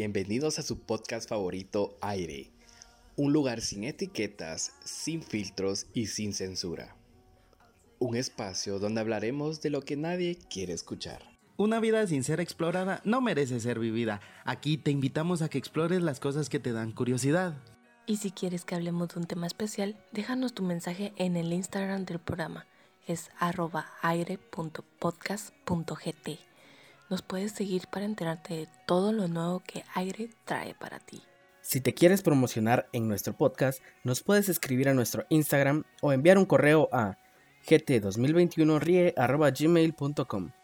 [0.00, 2.50] Bienvenidos a su podcast favorito Aire,
[3.16, 6.96] un lugar sin etiquetas, sin filtros y sin censura.
[7.98, 11.20] Un espacio donde hablaremos de lo que nadie quiere escuchar.
[11.58, 14.22] Una vida sin ser explorada no merece ser vivida.
[14.46, 17.58] Aquí te invitamos a que explores las cosas que te dan curiosidad.
[18.06, 22.06] Y si quieres que hablemos de un tema especial, déjanos tu mensaje en el Instagram
[22.06, 22.64] del programa.
[23.06, 26.49] Es arroba aire.podcast.gt.
[27.10, 31.22] Nos puedes seguir para enterarte de todo lo nuevo que Aire trae para ti.
[31.60, 36.38] Si te quieres promocionar en nuestro podcast, nos puedes escribir a nuestro Instagram o enviar
[36.38, 37.18] un correo a
[37.66, 40.59] gt2021rie.gmail.com.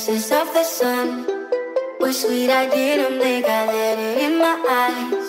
[0.00, 1.26] Kisses of the sun
[2.00, 2.48] were sweet.
[2.48, 3.44] I didn't blink.
[3.44, 5.28] I let it in my eyes,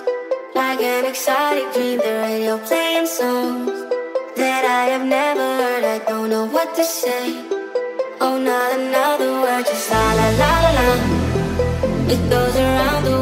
[0.56, 1.98] like an exotic dream.
[1.98, 3.68] The radio playing songs
[4.38, 5.84] that I have never heard.
[5.84, 7.44] I don't know what to say.
[8.22, 10.90] Oh, not another word, just la la la la la.
[12.14, 13.21] It goes around the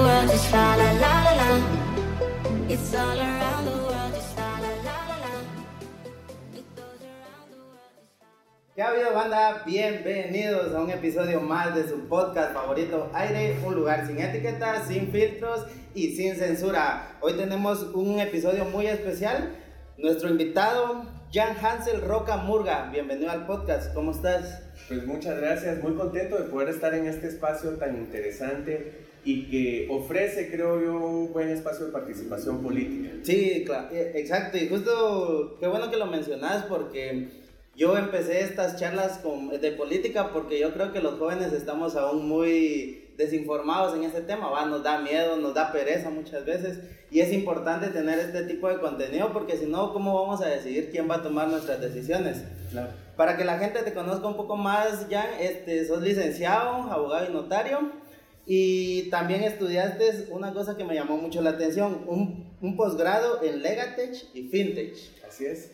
[8.80, 9.62] ¿Qué ha habido banda?
[9.66, 15.12] Bienvenidos a un episodio más de su podcast favorito Aire, un lugar sin etiquetas, sin
[15.12, 17.18] filtros y sin censura.
[17.20, 19.54] Hoy tenemos un episodio muy especial.
[19.98, 22.90] Nuestro invitado, Jan Hansel Roca Murga.
[22.90, 24.64] Bienvenido al podcast, ¿cómo estás?
[24.88, 29.88] Pues muchas gracias, muy contento de poder estar en este espacio tan interesante y que
[29.92, 33.10] ofrece, creo yo, un buen espacio de participación política.
[33.24, 34.58] Sí, claro, eh, exacto.
[34.58, 37.39] Y justo, qué bueno que lo mencionas porque
[37.80, 42.28] yo empecé estas charlas con- de política porque yo creo que los jóvenes estamos aún
[42.28, 44.66] muy desinformados en ese tema, ¿va?
[44.66, 46.80] nos da miedo, nos da pereza muchas veces
[47.10, 50.90] y es importante tener este tipo de contenido porque si no, ¿cómo vamos a decidir
[50.92, 52.44] quién va a tomar nuestras decisiones?
[52.72, 52.90] Claro.
[53.16, 57.34] Para que la gente te conozca un poco más, Jan, este, sos licenciado, abogado y
[57.34, 57.92] notario
[58.46, 63.62] y también estudiaste una cosa que me llamó mucho la atención, un, un posgrado en
[63.62, 64.96] Legatech y Fintech.
[65.28, 65.72] Así es.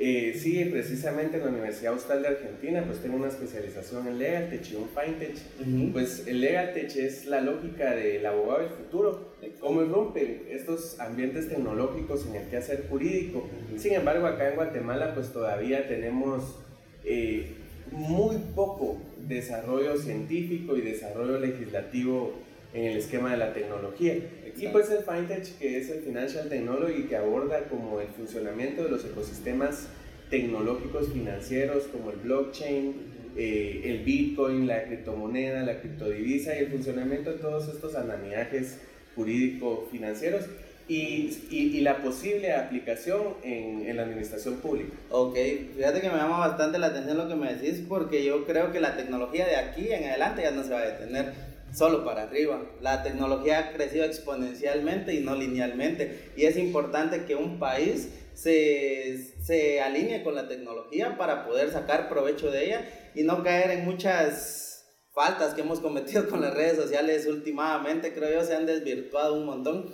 [0.00, 4.48] Eh, sí, precisamente en la Universidad Austral de Argentina, pues tengo una especialización en Legal
[4.48, 5.92] Tech y un FinTech.
[5.92, 11.48] Pues el Legal Tech es la lógica del abogado del futuro, cómo rompen estos ambientes
[11.48, 13.48] tecnológicos en el quehacer jurídico.
[13.76, 16.60] Sin embargo, acá en Guatemala, pues todavía tenemos
[17.04, 17.54] eh,
[17.90, 22.34] muy poco desarrollo científico y desarrollo legislativo
[22.74, 24.14] en el esquema de la tecnología.
[24.56, 28.90] Y pues el FinTech, que es el Financial Technology, que aborda como el funcionamiento de
[28.90, 29.88] los ecosistemas
[30.30, 32.94] tecnológicos financieros como el blockchain,
[33.36, 38.78] eh, el Bitcoin, la criptomoneda, la criptodivisa y el funcionamiento de todos estos andamiajes
[39.14, 40.44] jurídico-financieros
[40.88, 44.92] y, y- y la posible aplicación en, en la administración pública.
[45.10, 45.36] Ok,
[45.76, 48.80] fíjate que me llama bastante la atención lo que me decís porque yo creo que
[48.80, 51.32] la tecnología de aquí en adelante ya no se va a detener
[51.72, 52.60] solo para arriba.
[52.80, 59.34] La tecnología ha crecido exponencialmente y no linealmente y es importante que un país se,
[59.42, 63.84] se alinee con la tecnología para poder sacar provecho de ella y no caer en
[63.84, 69.34] muchas faltas que hemos cometido con las redes sociales últimamente, creo yo, se han desvirtuado
[69.34, 69.92] un montón.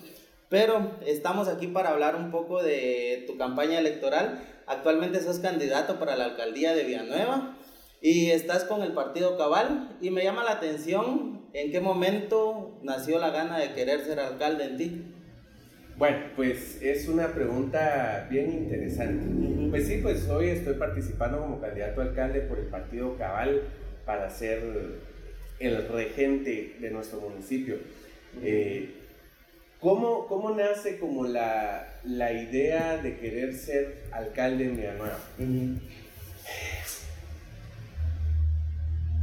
[0.50, 4.46] Pero estamos aquí para hablar un poco de tu campaña electoral.
[4.66, 7.56] Actualmente sos candidato para la alcaldía de Villanueva
[8.04, 13.18] y estás con el partido Cabal y me llama la atención en qué momento nació
[13.18, 15.14] la gana de querer ser alcalde en ti.
[15.96, 19.70] Bueno, pues es una pregunta bien interesante.
[19.70, 23.62] Pues sí, pues hoy estoy participando como candidato a alcalde por el partido Cabal
[24.04, 24.60] para ser
[25.58, 27.78] el regente de nuestro municipio.
[28.42, 28.96] Eh,
[29.80, 35.18] ¿cómo, ¿Cómo nace como la, la idea de querer ser alcalde en Villanueva?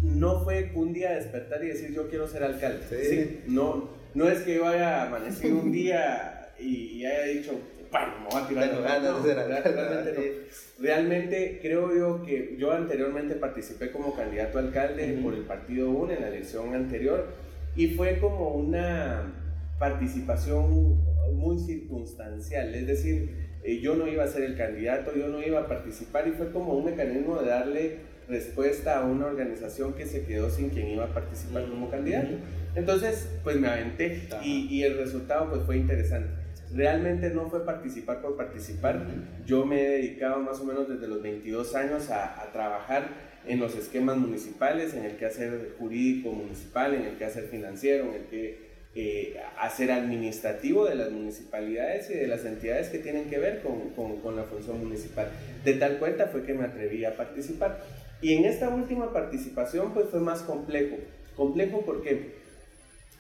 [0.02, 2.84] No fue un día despertar y decir yo quiero ser alcalde.
[2.90, 3.06] Sí.
[3.10, 7.54] Sí, No, no es que yo haya amanecido un día y, haya dicho,
[7.92, 8.70] me voy a tirar.
[8.70, 9.34] Tengo No, no, alcalde.
[9.34, 10.84] realmente no.
[10.84, 16.16] Realmente creo yo que yo anteriormente participé como candidato a alcalde por el partido UNE
[16.16, 17.28] en la elección anterior
[17.76, 19.34] y fue como una
[19.78, 21.00] participación
[21.34, 25.62] muy circunstancial, es decir, eh, yo no iba a ser el candidato, yo no iba
[25.62, 30.26] a participar y fue como un mecanismo de darle respuesta a una organización que se
[30.26, 32.36] quedó sin quien iba a participar como candidato.
[32.76, 36.30] Entonces, pues me aventé y, y el resultado pues fue interesante.
[36.74, 39.06] Realmente no fue participar por participar.
[39.46, 43.60] Yo me he dedicado más o menos desde los 22 años a, a trabajar en
[43.60, 48.14] los esquemas municipales, en el que hacer jurídico municipal, en el que hacer financiero, en
[48.14, 53.40] el que eh, hacer administrativo de las municipalidades y de las entidades que tienen que
[53.40, 55.30] ver con, con, con, la función municipal.
[55.64, 57.82] De tal cuenta fue que me atreví a participar.
[58.22, 60.98] Y en esta última participación pues fue más complejo.
[61.36, 62.36] Complejo porque,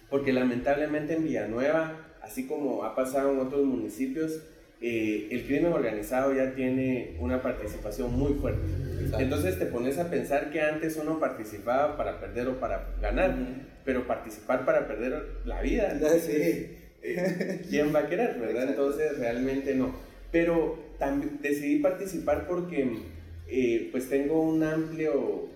[0.09, 4.41] porque lamentablemente en Villanueva, así como ha pasado en otros municipios,
[4.83, 8.61] eh, el crimen organizado ya tiene una participación muy fuerte.
[9.19, 13.35] Entonces te pones a pensar que antes uno participaba para perder o para ganar,
[13.85, 15.99] pero participar para perder la vida.
[16.21, 16.77] Sí.
[17.03, 18.69] Eh, ¿Quién va a querer, verdad?
[18.69, 19.91] Entonces realmente no.
[20.31, 22.99] Pero también decidí participar porque
[23.51, 25.49] eh, pues tengo un amplio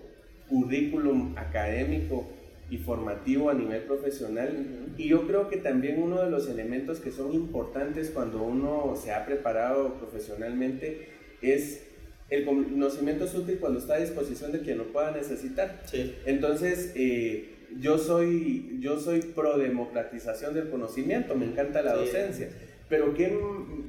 [0.50, 2.26] currículum académico
[2.70, 4.92] y formativo a nivel profesional.
[4.98, 9.12] Y yo creo que también uno de los elementos que son importantes cuando uno se
[9.12, 11.08] ha preparado profesionalmente
[11.40, 11.82] es
[12.28, 15.82] el conocimiento es útil cuando está a disposición de quien lo pueda necesitar.
[15.84, 16.14] Sí.
[16.26, 22.48] Entonces, eh, yo, soy, yo soy pro democratización del conocimiento, me encanta la docencia.
[22.88, 23.36] Pero ¿qué,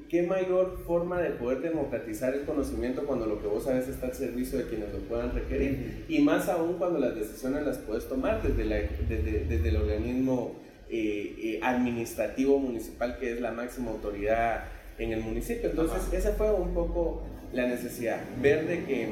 [0.10, 4.14] ¿qué, mayor forma de poder democratizar el conocimiento cuando lo que vos sabes está al
[4.14, 6.06] servicio de quienes lo puedan requerir?
[6.08, 8.78] Y más aún cuando las decisiones las puedes tomar desde, la,
[9.08, 10.56] desde, desde el organismo
[10.90, 14.64] eh, eh, administrativo municipal, que es la máxima autoridad
[14.98, 15.70] en el municipio.
[15.70, 17.24] Entonces, esa fue un poco
[17.54, 19.10] la necesidad, ver de que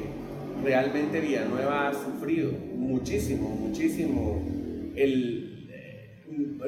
[0.64, 4.42] realmente Villanueva ha sufrido muchísimo, muchísimo
[4.96, 6.08] el, eh,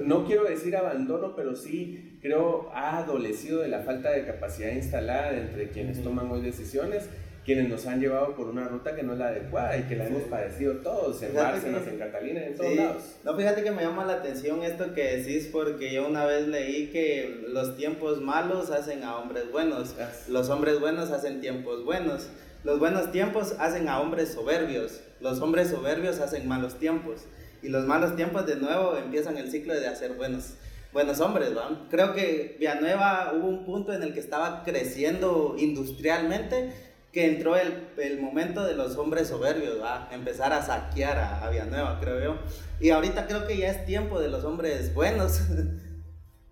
[0.05, 5.37] no quiero decir abandono, pero sí creo, ha adolecido de la falta de capacidad instalada
[5.37, 7.09] entre quienes toman hoy decisiones,
[7.45, 10.07] quienes nos han llevado por una ruta que no es la adecuada y que la
[10.07, 13.03] hemos padecido todos, en Bárcenas, en Catalina, en todos lados.
[13.25, 16.89] No, fíjate que me llama la atención esto que decís, porque yo una vez leí
[16.89, 19.95] que los tiempos malos hacen a hombres buenos,
[20.29, 22.29] los hombres buenos hacen tiempos buenos.
[22.65, 27.23] Los buenos tiempos hacen a hombres soberbios, los hombres soberbios hacen malos tiempos.
[27.63, 30.55] Y los malos tiempos de nuevo empiezan el ciclo de hacer buenos
[30.93, 31.87] buenos hombres, ¿va?
[31.91, 36.73] Creo que Villanueva hubo un punto en el que estaba creciendo industrialmente,
[37.13, 40.09] que entró el, el momento de los hombres soberbios, ¿va?
[40.13, 42.39] Empezar a saquear a, Villanueva, creo yo.
[42.81, 45.41] Y ahorita creo que ya es tiempo de los hombres buenos.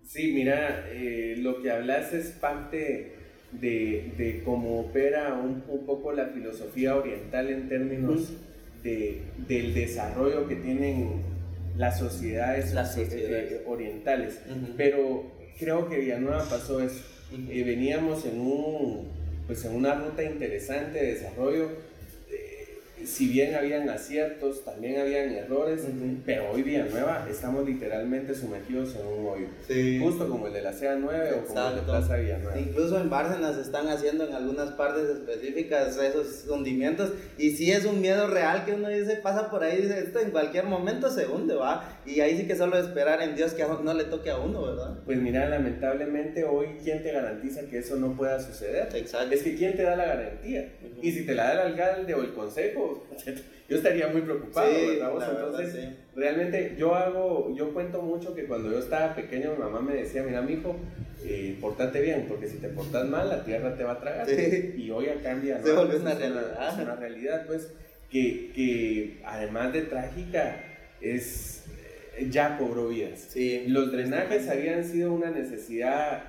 [0.07, 3.17] Sí, mira, eh, lo que hablas es parte
[3.51, 8.31] de, de cómo opera un, un, poco la filosofía oriental en términos
[8.83, 11.23] de, del desarrollo que tienen
[11.77, 14.39] las sociedades, las eh, orientales.
[14.75, 15.23] Pero
[15.59, 17.03] creo que Villanueva pasó eso.
[17.31, 19.07] y veníamos en, un,
[19.45, 21.69] pues en una ruta interesante de desarrollo
[23.07, 25.81] si bien habían aciertos, también habían errores,
[26.25, 29.47] pero hoy Villanueva estamos literalmente sumergidos en un hoyo.
[30.01, 32.59] Justo como el de la CEA 9 o como el de Plaza Villanueva.
[32.59, 38.01] Incluso en Bárcenas están haciendo en algunas partes específicas esos hundimientos y sí es un
[38.01, 41.55] miedo real que uno dice, pasa por ahí dice, esto en cualquier momento se hunde,
[41.55, 41.99] va.
[42.05, 44.99] Y ahí sí que solo esperar en Dios que no le toque a uno, ¿verdad?
[45.05, 48.89] Pues mira, lamentablemente hoy, ¿quién te garantiza que eso no pueda suceder?
[48.93, 49.33] Exacto.
[49.33, 50.73] Es que ¿quién te da la garantía?
[51.01, 52.96] Y si te la da el alcalde o el consejo,
[53.69, 59.15] yo estaría muy preocupado, Entonces, realmente yo hago, yo cuento mucho que cuando yo estaba
[59.15, 60.75] pequeño mi mamá me decía, mira, mi hijo,
[61.25, 64.27] eh, portate bien, porque si te portas mal, la tierra te va a tragar.
[64.29, 66.73] Y hoy a cambia, Se vuelve una realidad.
[66.73, 67.71] Es una realidad, pues,
[68.09, 70.63] que, que además de trágica,
[71.01, 71.63] es
[72.17, 73.35] eh, ya cobró vidas.
[73.67, 76.23] Los drenajes habían sido una necesidad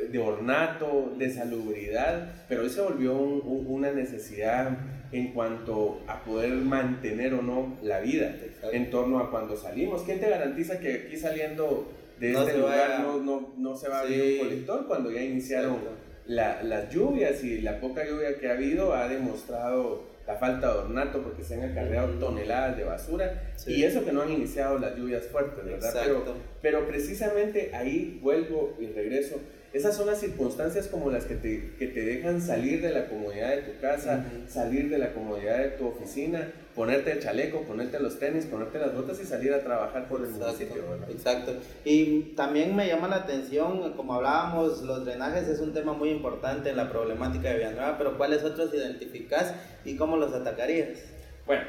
[0.00, 4.76] eh, de ornato, de salubridad, pero hoy se volvió una necesidad
[5.12, 8.36] en cuanto a poder mantener o no la vida
[8.72, 10.02] en torno a cuando salimos.
[10.02, 14.00] ¿Quién te garantiza que aquí saliendo de este lugar no, no, no, se va a
[14.02, 15.78] abrir un colector cuando ya iniciaron
[16.26, 20.78] la, las lluvias y la poca lluvia que ha habido ha demostrado la falta de
[20.80, 24.96] ornato porque se han acarreado toneladas de basura y eso que no han iniciado las
[24.96, 25.92] lluvias fuertes, ¿verdad?
[26.04, 29.40] Pero, pero precisamente ahí vuelvo y regreso
[29.72, 33.50] esas son las circunstancias como las que te, que te dejan salir de la comodidad
[33.50, 38.18] de tu casa, salir de la comodidad de tu oficina, ponerte el chaleco, ponerte los
[38.18, 40.82] tenis, ponerte las botas y salir a trabajar por el municipio.
[41.08, 41.54] Exacto.
[41.84, 46.70] Y también me llama la atención, como hablábamos, los drenajes es un tema muy importante
[46.70, 50.98] en la problemática de Villanueva, pero ¿cuáles otros identificás y cómo los atacarías?
[51.46, 51.62] Bueno,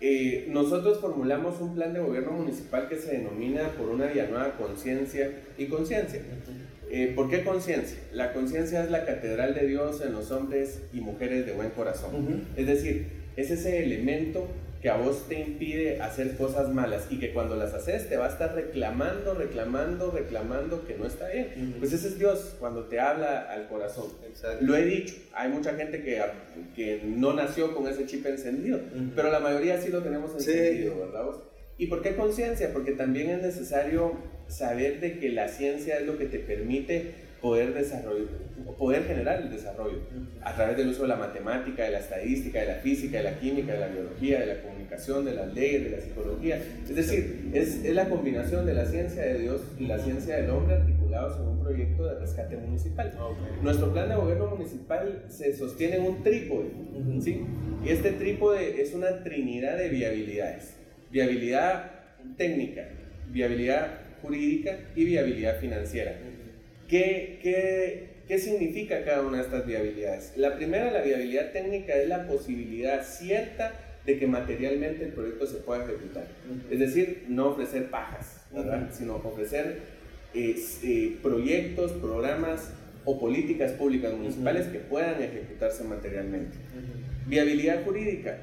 [0.00, 5.30] eh, nosotros formulamos un plan de gobierno municipal que se denomina por una Villanueva conciencia
[5.58, 6.22] y conciencia.
[6.96, 7.98] Eh, ¿Por qué conciencia?
[8.12, 12.46] La conciencia es la catedral de Dios en los hombres y mujeres de buen corazón.
[12.56, 14.46] Es decir, es ese elemento
[14.80, 18.26] que a vos te impide hacer cosas malas y que cuando las haces te va
[18.26, 21.74] a estar reclamando, reclamando, reclamando que no está bien.
[21.80, 24.12] Pues ese es Dios cuando te habla al corazón.
[24.60, 26.22] Lo he dicho, hay mucha gente que,
[26.76, 28.78] que no nació con ese chip encendido,
[29.16, 31.24] pero la mayoría sí lo tenemos encendido, ¿verdad?
[31.76, 32.72] ¿Y por qué conciencia?
[32.72, 34.12] Porque también es necesario
[34.48, 38.26] saber de que la ciencia es lo que te permite poder, desarrollar,
[38.78, 39.98] poder generar el desarrollo
[40.40, 43.38] a través del uso de la matemática, de la estadística, de la física, de la
[43.38, 46.58] química, de la biología, de la comunicación, de las leyes, de la psicología.
[46.88, 50.48] Es decir, es, es la combinación de la ciencia de Dios y la ciencia del
[50.48, 53.12] hombre articulados en un proyecto de rescate municipal.
[53.62, 56.70] Nuestro plan de gobierno municipal se sostiene en un trípode,
[57.20, 57.42] ¿sí?
[57.84, 60.76] Y este trípode es una trinidad de viabilidades.
[61.10, 61.90] Viabilidad
[62.38, 62.88] técnica,
[63.30, 66.16] viabilidad jurídica y viabilidad financiera.
[66.88, 70.32] ¿Qué, qué, qué significa cada una de estas viabilidades?
[70.36, 73.72] La primera, la viabilidad técnica, es la posibilidad cierta
[74.06, 76.26] de que materialmente el proyecto se pueda ejecutar.
[76.70, 78.44] Es decir, no ofrecer pajas,
[78.92, 79.80] sino ofrecer
[80.34, 82.70] eh, proyectos, programas
[83.04, 86.56] o políticas públicas municipales que puedan ejecutarse materialmente.
[87.26, 88.38] Viabilidad jurídica,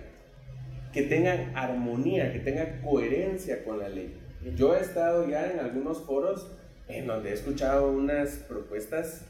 [0.94, 4.14] que tengan armonía, que tengan coherencia con la ley.
[4.58, 6.48] Yo he estado ya en algunos foros
[6.88, 9.22] en donde he escuchado unas propuestas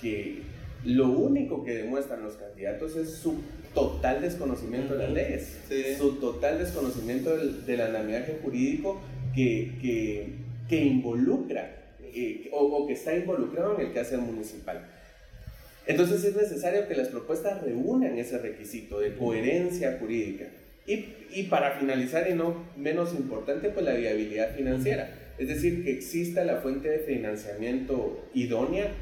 [0.00, 0.42] que
[0.84, 3.40] lo único que demuestran los candidatos es su
[3.74, 5.58] total desconocimiento de las leyes,
[5.98, 9.00] su total desconocimiento del, del andamiaje jurídico
[9.34, 10.34] que, que,
[10.68, 14.86] que involucra eh, o, o, que está involucrado en el quehacer municipal.
[15.86, 20.46] Entonces es necesario que las propuestas reúnan ese requisito de coherencia jurídica.
[20.86, 25.22] Y, y para finalizar, y no menos importante, pues la viabilidad financiera.
[25.38, 28.92] Es decir, que exista la fuente de financiamiento idónea,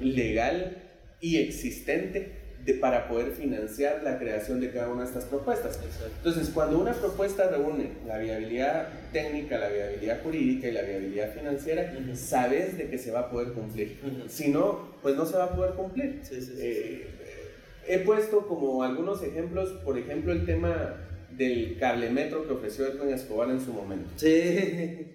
[0.00, 0.76] legal
[1.20, 2.32] y existente
[2.64, 5.78] de, para poder financiar la creación de cada una de estas propuestas.
[6.18, 11.92] Entonces, cuando una propuesta reúne la viabilidad técnica, la viabilidad jurídica y la viabilidad financiera,
[12.14, 13.98] sabes de que se va a poder cumplir.
[14.28, 16.20] Si no, pues no se va a poder cumplir.
[16.30, 17.06] Eh,
[17.88, 21.07] he puesto como algunos ejemplos, por ejemplo, el tema
[21.38, 24.10] del cable metro que ofreció Edwin Escobar en su momento.
[24.16, 25.14] Sí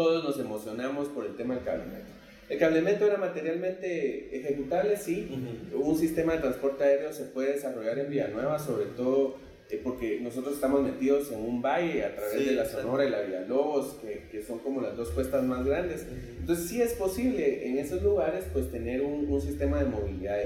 [0.00, 2.14] todos nos emocionamos por el tema del cablemetro.
[2.48, 5.28] El cablemetro era materialmente ejecutable, sí.
[5.74, 9.36] Un sistema de transporte aéreo se puede desarrollar en Villanueva, sobre todo
[9.68, 13.20] eh, porque nosotros estamos metidos en un valle a través de la Sonora y la
[13.20, 16.06] Villalobos, que, que, son como las dos cuestas más grandes.
[16.40, 20.38] Entonces sí es posible en esos lugares pues tener un, un sistema de movilidad.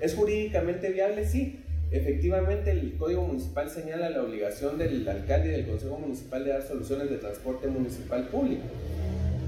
[0.00, 1.24] ¿Es jurídicamente viable?
[1.26, 1.60] Sí.
[1.92, 6.62] Efectivamente, el Código Municipal señala la obligación del alcalde y del Consejo Municipal de dar
[6.62, 8.62] soluciones de transporte municipal público.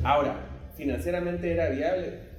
[0.02, 0.40] Ahora,
[0.76, 2.32] financieramente era viable.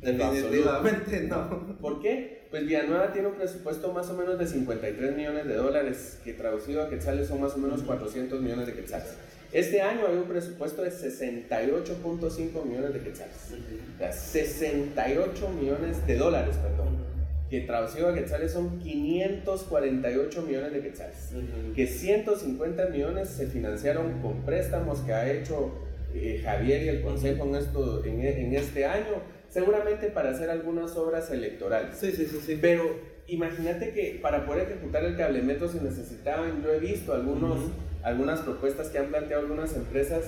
[0.00, 1.76] Definitivamente no.
[1.80, 2.46] ¿Por qué?
[2.50, 6.84] Pues Villanueva tiene un presupuesto más o menos de 53 millones de dólares, que traducido
[6.84, 9.16] a quetzales son más o menos 400 millones de quetzales.
[9.52, 13.34] Este año hay un presupuesto de 68.5 millones de quetzales.
[14.12, 17.07] 68 millones de dólares, perdón
[17.50, 21.30] que traducido a quetzales son 548 millones de quetzales,
[21.74, 25.72] que 150 millones se financiaron con préstamos que ha hecho
[26.14, 30.96] eh, Javier y el Consejo en, esto, en, en, este año, seguramente para hacer algunas
[30.96, 31.96] obras electorales.
[31.96, 32.58] Sí, sí, sí, sí.
[32.60, 37.58] Pero imagínate que para poder ejecutar el cablemetro se necesitaban, yo he visto algunos,
[38.02, 40.24] algunas propuestas que han planteado algunas empresas,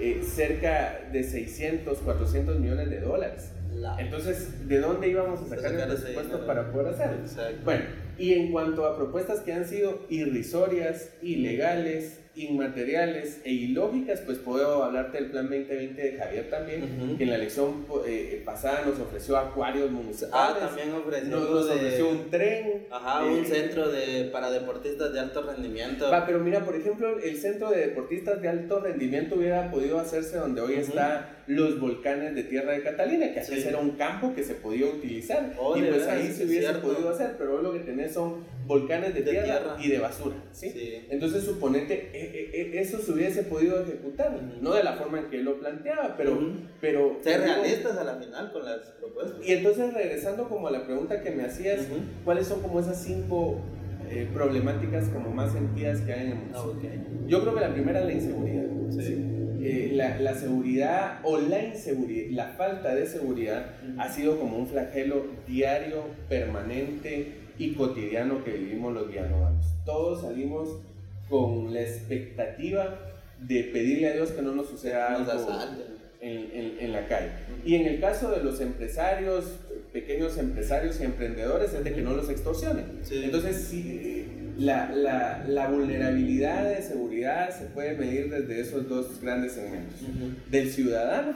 [0.00, 3.50] eh, cerca de 600, 400 millones de dólares.
[3.98, 7.24] Entonces, ¿de dónde íbamos a sacar el presupuesto para poder hacerlo?
[7.64, 7.84] Bueno,
[8.18, 14.82] y en cuanto a propuestas que han sido irrisorias, ilegales, inmateriales e ilógicas, pues puedo
[14.82, 19.36] hablarte del Plan 2020 de Javier también, que en la elección eh, pasada nos ofreció
[19.36, 20.32] acuarios municipales.
[20.32, 22.86] Ah, también ofreció, nos, ofreció un tren.
[22.90, 26.10] Ajá, un eh, centro de, para deportistas de alto rendimiento.
[26.10, 30.36] Va, pero mira, por ejemplo, el centro de deportistas de alto rendimiento hubiera podido hacerse
[30.36, 34.42] donde hoy está los volcanes de Tierra de Catalina, que antes era un campo que
[34.42, 35.52] se podía utilizar.
[35.58, 39.14] Oh, y pues ahí se hubiese podido hacer, pero hoy lo que tenés son volcanes
[39.14, 40.36] de, tierra, y de basura.
[40.52, 40.72] ¿sí?
[41.10, 45.26] Entonces, suponete, e, e, e, eso se hubiese podido ejecutar, no de la forma en
[45.26, 46.38] que él lo planteaba, pero...
[46.80, 49.46] pero Ser realistas a la final con las propuestas.
[49.46, 51.86] Y entonces, regresando como a la pregunta que me hacías,
[52.24, 53.60] ¿cuáles son como esas cinco
[54.10, 56.90] eh, problemáticas como más sentidas que hay en el municipio?
[57.26, 58.64] Yo creo que la primera es la inseguridad.
[58.90, 59.30] ¿sí?
[59.62, 64.66] Eh, la, la, seguridad o la inseguridad, la falta de seguridad ha sido como un
[64.66, 69.64] flagelo diario, permanente y cotidiano que vivimos los vianovanos.
[69.84, 70.80] Todos salimos
[71.28, 72.98] con la expectativa
[73.40, 75.32] de pedirle a Dios que no nos suceda algo
[76.20, 77.30] en, en, en, la calle.
[77.64, 79.44] Y en el caso de los empresarios,
[79.92, 83.00] pequeños empresarios y emprendedores, es de que no los extorsionen.
[83.10, 84.26] Entonces, si,
[84.58, 90.00] la, la, la, vulnerabilidad de seguridad se puede medir desde esos dos grandes segmentos,
[90.50, 91.34] del ciudadano,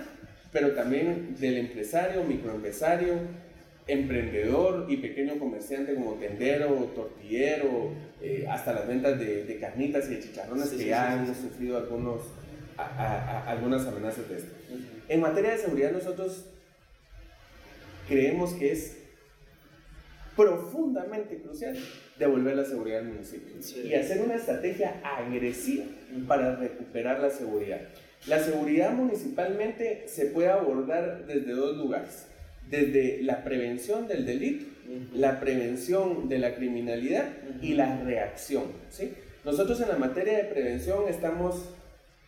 [0.52, 3.14] pero también del empresario, microempresario,
[3.88, 7.92] emprendedor y pequeño comerciante como tendero, tortillero,
[8.22, 12.22] eh, hasta las ventas de, de, carnitas y de chicharrones que ya han sufrido algunos,
[12.76, 14.52] algunas amenazas de esto.
[15.08, 16.44] En materia de seguridad nosotros
[18.06, 18.98] creemos que es
[20.38, 21.76] profundamente crucial
[22.16, 25.84] devolver la seguridad al municipio y hacer una estrategia agresiva
[26.28, 27.80] para recuperar la seguridad.
[28.28, 32.27] La seguridad municipalmente se puede abordar desde dos lugares,
[32.70, 34.66] desde la prevención del delito,
[35.14, 37.28] la prevención de la criminalidad
[37.62, 38.64] y la reacción.
[38.90, 39.12] ¿sí?
[39.44, 41.70] Nosotros en la materia de prevención estamos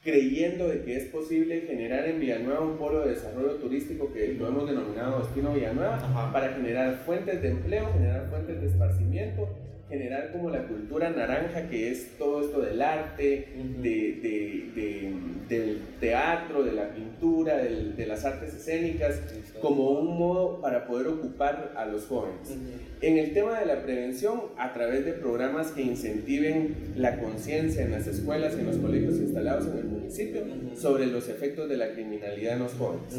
[0.03, 4.49] creyendo de que es posible generar en Villanueva un polo de desarrollo turístico que lo
[4.49, 9.49] hemos denominado Destino Villanueva para generar fuentes de empleo, generar fuentes de esparcimiento,
[9.91, 13.49] generar como la cultura naranja que es todo esto del arte,
[13.83, 15.13] de,
[15.49, 19.21] del teatro, de la pintura, de las artes escénicas,
[19.61, 22.57] como un modo para poder ocupar a los jóvenes.
[23.01, 27.91] En el tema de la prevención, a través de programas que incentiven la conciencia en
[27.91, 30.43] las escuelas en los colegios instalados en el municipio
[30.77, 33.17] sobre los efectos de la criminalidad en los jóvenes.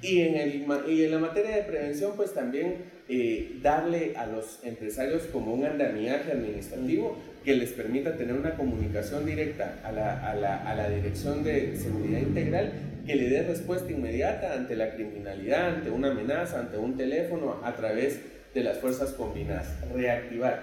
[0.00, 2.76] Y en, el, y en la materia de prevención, pues también
[3.08, 9.26] eh, darle a los empresarios como un andamiaje administrativo que les permita tener una comunicación
[9.26, 12.72] directa a la, a la, a la Dirección de Seguridad Integral
[13.06, 17.74] que le dé respuesta inmediata ante la criminalidad, ante una amenaza, ante un teléfono, a
[17.74, 18.20] través
[18.54, 19.66] de las fuerzas combinadas.
[19.94, 20.60] Reactivar.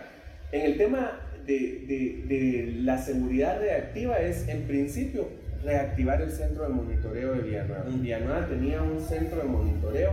[0.51, 1.53] En el tema de,
[1.87, 5.27] de, de la seguridad reactiva es, en principio,
[5.65, 7.85] reactivar el centro de monitoreo de Villanueva.
[7.89, 10.11] Villanueva tenía un centro de monitoreo,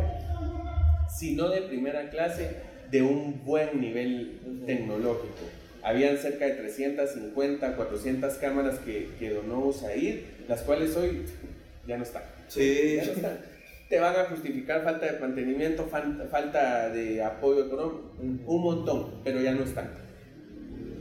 [1.09, 2.57] si no de primera clase,
[2.91, 5.45] de un buen nivel tecnológico.
[5.83, 11.25] Habían cerca de 350, 400 cámaras que, que donó USAID, las cuales hoy
[11.87, 12.23] ya no están.
[12.49, 12.97] Sí.
[12.97, 13.39] Ya no están.
[13.89, 19.53] Te van a justificar falta de mantenimiento, falta de apoyo económico, un montón, pero ya
[19.53, 19.91] no están.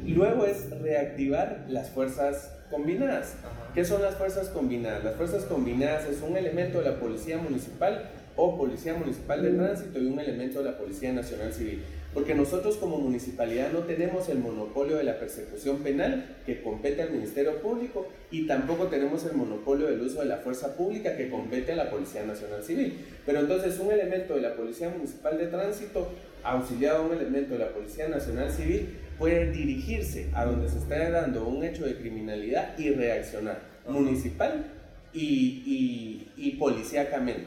[0.06, 3.36] Luego es reactivar las fuerzas combinadas.
[3.76, 5.04] ¿Qué son las fuerzas combinadas?
[5.04, 10.00] Las fuerzas combinadas es un elemento de la Policía Municipal o Policía Municipal de Tránsito
[10.00, 11.84] y un elemento de la Policía Nacional Civil.
[12.14, 17.12] Porque nosotros como municipalidad no tenemos el monopolio de la persecución penal que compete al
[17.12, 21.72] Ministerio Público y tampoco tenemos el monopolio del uso de la fuerza pública que compete
[21.72, 23.00] a la Policía Nacional Civil.
[23.26, 26.10] Pero entonces un elemento de la Policía Municipal de Tránsito,
[26.44, 31.10] auxiliado a un elemento de la Policía Nacional Civil, puede dirigirse a donde se está
[31.10, 34.66] dando un hecho de criminalidad y reaccionar municipal
[35.14, 37.46] y, y, y policíacamente.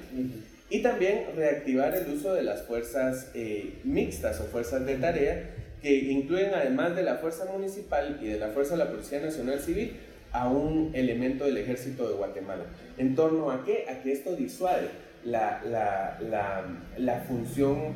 [0.71, 5.51] Y también reactivar el uso de las fuerzas eh, mixtas o fuerzas de tarea
[5.83, 9.61] que incluyen además de la fuerza municipal y de la fuerza de la Policía Nacional
[9.61, 9.93] Civil
[10.33, 12.65] a un elemento del ejército de Guatemala.
[12.99, 13.85] ¿En torno a qué?
[13.89, 14.89] A que esto disuade
[15.25, 16.65] la, la, la,
[16.97, 17.93] la función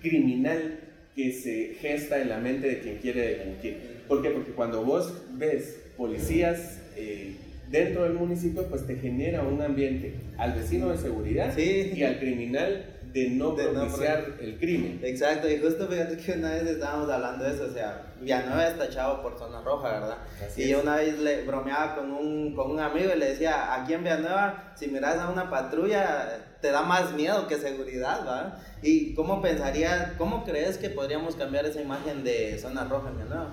[0.00, 0.78] criminal
[1.18, 3.76] que se gesta en la mente de quien quiere delinquir.
[4.06, 4.30] ¿Por qué?
[4.30, 7.32] Porque cuando vos ves policías eh,
[7.68, 11.90] dentro del municipio, pues te genera un ambiente al vecino de seguridad Sí.
[11.96, 15.00] y al criminal de no De no propiciar el crimen.
[15.02, 18.86] Exacto, y justo fíjate que una vez estábamos hablando de eso, o sea, Villanueva está
[18.86, 20.18] echado por zona roja, ¿verdad?
[20.44, 23.74] Así y yo una vez le bromeaba con un, con un amigo y le decía,
[23.74, 28.58] aquí en Villanueva, si miras a una patrulla, te da más miedo que seguridad, ¿verdad?
[28.82, 33.50] ¿Y cómo pensaría, cómo crees que podríamos cambiar esa imagen de zona roja en Villanueva?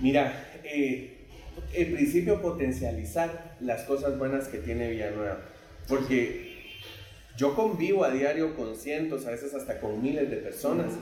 [0.00, 1.26] Mira, eh,
[1.72, 5.38] en principio potencializar las cosas buenas que tiene Villanueva,
[5.86, 6.53] porque
[7.36, 10.92] yo convivo a diario con cientos, a veces hasta con miles de personas,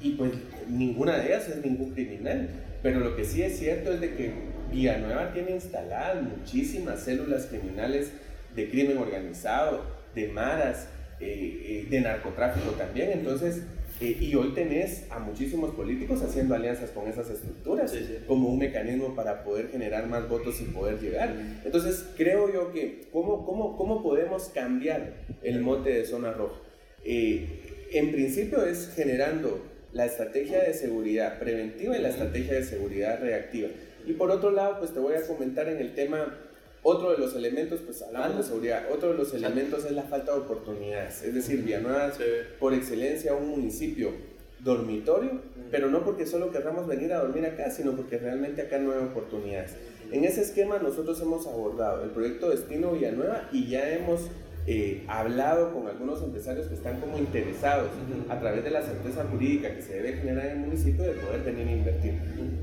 [0.00, 0.32] y pues
[0.68, 2.48] ninguna de ellas es ningún criminal,
[2.82, 4.32] pero lo que sí es cierto es de que
[4.70, 8.12] Villanueva tiene instaladas muchísimas células criminales
[8.54, 9.82] de crimen organizado,
[10.14, 10.88] de maras,
[11.20, 13.62] eh, eh, de narcotráfico también, entonces...
[14.00, 18.18] eh, y hoy tenés a muchísimos políticos haciendo alianzas con esas estructuras Sí, sí.
[18.26, 21.34] como un mecanismo para poder generar más votos y poder llegar.
[21.64, 26.60] Entonces, creo yo que, ¿cómo, cómo, cómo podemos cambiar el mote de zona roja?
[27.04, 33.20] Eh, en principio es generando la estrategia de seguridad preventiva y la estrategia de seguridad
[33.20, 33.68] reactiva.
[34.06, 36.38] Y por otro lado, pues te voy a comentar en el tema,
[36.82, 40.32] otro de los elementos, pues hablamos de seguridad, otro de los elementos es la falta
[40.32, 41.22] de oportunidades.
[41.22, 42.18] Es decir, Villanueva es
[42.58, 44.12] por excelencia un municipio
[44.60, 48.92] dormitorio, pero no porque solo querramos venir a dormir acá, sino porque realmente acá no
[48.92, 49.76] hay oportunidades.
[50.10, 54.22] En ese esquema nosotros hemos abordado el proyecto Destino Villanueva y ya hemos
[54.66, 57.88] eh, hablado con algunos empresarios que están como interesados
[58.28, 61.42] a través de la certeza jurídica que se debe generar en el municipio de poder
[61.42, 62.14] venir a invertir.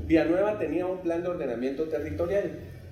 [0.06, 2.50] Villanueva tenía un plan de ordenamiento territorial.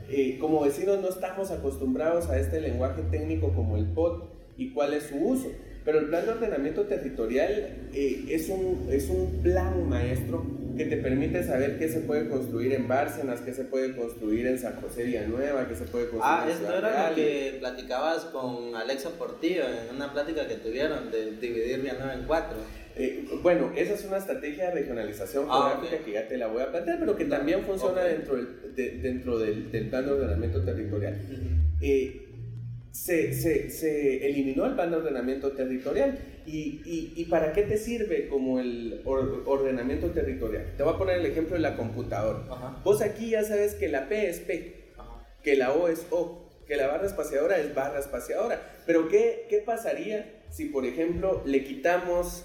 [0.09, 4.93] Eh, como vecinos no estamos acostumbrados a este lenguaje técnico como el POT y cuál
[4.93, 5.49] es su uso.
[5.85, 7.51] Pero el plan de ordenamiento territorial
[7.93, 10.45] eh, es, un, es un plan maestro
[10.77, 14.59] que te permite saber qué se puede construir en Bárcenas, qué se puede construir en
[14.59, 17.11] San José Villanueva, qué se puede construir Ah, en esto Ciudad era Real.
[17.11, 22.25] lo que platicabas con Alexa Portillo en una plática que tuvieron de dividir Villanueva en
[22.25, 22.57] cuatro.
[22.97, 26.05] Eh, bueno, esa es una estrategia de regionalización Ah, geográfica ok.
[26.07, 28.09] que ya te la voy a plantear, pero que también funciona Ok.
[28.09, 31.15] dentro, del, de- dentro del, del plan de ordenamiento territorial.
[31.81, 32.24] Eh,
[32.95, 36.17] se, se, se eliminó el plan de ordenamiento territorial.
[36.47, 40.75] ¿Y, y, y para qué te sirve como el or- ordenamiento territorial?
[40.77, 42.41] Te voy a poner el ejemplo de la computadora.
[42.51, 42.81] Ajá.
[42.85, 45.27] Vos aquí ya sabes que la P es P, Ajá.
[45.43, 48.63] que la O es O, que la barra espaciadora es barra espaciadora.
[48.87, 52.45] Pero ¿qué, qué pasaría si, por ejemplo, le quitamos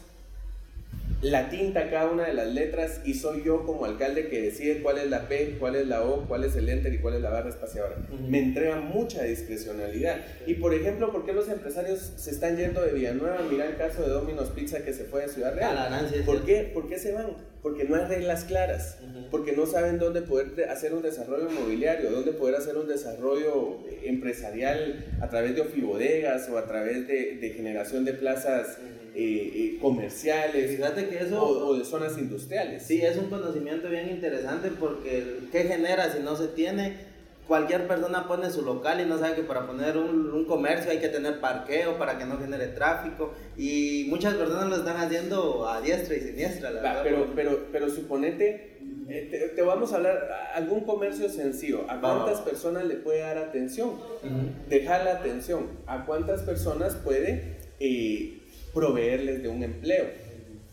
[1.21, 4.81] la tinta a cada una de las letras y soy yo como alcalde que decide
[4.81, 7.21] cuál es la P, cuál es la O, cuál es el enter y cuál es
[7.21, 7.97] la barra espaciadora.
[8.13, 8.27] Ujú.
[8.29, 10.17] Me entrega mucha discrecionalidad.
[10.47, 13.39] Y por ejemplo, ¿por qué los empresarios se están yendo de Villanueva?
[13.51, 15.75] Mira el caso de Domino's Pizza que se fue a Ciudad Real.
[15.75, 16.71] la ¿Por qué?
[16.73, 17.27] ¿Por qué se van?
[17.61, 22.09] Porque no hay reglas claras, porque no saben dónde poder de- hacer un desarrollo inmobiliario,
[22.09, 27.49] dónde poder hacer un desarrollo empresarial a través de ofibodegas o a través de, de
[27.49, 28.77] generación de plazas
[29.15, 31.41] eh, comerciales Fíjate que eso...
[31.43, 32.83] o, o de zonas industriales.
[32.83, 37.09] Sí, es un conocimiento bien interesante porque ¿qué genera si no se tiene?
[37.47, 40.99] Cualquier persona pone su local y no sabe que para poner un, un comercio hay
[40.99, 45.81] que tener parqueo para que no genere tráfico y muchas personas lo están haciendo a
[45.81, 47.03] diestra y siniestra, la Va, verdad.
[47.03, 48.77] pero, pero, pero suponete,
[49.09, 53.39] eh, te, te vamos a hablar, algún comercio sencillo, ¿a cuántas personas le puede dar
[53.39, 53.89] atención?
[53.89, 54.69] Ujú.
[54.69, 58.38] dejar la atención a cuántas personas puede eh,
[58.79, 60.05] proveerles de un empleo.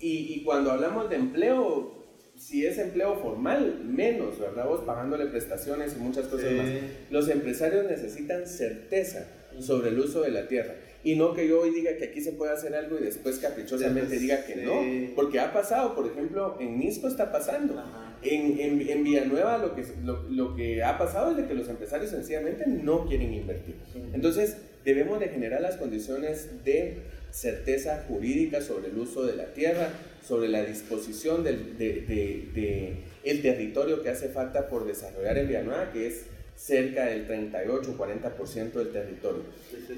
[0.00, 1.94] Y, y cuando hablamos de empleo,
[2.36, 4.66] si es empleo formal, menos, ¿verdad?
[4.66, 6.54] Vos pagándole prestaciones y muchas cosas Sí.
[6.54, 6.68] más.
[7.10, 9.26] Los empresarios necesitan certeza
[9.58, 10.74] sobre el uso de la tierra.
[11.02, 14.18] Y no que yo hoy diga que aquí se puede hacer algo y después caprichosamente
[14.18, 15.14] diga que no.
[15.14, 17.82] Porque ha pasado, por ejemplo, en Misco está pasando.
[18.22, 21.68] En, en, en Villanueva lo que, lo, lo que ha pasado es de que los
[21.68, 23.76] empresarios sencillamente no quieren invertir.
[24.12, 26.98] Entonces debemos de generar las condiciones de
[27.36, 29.90] certeza jurídica sobre el uso de la tierra,
[30.26, 35.48] sobre la disposición del de, de- de el territorio que hace falta por desarrollar en
[35.48, 36.22] Villanueva, que es
[36.56, 39.42] cerca del 38-40% del territorio.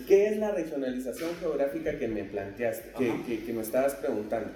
[0.08, 3.22] ¿Qué es la regionalización geográfica que me planteaste, que, Ajá.
[3.26, 4.50] que- que me estabas preguntando?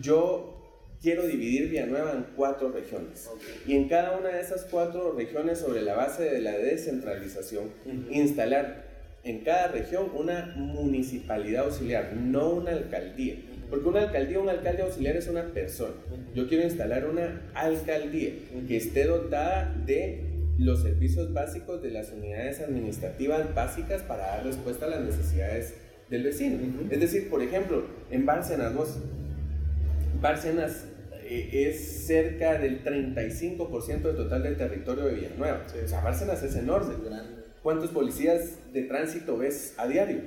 [0.00, 0.50] Yo
[1.02, 3.28] quiero dividir Villanueva en cuatro regiones.
[3.66, 7.70] Y en cada una de esas cuatro regiones, sobre la base de la descentralización,
[8.10, 8.83] instalar
[9.24, 13.36] en cada región una municipalidad auxiliar, no una alcaldía.
[13.70, 15.94] Porque una alcaldía, un alcalde auxiliar es una persona.
[16.34, 18.30] Yo quiero instalar una alcaldía
[18.68, 20.22] que esté dotada de
[20.58, 25.74] los servicios básicos de las unidades administrativas básicas para dar respuesta a las necesidades
[26.10, 26.58] del vecino.
[26.90, 28.98] Es decir, por ejemplo, en Bárcenas, vos,
[30.20, 30.84] Bárcenas
[31.24, 35.64] eh, es cerca del 35% del total del territorio de Villanueva.
[35.84, 36.94] O sea, Bárcenas es enorme.
[37.02, 37.33] Grande.
[37.64, 40.20] ¿Cuántos policías de tránsito ves a diario?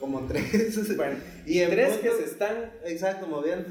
[0.00, 0.96] Como tres.
[0.96, 1.16] Bueno,
[1.46, 3.68] y tres que se están Exacto, moviendo.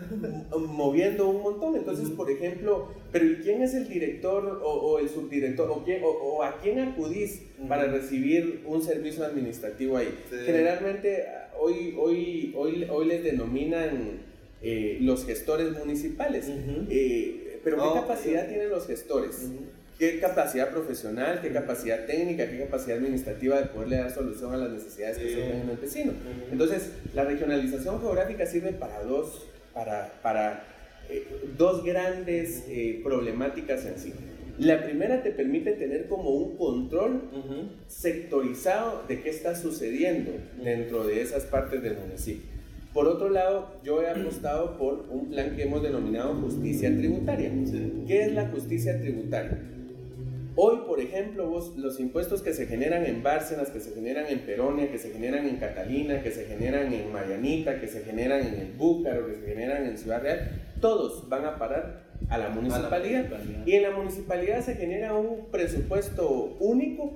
[0.59, 1.75] moviendo un montón.
[1.75, 5.69] Entonces, por ejemplo, pero ¿y quién es el director o, o el subdirector?
[5.71, 10.07] ¿O, quién- o- o a quién acudís para recibir un servicio administrativo ahí?
[10.29, 10.37] Sí.
[10.45, 11.25] Generalmente,
[11.59, 14.21] hoy, hoy, hoy, hoy les denominan
[14.61, 16.45] eh, los gestores municipales.
[16.89, 18.49] Eh, pero ¿qué Oh, capacidad sí.
[18.49, 19.49] tienen los gestores?
[20.01, 24.71] ¿Qué capacidad profesional, qué capacidad técnica, qué capacidad administrativa de poderle dar solución a las
[24.71, 25.33] necesidades que Sí.
[25.35, 26.13] surgen en el vecino?
[26.51, 30.63] Entonces, la regionalización geográfica sirve para dos, para, para,
[31.07, 31.23] eh,
[31.55, 34.11] dos grandes eh, problemáticas en sí.
[34.57, 37.69] La primera te permite tener como un control Ujú.
[37.85, 40.31] sectorizado de qué está sucediendo
[40.63, 42.49] dentro de esas partes del municipio.
[42.91, 47.51] Por otro lado, yo he apostado por un plan que hemos denominado justicia tributaria.
[47.67, 48.03] Sí.
[48.07, 49.59] ¿Qué es la justicia tributaria?
[50.55, 54.39] Hoy, por ejemplo, vos, los impuestos que se generan en Bárcenas, que se generan en
[54.39, 58.55] Peronia, que se generan en Catalina, que se generan en Marianita, que se generan en
[58.55, 63.29] el Búcaro, que se generan en Ciudad Real, todos van a parar a la municipalidad.
[63.29, 63.65] municipalidad.
[63.65, 67.13] Y en la municipalidad se genera un presupuesto único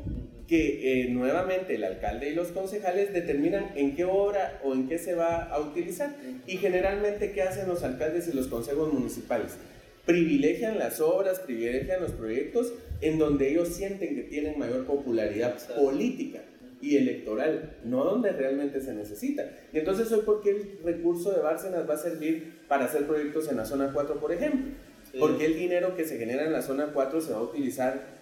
[0.48, 4.98] que eh, nuevamente el alcalde y los concejales determinan en qué obra o en qué
[4.98, 6.16] se va a utilizar.
[6.48, 9.58] Y generalmente, ¿qué hacen los alcaldes y los consejos municipales?
[10.06, 16.42] Privilegian las obras, privilegian los proyectos en donde ellos sienten que tienen mayor popularidad política.
[16.82, 19.50] y electoral, no donde realmente se necesita.
[19.74, 23.50] Y entonces hoy, ¿por qué el recurso de Bárcenas va a servir para hacer proyectos
[23.50, 24.72] en la zona 4, por ejemplo?
[25.18, 28.16] Porque el dinero que se genera en la zona 4 se va a utilizar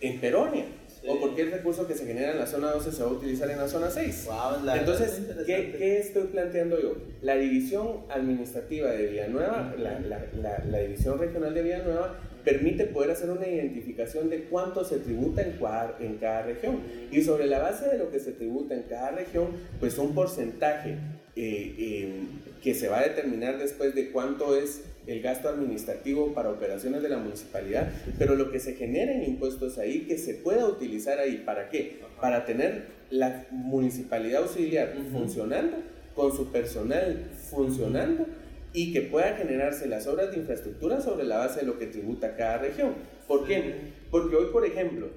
[0.00, 0.64] en Peronia?
[1.06, 3.12] ¿O por qué el recurso que se genera en la zona 12 se va a
[3.12, 4.28] utilizar en la zona 6?
[4.74, 6.96] Entonces, ¿qué, ¿qué, estoy planteando yo?
[7.20, 13.30] La división administrativa de Villanueva, la, la, la, división regional de Villanueva, permite poder hacer
[13.30, 16.80] una identificación de cuánto se tributa en cada, en cada región.
[17.10, 19.48] Y sobre la base de lo que se tributa en cada región,
[19.80, 20.90] pues un porcentaje
[21.36, 22.22] eh, eh,
[22.62, 27.08] que se va a determinar después de cuánto es el gasto administrativo para operaciones de
[27.08, 31.42] la municipalidad, pero lo que se genera en impuestos ahí, que se pueda utilizar ahí,
[31.44, 32.00] ¿para qué?
[32.20, 35.76] Para tener la municipalidad auxiliar funcionando,
[36.14, 38.26] con su personal funcionando
[38.74, 42.36] y que pueda generarse las obras de infraestructura sobre la base de lo que tributa
[42.36, 42.94] cada región.
[43.28, 43.92] ¿Por qué?
[44.10, 45.08] Porque hoy, por ejemplo,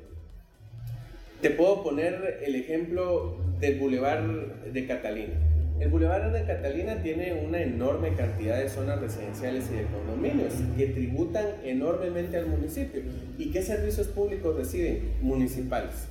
[1.41, 4.23] te puedo poner el ejemplo del Boulevard
[4.71, 5.33] de Catalina.
[5.79, 10.87] El Boulevard de Catalina tiene una enorme cantidad de zonas residenciales y de condominios que
[10.87, 13.01] tributan enormemente al municipio.
[13.39, 15.13] ¿Y qué servicios públicos reciben?
[15.21, 16.07] Municipales.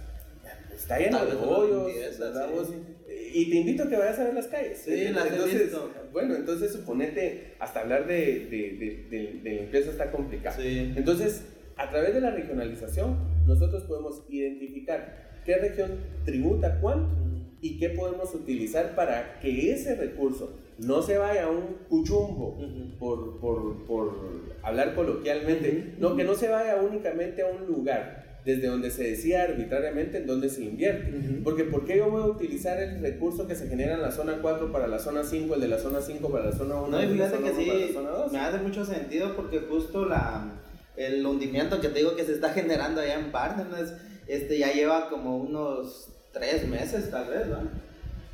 [0.75, 1.93] Está lleno de hoyos,
[3.37, 4.79] y te invito a que vayas a ver las calles.
[4.83, 5.71] Sí, las entonces,
[6.11, 10.63] Bueno, entonces suponete, hasta hablar de, de, de, de limpieza está complicado.
[10.63, 11.43] Entonces,
[11.77, 17.15] a través de la regionalización, nosotros podemos identificar qué región tributa cuánto
[17.61, 22.59] y qué podemos utilizar para que ese recurso no se vaya a un cuchumbo,
[22.99, 24.15] por, por, por,
[24.63, 29.43] hablar coloquialmente, no, que no se vaya únicamente a un lugar desde donde se decía
[29.43, 31.13] arbitrariamente en dónde se invierte.
[31.43, 34.39] Porque ¿por qué yo voy a utilizar el recurso que se genera en la zona
[34.41, 36.89] 4 para la zona 5, el de la zona 5 para la zona 1?
[36.89, 37.97] No, y fíjate que sí,
[38.31, 40.63] me hace mucho sentido porque justo la,
[40.97, 43.95] el hundimiento que te digo que se está generando allá en Bárcenas,
[44.29, 47.69] este ya lleva como unos tres meses tal vez, ¿no?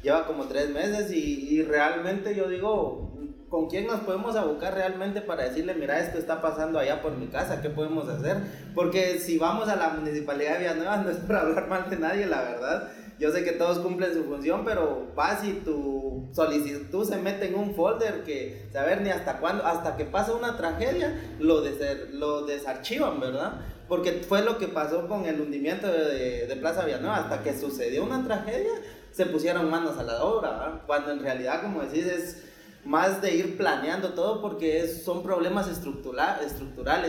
[0.02, 3.11] Lleva como tres meses y, y, realmente yo digo,
[3.52, 7.26] ¿con quién nos podemos abocar realmente para decirle, mira, esto está pasando allá por mi
[7.26, 8.38] casa, ¿qué podemos hacer?
[8.74, 12.24] Porque si vamos a la municipalidad de Villanueva, no es para hablar mal de nadie,
[12.24, 12.88] la verdad.
[13.18, 17.56] Yo sé que todos cumplen su función, pero vas y tu solicitud se mete en
[17.56, 22.46] un folder que saber ni hasta cuándo, hasta que pasa una tragedia, lo, des lo
[22.46, 23.60] desarchivan, ¿verdad?
[23.86, 28.02] porque fue lo que pasó con el hundimiento de, de Plaza Villanueva, hasta que sucedió
[28.02, 28.72] una tragedia,
[29.10, 32.51] se pusieron manos a la obra, cuando en realidad, como decís, es
[32.84, 36.52] más de ir planeando todo porque son problemas estructurales,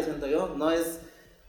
[0.05, 1.01] siento yo, no es...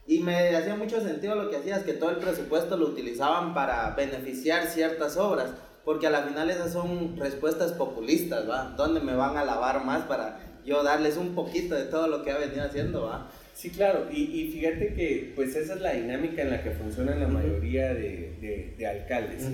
[0.07, 3.91] Y me hacía mucho sentido lo que hacías, que todo el presupuesto lo utilizaban para
[3.95, 5.51] beneficiar ciertas obras,
[5.85, 8.75] porque a la final esas son respuestas populistas, ¿va?
[8.77, 12.33] ¿Dónde me van a lavar más para yo darles un poquito de todo lo que
[12.33, 13.31] ha venido haciendo, ¿va?
[13.55, 17.21] Sí, claro, y, y, fíjate que pues esa es la dinámica en la que funcionan
[17.21, 19.45] la mayoría de, de, alcaldes.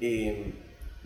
[0.00, 0.52] Em,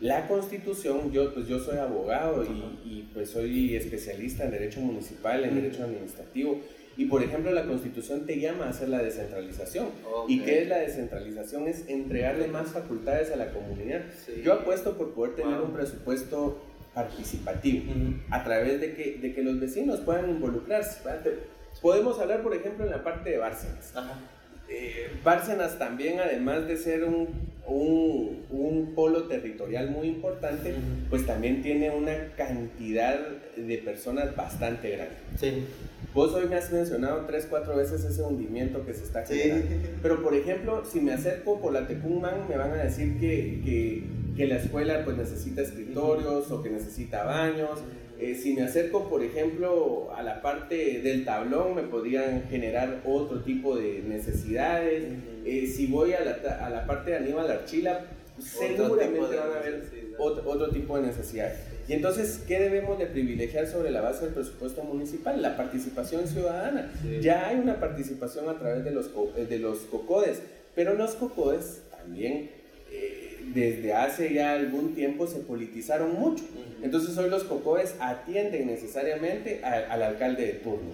[0.00, 5.44] la constitución, yo pues yo soy abogado y, y, pues soy especialista en derecho municipal,
[5.44, 6.60] en derecho administrativo,
[6.96, 9.88] y por ejemplo la constitución te llama a hacer la descentralización.
[10.26, 11.68] ¿Y qué es la descentralización?
[11.68, 14.02] Es entregarle más facultades a la comunidad.
[14.44, 16.60] Yo apuesto por poder tener un presupuesto
[16.94, 17.92] participativo,
[18.30, 21.00] a través de que, de que los vecinos puedan involucrarse.
[21.80, 23.94] Podemos hablar, por ejemplo, en la parte de Bárcenas.
[24.68, 27.28] Eh, Bárcenas también, además de ser un,
[27.68, 30.74] un, un polo territorial muy importante,
[31.10, 33.18] pues también tiene una cantidad
[33.56, 35.16] de personas bastante grande.
[35.38, 35.64] Sí.
[36.14, 39.66] Vos hoy me has mencionado tres, cuatro veces ese hundimiento que se está generando.
[40.02, 44.04] Pero, por ejemplo, si me acerco por la Tecumán, me van a decir que, que,
[44.36, 47.80] que la escuela pues necesita escritorios o que necesita baños.
[48.18, 53.42] Eh, si me acerco, por ejemplo, a la parte del tablón, me podrían generar otro
[53.42, 55.04] tipo de necesidades.
[55.48, 58.04] Eh, si voy a la, a la, parte de Aníbal Archila,
[58.38, 61.58] seguramente van a haber otro, otro, tipo de necesidades.
[61.88, 65.40] Y entonces, ¿qué debemos de privilegiar sobre la base del presupuesto municipal?
[65.40, 66.92] La participación ciudadana.
[67.22, 69.10] Ya hay una participación a través de los,
[69.48, 70.40] de los COCODES,
[70.74, 72.50] pero los COCODES también
[73.54, 76.44] desde hace ya algún tiempo se politizaron mucho.
[76.82, 80.92] Entonces hoy los cocoes atienden necesariamente al alcalde de turno.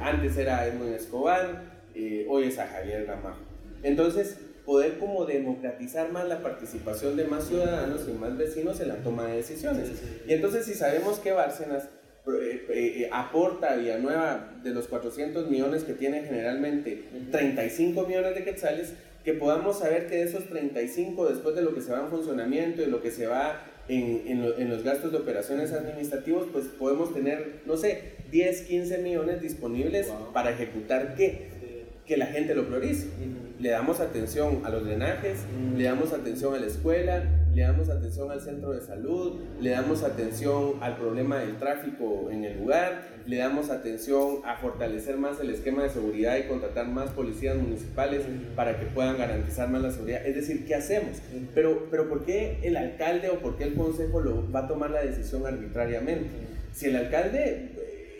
[0.00, 3.40] antes era Edmund Escobar, eh, hoy es a Javier Ramajo.
[3.82, 8.96] Entonces, poder como democratizar más la participación de más ciudadanos y más vecinos en la
[8.96, 9.90] toma de decisiones.
[10.26, 11.88] Y entonces si sabemos que Bárcenas
[12.28, 18.44] eh, eh, aporta a Villanueva de los 400 millones que tiene generalmente 35 millones de
[18.44, 18.92] quetzales,
[19.24, 22.82] que podamos saber que de esos 35, después de lo que se va en funcionamiento
[22.82, 24.22] y lo que se va en,
[24.56, 30.12] en, los gastos de operaciones administrativos, pues podemos tener, no sé, 10, 15 millones disponibles
[30.32, 31.48] para ejecutar qué,
[32.10, 33.06] que la gente lo priorice.
[33.60, 35.44] le damos atención a los drenajes,
[35.76, 37.22] le damos atención a la escuela,
[37.54, 42.44] le damos atención al centro de salud, le damos atención al problema del tráfico en
[42.44, 47.10] el lugar, le damos atención a fortalecer más el esquema de seguridad y contratar más
[47.10, 48.22] policías municipales
[48.56, 50.26] para que puedan garantizar más la seguridad.
[50.26, 51.18] Es decir, ¿qué hacemos?
[51.54, 54.90] Pero, pero ¿por qué el alcalde o por qué el consejo lo, va a tomar
[54.90, 56.28] la decisión arbitrariamente?
[56.72, 57.70] Si el alcalde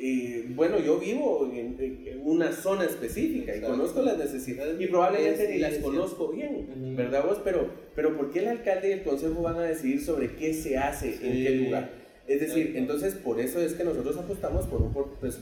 [0.03, 5.49] eh, bueno, yo vivo en, en una zona específica y conozco las necesidades y probablemente
[5.49, 6.97] ni las conozco bien.
[6.97, 7.39] ¿verdad vos?
[7.45, 10.77] Pero, pero ¿por qué el alcalde y el consejo van a decidir sobre qué se
[10.79, 11.91] hace en qué lugar?
[12.27, 15.39] Es decir, entonces por eso es que nosotros apostamos por un, por- pues,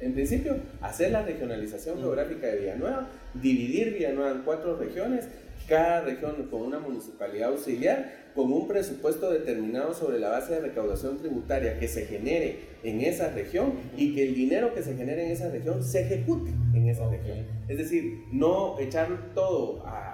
[0.00, 5.24] en principio, hacer la regionalización geográfica de Villanueva, dividir Villanueva en cuatro regiones,
[5.66, 11.16] cada región con una municipalidad auxiliar, con un presupuesto determinado sobre la base de recaudación
[11.18, 15.32] tributaria que se genere en esa región y que el dinero que se genere en
[15.32, 17.12] esa región se ejecute en esa Ok.
[17.12, 17.46] región.
[17.66, 20.12] Es decir, no echar todo a,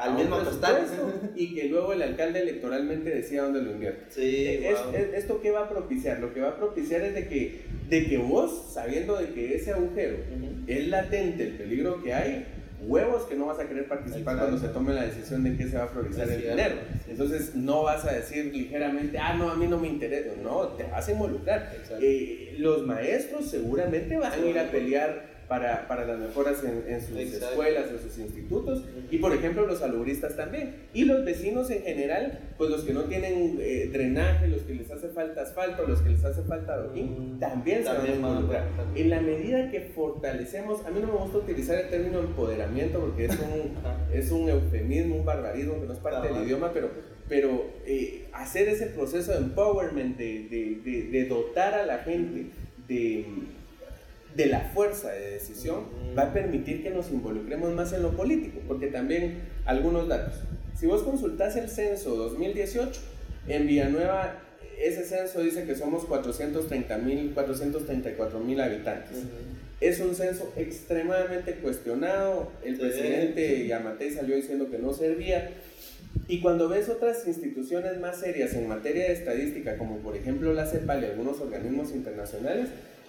[0.00, 0.76] a- Al mismo costal.
[0.78, 4.06] presupuesto y que luego el alcalde electoralmente decida dónde lo invierte.
[4.10, 4.94] Sí, Es- wow.
[4.94, 6.20] es- ¿Esto qué va a propiciar?
[6.20, 9.72] Lo que va a propiciar es de que, de que vos, sabiendo de que ese
[9.72, 10.64] agujero Ujú.
[10.66, 12.46] es latente el peligro que hay,
[12.80, 14.40] huevos que no vas a querer participar Exacto.
[14.40, 16.76] cuando se tome la decisión de qué se va a priorizar el dinero.
[17.08, 20.30] Entonces no vas a decir ligeramente, ah, no, a mí no me interesa.
[20.42, 21.72] No, te vas a involucrar.
[22.00, 27.00] Eh, los maestros seguramente van a ir a pelear para, para las mejoras en, en
[27.00, 27.46] sus Exacto.
[27.50, 30.74] escuelas, en sus institutos, y por ejemplo los salubristas también.
[30.92, 34.90] Y los vecinos en general, pues los que no tienen eh, drenaje, los que les
[34.90, 38.16] hace falta asfalto, los que les hace falta adoquín, Mm, también, se van a también
[38.18, 38.68] involucrar.
[38.76, 39.04] también.
[39.06, 43.24] En la medida que fortalecemos, a mí no me gusta utilizar el término empoderamiento porque
[43.24, 43.72] es un,
[44.12, 46.36] es un eufemismo, un barbarismo que no es parte Ajá.
[46.38, 46.90] del idioma, pero,
[47.28, 52.46] pero eh, hacer ese proceso de empowerment, de, de- de- de dotar a la gente
[52.86, 53.24] de,
[54.38, 55.84] de la fuerza de decisión,
[56.16, 60.36] va a permitir que nos involucremos más en lo político, porque también algunos datos.
[60.78, 63.00] Si vos consultás el censo 2018,
[63.48, 64.36] en Villanueva
[64.80, 69.18] ese censo dice que somos 430 mil, 434 mil habitantes.
[69.80, 72.52] Es un censo extremadamente cuestionado.
[72.64, 72.80] El Sí.
[72.82, 75.50] presidente Yamatei salió diciendo que no servía.
[76.28, 80.66] Y cuando ves otras instituciones más serias en materia de estadística, como por ejemplo la
[80.66, 82.68] CEPAL y algunos organismos internacionales,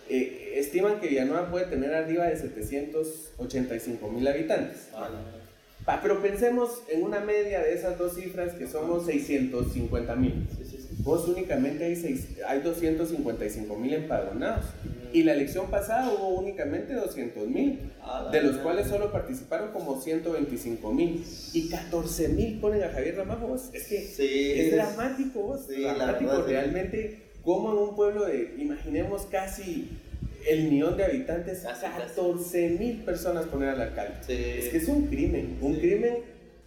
[0.09, 4.89] eh, estiman que Villanueva puede tener arriba de 785 mil habitantes.
[4.93, 5.39] Ah, no.
[5.85, 10.47] Pa, pero pensemos en una media de esas dos cifras que somos 650 mil.
[10.57, 10.87] Sí, sí, sí.
[10.99, 14.65] Vos únicamente hay, seis- hay 255 mil empadronados.
[15.11, 19.99] Y la elección pasada hubo únicamente 200 mil, Ah, de los cuales solo participaron como
[19.99, 21.23] 125 mil.
[21.53, 23.55] Y 14 mil ponen a Javier Ramajo.
[23.55, 25.67] Es que es es- dramático, vos.
[25.67, 27.28] Dramático realmente.
[27.49, 29.89] Como en un pueblo de, imaginemos casi
[30.47, 31.97] el millón de habitantes, Casi, casi.
[31.99, 34.13] 14 mil personas poner al alcalde.
[34.21, 34.33] Sí.
[34.33, 35.79] Es que es un crimen, un Sí.
[35.81, 36.17] crimen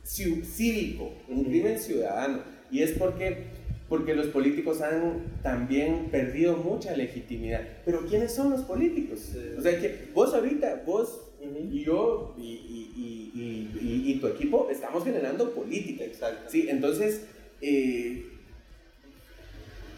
[0.04, 2.40] cívico, un crimen ciudadano.
[2.72, 3.44] Y es porque,
[3.88, 7.60] porque los políticos han también perdido mucha legitimidad.
[7.84, 9.20] Pero ¿quiénes son los políticos?
[9.32, 9.38] Sí.
[9.56, 11.28] O sea, que vos ahorita, vos
[11.70, 16.02] y yo y, y- y- y- y- y tu equipo estamos generando política.
[16.04, 16.50] Exacto.
[16.50, 17.22] Sí, entonces,
[17.60, 18.26] eh,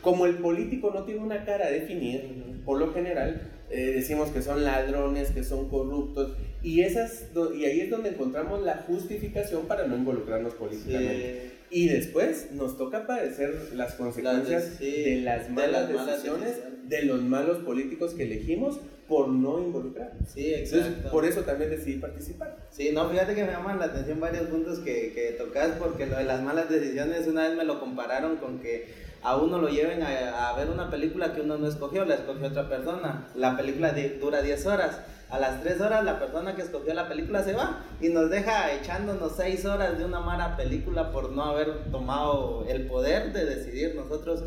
[0.04, 2.64] como el político no tiene una cara definida, Ujú.
[2.64, 3.40] por lo general,
[3.70, 8.62] eh, decimos que son ladrones, que son corruptos, y, esas, y ahí es donde encontramos
[8.62, 11.42] la justificación para no involucrarnos políticamente.
[11.42, 11.50] Sí.
[11.70, 15.90] Y después nos toca padecer las consecuencias Las de- sí, de las de malas las
[15.92, 16.88] malas decisiones, decisiones.
[16.88, 20.28] de los malos políticos que elegimos por no involucrarnos.
[20.28, 21.10] Sí, Entonces, exacto.
[21.10, 22.56] por eso también decidí participar.
[22.70, 26.16] Sí, no, fíjate que me llaman la atención varios puntos que, que tocas porque lo
[26.16, 30.02] de las malas decisiones una vez me lo compararon con que a uno lo lleven
[30.02, 33.28] a, a ver una película que uno no escogió, la escogió otra persona.
[33.34, 35.00] La película de- dura 10 horas.
[35.30, 38.72] A las 3 horas la persona que escogió la película se va y nos deja
[38.74, 43.94] echándonos 6 horas de una mala película por no haber tomado el poder de decidir
[43.96, 44.44] nosotros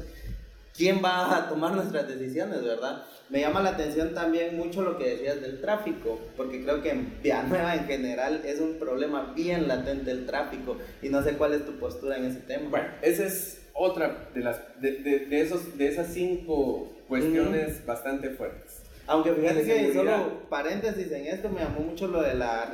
[0.77, 3.03] quién va a tomar nuestras decisiones, ¿verdad?
[3.29, 7.13] Me llama la atención también mucho lo que decías del tráfico, porque creo que en
[7.21, 11.65] Villanueva en general es un problema bien latente el tráfico y no sé cuál es
[11.65, 12.69] tu postura en ese tema.
[12.69, 18.29] Bueno, esa es otra de, las, de, de- de esos, de esas cinco cuestiones bastante
[18.29, 18.81] fuertes.
[19.07, 22.71] Aunque fíjate que solo paréntesis en esto me llamó mucho lo de la,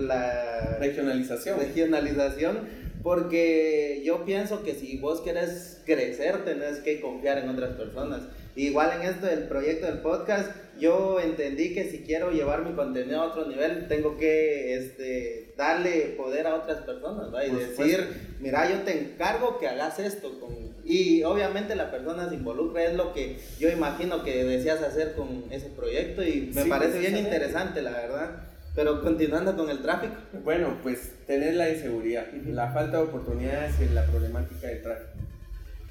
[0.00, 1.58] la Regionalización.
[1.58, 8.22] regionalización, porque yo pienso que si vos querés crecer, tenés que confiar en otras personas.
[8.56, 10.50] Igual en esto del proyecto del podcast,
[10.80, 16.14] yo entendí que si quiero llevar mi contenido a otro nivel, tengo que este, darle
[16.16, 17.44] poder a otras personas, ¿va?
[17.44, 18.08] Y decir,
[18.40, 20.40] mira, yo te encargo que hagas esto.
[20.40, 20.74] Con...
[20.82, 25.44] Y obviamente la persona se involucra, es lo que yo imagino que deseas hacer con
[25.50, 28.53] ese proyecto y me Sí, parece bien interesante, la verdad.
[28.74, 30.14] Pero continuando con el tráfico.
[30.42, 35.12] Bueno, pues tener la inseguridad, la falta de oportunidades y la problemática del tráfico.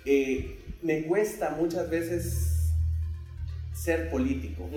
[0.06, 2.72] Eh, me cuesta muchas veces
[3.74, 4.70] ser político,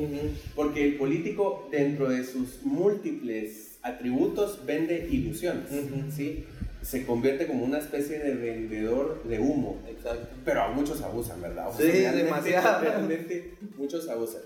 [0.55, 5.69] porque el político dentro de sus múltiples atributos vende ilusiones,
[6.15, 6.45] ¿sí?
[6.83, 9.83] Se convierte como una especie de vendedor de humo.
[9.89, 10.29] Exacto.
[10.45, 11.69] Pero a muchos abusan, ¿verdad?
[11.77, 12.81] Sí, demasiado.
[12.81, 14.43] Realmente muchos abusan.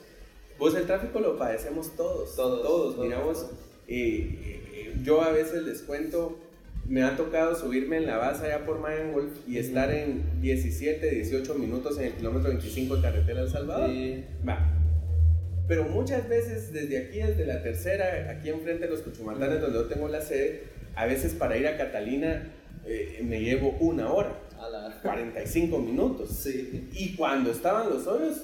[0.61, 2.37] Pues el tráfico lo padecemos todos.
[2.37, 2.95] Todos, Todos.
[2.95, 3.51] todos, Miramos, todos.
[3.89, 4.39] eh,
[4.75, 6.39] eh, yo a veces les cuento,
[6.87, 9.13] me ha tocado subirme en la base allá por Mayan
[9.49, 13.91] y estar en 17, 18 minutos en el kilómetro 25 de carretera El Salvador.
[13.91, 14.25] Sí.
[14.49, 14.77] Va.
[15.67, 19.85] Pero muchas veces desde aquí, desde la tercera, aquí enfrente de los Cuchumantanes, donde yo
[19.87, 20.65] tengo la sede,
[20.97, 22.53] a veces para ir a Catalina
[22.85, 25.01] eh, me llevo una hora, A la...
[25.01, 26.31] 45 minutos.
[26.31, 26.89] Sí.
[26.93, 28.39] Y cuando estaban los hoyos,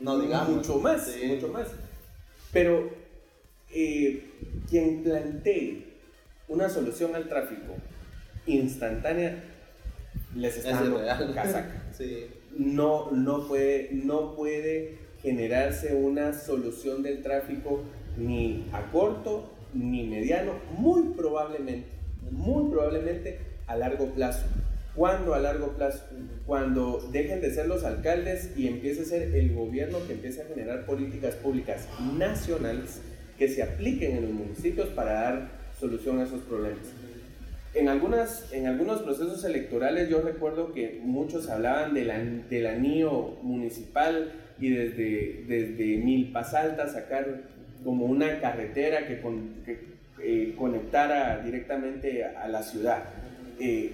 [0.00, 0.56] No digamos.
[0.56, 1.26] mucho más, Sí.
[1.26, 1.68] mucho más.
[2.52, 2.90] Pero
[3.72, 4.24] eh,
[4.68, 5.84] quien plantee
[6.48, 7.74] una solución al tráfico
[8.46, 9.44] instantánea
[10.34, 10.76] les está Es
[11.06, 11.84] dando casaca.
[11.96, 12.26] Sí.
[12.56, 17.82] No, no, puede, no puede generarse una solución del tráfico
[18.16, 21.86] ni a corto ni mediano, muy probablemente,
[22.30, 24.46] muy probablemente a largo plazo.
[24.94, 26.04] ¿Cuándo a largo plazo?
[26.46, 30.46] Cuando dejen de ser los alcaldes y empiece a ser el gobierno que empiece a
[30.46, 31.86] generar políticas públicas
[32.18, 33.00] nacionales
[33.38, 36.80] que se apliquen en los municipios para dar solución a esos problemas.
[37.72, 42.10] En, algunas, en algunos procesos electorales yo recuerdo que muchos hablaban del,
[42.50, 47.42] del anillo municipal y desde, desde Milpas Altas sacar
[47.84, 49.78] como una carretera que, con- que,
[50.22, 53.04] eh, conectara directamente a, a la ciudad.
[53.60, 53.92] Eh,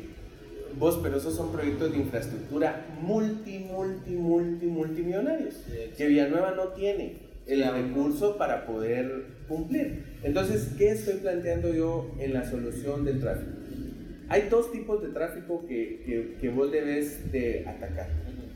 [0.79, 6.68] vos, pero esos son proyectos de infraestructura multi, multi, multi, multimillonarios Sí, que Villanueva no
[6.68, 10.05] tiene el Sí, recurso para poder cumplir.
[10.22, 13.53] Entonces, ¿qué estoy planteando yo en la solución del tráfico?
[14.29, 18.09] Hay dos tipos de tráfico que, que, que vos debes de atacar.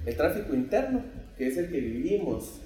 [0.05, 1.03] El tráfico interno,
[1.39, 2.60] que es el que vivimos.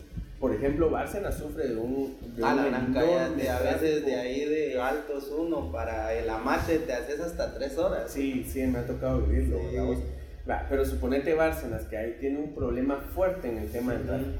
[0.44, 4.14] Por ejemplo, Bárcena sufre de un, de A un la gran cállate, a veces de
[4.14, 8.10] ahí de Altos 1 para el Amate te haces hasta 3 horas.
[8.10, 9.58] Sí, sí, me ha tocado vivirlo.
[9.70, 10.02] Sí.
[10.46, 14.32] Va, pero suponete Bárcenas, que ahí tiene un problema fuerte en el tema del tráfico.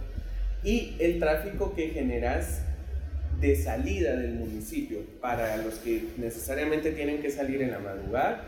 [0.63, 2.61] Y el tráfico que generas
[3.41, 8.45] de salida del municipio para los que necesariamente tienen que salir en la madrugada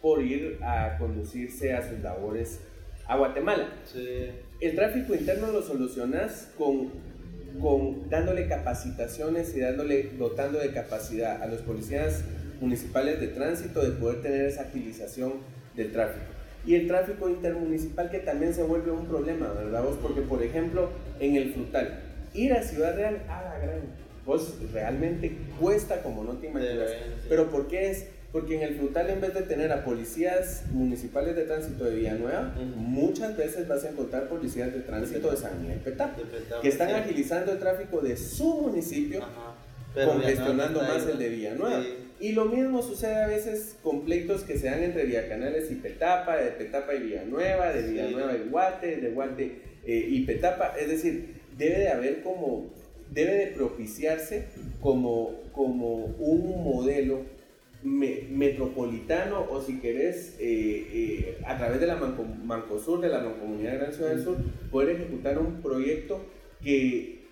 [0.00, 2.58] por ir a conducirse a sus labores
[3.06, 3.68] a Guatemala.
[3.84, 4.30] Sí.
[4.58, 6.90] El tráfico interno lo solucionas con,
[7.60, 12.24] con dándole capacitaciones y dándole, dotando de capacidad a los policías
[12.60, 15.34] municipales de tránsito de poder tener esa agilización
[15.74, 16.24] del tráfico.
[16.64, 19.98] Y el tráfico intermunicipal que también se vuelve un problema, ¿verdad vos?
[20.00, 20.88] Porque, por ejemplo,
[21.20, 22.00] en el frutal,
[22.32, 23.80] ir a Ciudad Real a la gran,
[24.24, 26.90] vos realmente cuesta como no te imaginas.
[27.28, 28.06] Pero ¿por qué es?
[28.36, 32.52] Porque en el frutal en vez de tener a policías municipales de tránsito de Villanueva,
[32.54, 32.66] Ujú.
[32.78, 36.18] muchas veces vas a encontrar policías de tránsito de San Miguel Petapa,
[36.60, 36.94] que están sí.
[36.96, 39.22] agilizando el tráfico de su municipio,
[39.94, 41.28] congestionando más el de.
[41.30, 41.82] Villanueva.
[41.82, 41.94] Sí.
[42.20, 46.36] Y lo mismo sucede a veces con pleitos que se dan entre Villacanales y Petapa,
[46.36, 47.92] de Petapa y Villanueva, de Sí.
[47.92, 49.44] Villanueva y Guate, de Guate
[49.86, 50.74] eh, y Petapa.
[50.78, 52.66] Es decir, debe de haber como,
[53.10, 54.44] debe de propiciarse
[54.82, 57.34] como, como un modelo
[57.86, 63.20] me- metropolitano o si querés eh, eh, a través de la Manco, Mancosur, de la
[63.20, 64.36] Mancomunidad de Gran Ciudad del Sur,
[64.70, 66.20] poder ejecutar un proyecto
[66.62, 67.24] que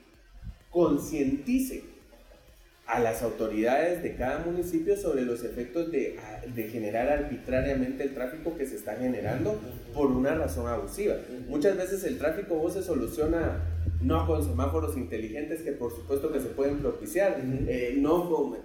[0.70, 1.82] concientice
[2.86, 6.18] a las autoridades de cada municipio sobre los efectos de,
[6.55, 9.59] de generar arbitrariamente el tráfico que se está generando
[9.94, 11.16] por una razón abusiva.
[11.48, 13.62] Muchas veces el tráfico vos se soluciona
[14.02, 18.59] no con semáforos inteligentes que por supuesto que se pueden propiciar, eh, no con,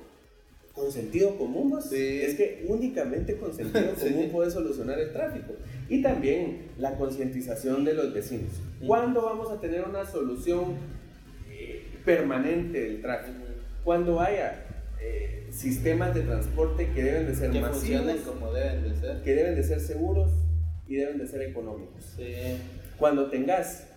[0.80, 1.90] con sentido común, vos.
[1.90, 2.22] Sí.
[2.22, 4.10] es que únicamente con sentido Sí.
[4.10, 5.54] común puede solucionar el tráfico.
[5.90, 8.52] Y también la concientización de los vecinos.
[8.78, 8.88] Ujú.
[8.88, 10.76] ¿Cuándo vamos a tener una solución
[11.50, 13.38] eh, permanente del tráfico?
[13.84, 14.66] Cuando haya
[15.02, 19.22] eh, sistemas de transporte que deben de ser Que masivos, como deben de ser.
[19.24, 20.32] que deben de ser seguros
[20.88, 22.04] y deben de ser económicos.
[22.18, 22.24] Sí.
[22.98, 23.88] Cuando tengas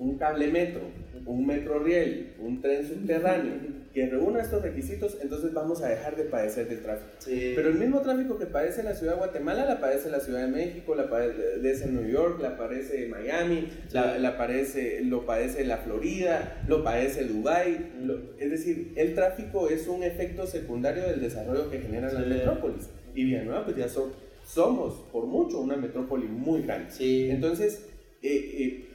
[0.00, 0.80] un cable metro,
[1.26, 3.52] un metro riel, un tren subterráneo
[3.92, 7.10] que reúna estos requisitos, entonces vamos a dejar de padecer del tráfico.
[7.18, 7.52] Sí.
[7.56, 10.46] Pero el mismo tráfico que padece la ciudad de Guatemala, la padece la ciudad de
[10.46, 16.62] México, la padece New York, la padece Miami, la, la padece, lo padece la Florida,
[16.68, 17.90] lo padece Dubai.
[18.02, 22.30] lo- es decir, el tráfico es un efecto secundario del desarrollo que generan las Sí.
[22.30, 22.88] metrópolis.
[23.14, 24.12] Y Villanueva, pues ya so-
[24.46, 26.90] somos, por mucho, una metrópoli muy grande.
[26.92, 27.28] Sí.
[27.28, 27.86] Entonces,
[28.22, 28.28] eh,
[28.62, 28.86] eh,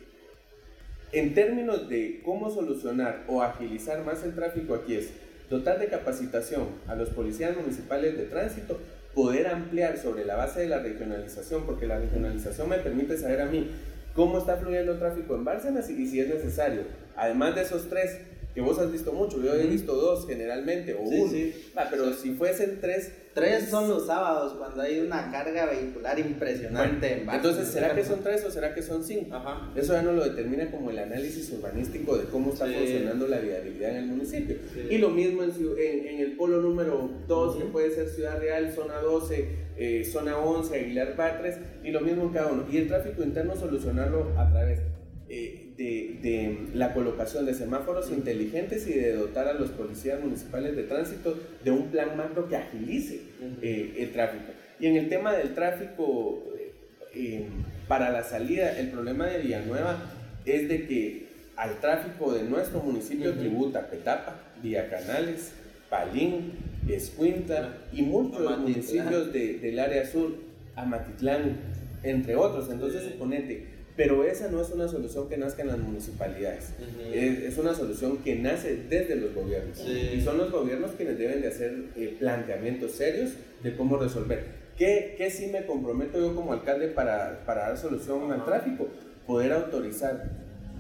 [1.11, 5.11] en términos de cómo solucionar o agilizar más el tráfico aquí es
[5.49, 8.79] dotar de capacitación a los policías municipales de tránsito,
[9.13, 13.45] poder ampliar sobre la base de la regionalización, porque la regionalización me permite saber a
[13.45, 13.69] mí
[14.13, 16.81] cómo está fluyendo el tráfico en Bárcenas y si es necesario.
[17.15, 18.17] Además de esos tres,
[18.55, 21.31] que vos has visto mucho, yo he visto dos generalmente, o Sí, uno.
[21.31, 21.53] sí.
[21.75, 27.11] Ah, pero si fuesen tres, Tres son los sábados, cuando hay una carga vehicular impresionante
[27.19, 29.35] en Bárcenas, entonces, ¿será que son tres o será que son cinco?
[29.35, 29.73] Ajá.
[29.75, 32.73] Eso ya no lo determina como el análisis urbanístico de cómo está Sí.
[32.75, 34.55] funcionando la viabilidad en el municipio.
[34.73, 34.87] Sí.
[34.89, 38.71] Y lo mismo en, en- en el polo número 2, que puede ser Ciudad Real,
[38.73, 42.65] zona 12, eh, zona 11, Aguilar Batres, y lo mismo en cada uno.
[42.71, 44.79] Y el tráfico interno solucionarlo a través
[45.27, 50.76] eh, de, de la colocación de semáforos inteligentes y de dotar a los policías municipales
[50.76, 53.19] de tránsito de un plan macro que agilice
[53.61, 54.45] eh, el tráfico.
[54.80, 56.43] Y en el tema del tráfico,
[57.13, 57.45] eh,
[57.88, 59.97] para la salida, el problema de Villanueva
[60.45, 65.51] es de que al tráfico de nuestro municipio tributa Petapa, Villa Canales,
[65.89, 66.53] Palín,
[66.89, 68.61] Escuintla y muchos Amatitlán.
[68.61, 70.36] municipios de- del área sur,
[70.76, 71.57] Amatitlán,
[72.03, 72.69] entre otros.
[72.69, 73.65] Entonces, suponete,
[73.95, 76.73] pero esa no es una solución que nazca en las municipalidades.
[76.79, 77.13] Ujú.
[77.13, 79.77] Es, es una solución que nace desde los gobiernos.
[79.77, 80.11] Sí.
[80.15, 83.31] Y son los gobiernos quienes deben de hacer eh, planteamientos serios
[83.63, 84.65] de cómo resolver.
[84.77, 88.89] ¿Qué, ¿Qué sí me comprometo yo como alcalde para, para dar solución al tráfico?
[89.25, 90.29] Poder autorizar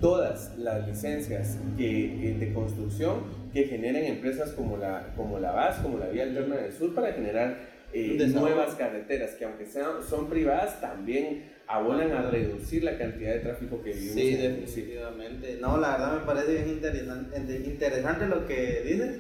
[0.01, 3.21] todas las licencias que, eh, de construcción
[3.53, 7.13] que generen empresas como la, como la VAS, como la Vía Alterna del Sur, para
[7.13, 7.57] generar
[7.93, 13.39] eh, nuevas carreteras que aunque sean, son privadas, también abonan a reducir la cantidad de
[13.39, 15.57] tráfico que vivimos Sí, definitivamente.
[15.59, 19.19] No, la verdad me parece bien interesante, interesante lo que dices,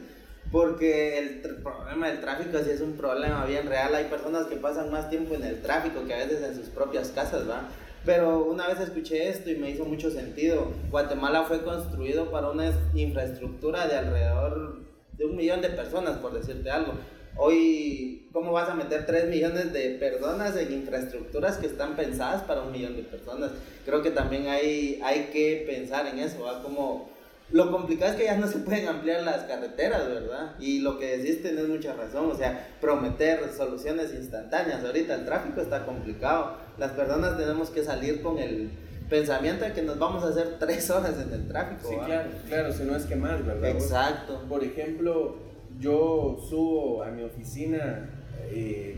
[0.51, 3.95] porque el problema del tráfico sí es un problema bien real.
[3.95, 7.09] Hay personas que pasan más tiempo en el tráfico que a veces en sus propias
[7.09, 7.67] casas, ¿va?
[8.05, 10.71] Pero una vez escuché esto y me hizo mucho sentido.
[10.91, 14.79] Guatemala fue construido para una infraestructura de alrededor
[15.13, 16.93] de un millón de personas, por decirte algo.
[17.37, 22.61] Hoy, ¿cómo vas a meter 3 millones de personas en infraestructuras que están pensadas para
[22.61, 23.51] un millón de personas?
[23.85, 26.63] Creo que también hay, hay que pensar en eso, ¿va?
[26.63, 27.09] Como
[27.51, 30.55] lo complicado es que ya no se pueden ampliar las carreteras, ¿verdad?
[30.59, 34.83] Y lo que decís tenés mucha razón, o sea, prometer soluciones instantáneas.
[34.83, 36.57] Ahorita el tráfico está complicado.
[36.77, 38.71] Las personas tenemos que salir con el
[39.09, 41.87] pensamiento de que nos vamos a hacer tres horas en el tráfico.
[41.87, 43.69] Sí, claro, claro, si no es que más, ¿verdad?
[43.69, 44.41] Exacto.
[44.49, 45.44] Por ejemplo,
[45.79, 48.09] yo subo a mi oficina
[48.51, 48.97] eh,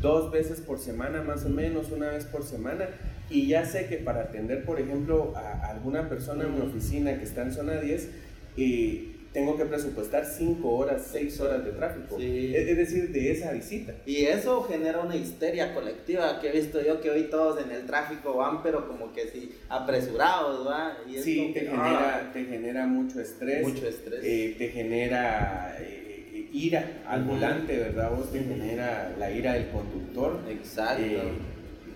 [0.00, 2.88] dos veces por semana, más o menos, una vez por semana,
[3.30, 7.24] y ya sé que para atender, por ejemplo, a, alguna persona en mi oficina que
[7.24, 8.10] está en zona 10,
[8.56, 12.16] eh, tengo que presupuestar 5 horas, 6 horas de tráfico.
[12.18, 12.52] Sí.
[12.54, 13.94] Es, decir, de esa visita.
[14.06, 17.84] Y eso genera una histeria colectiva que he visto yo que hoy todos en el
[17.86, 20.96] tráfico van, pero como que sí, apresurados, ¿va?
[21.06, 23.62] Y Sí, te que, genera, te genera mucho ah, estrés.
[23.68, 24.20] mucho estrés.
[24.24, 27.32] eh, te genera eh, eh, ira al Ujú.
[27.32, 28.10] volante, ¿verdad?
[28.10, 30.40] Vos te genera la ira del conductor.
[30.48, 31.02] Exacto.
[31.02, 31.20] eh,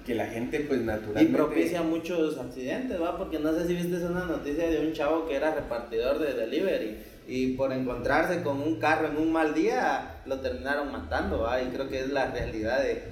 [0.04, 1.32] que la gente pues y naturalmente...
[1.32, 3.16] propicia muchos accidentes, ¿va?
[3.16, 6.96] Porque no sé si viste una noticia de un chavo que era repartidor de delivery
[7.28, 11.62] y por encontrarse con un carro en un mal día lo terminaron matando, ¿va?
[11.62, 13.02] Y creo que es la realidad de,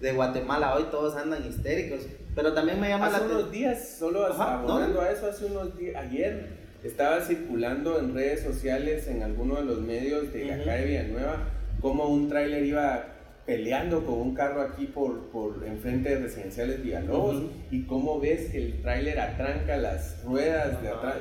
[0.00, 2.00] de Guatemala hoy, todos andan histéricos.
[2.34, 3.52] Pero también me llama Hace la unos atención.
[3.52, 5.00] días, solo Ajá, abonando ¿no?
[5.02, 6.46] a eso, hace unos días, ayer
[6.82, 10.62] estaba circulando en redes sociales, en alguno de los medios de Ujú.
[10.62, 11.36] acá de Villanueva,
[11.80, 13.04] como un tráiler iba
[13.46, 17.50] peleando con un carro aquí por, por enfrente de residenciales Villalobos Ujú.
[17.70, 20.98] y cómo ves que el tráiler atranca las ruedas de Ajá.
[20.98, 21.16] atrás,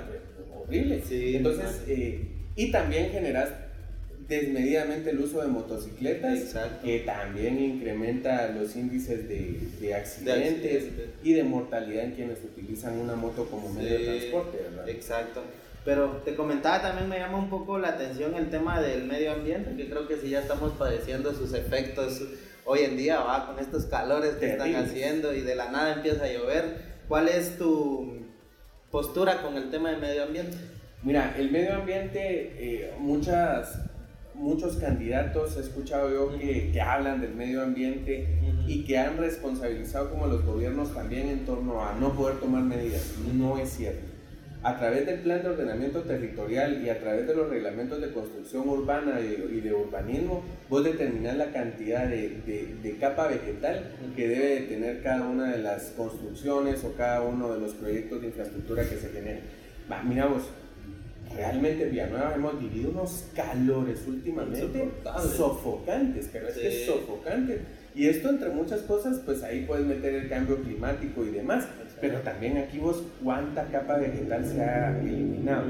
[0.56, 1.02] horrible.
[1.06, 3.50] Sí, Entonces, eh, y también generas
[4.28, 6.86] desmedidamente el uso de motocicletas, Exacto.
[6.86, 11.10] que también incrementa los índices de, de accidentes accidentes.
[11.24, 14.90] y de mortalidad en quienes utilizan una moto como medio de Sí, transporte, ¿verdad?
[14.90, 15.44] Exacto.
[15.84, 19.76] Pero te comentaba también, me llama un poco la atención el tema del medio ambiente,
[19.76, 22.22] que creo que sí ya estamos padeciendo sus efectos
[22.66, 24.92] hoy en día, va, con estos calores que están Terribles.
[24.92, 26.92] haciendo y de la nada empieza a llover.
[27.08, 28.20] ¿Cuál es tu
[28.92, 30.56] postura con el tema del medio ambiente?
[31.04, 33.80] Mira, el medio ambiente, eh, muchas,
[34.36, 38.28] muchos candidatos he escuchado yo que, que hablan del medio ambiente
[38.68, 43.16] y que han responsabilizado como los gobiernos también en torno a no poder tomar medidas.
[43.34, 44.12] No es cierto.
[44.64, 48.70] A través del plan de ordenamiento territorial y a través de los reglamentos de construcción
[48.70, 54.28] urbana y, y de urbanismo, vos determinás la cantidad de, de- de capa vegetal que
[54.28, 58.28] debe de tener cada una de las construcciones o cada uno de los proyectos de
[58.28, 59.40] infraestructura que se generen.
[59.92, 60.44] Va, mira vos,
[61.36, 64.90] realmente en Villanueva hemos vivido unos calores últimamente
[65.36, 67.62] sofocantes, pero es que sofocantes.
[67.94, 71.68] Y esto, entre muchas cosas, pues ahí puedes meter el cambio climático y demás,
[72.00, 75.66] pero también aquí vos cuánta capa vegetal se ha eliminado.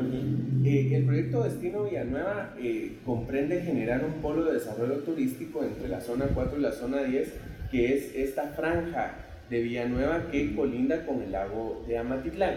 [0.63, 5.99] Eh, el proyecto Destino Villanueva eh, comprende generar un polo de desarrollo turístico entre la
[5.99, 7.33] zona 4 y la zona 10,
[7.71, 9.15] que es esta franja
[9.49, 12.55] de Villanueva que colinda con el lago de Amatitlán.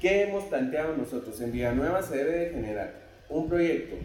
[0.00, 1.40] ¿Qué hemos planteado nosotros?
[1.40, 2.92] En Villanueva se debe de generar
[3.30, 3.96] un proyecto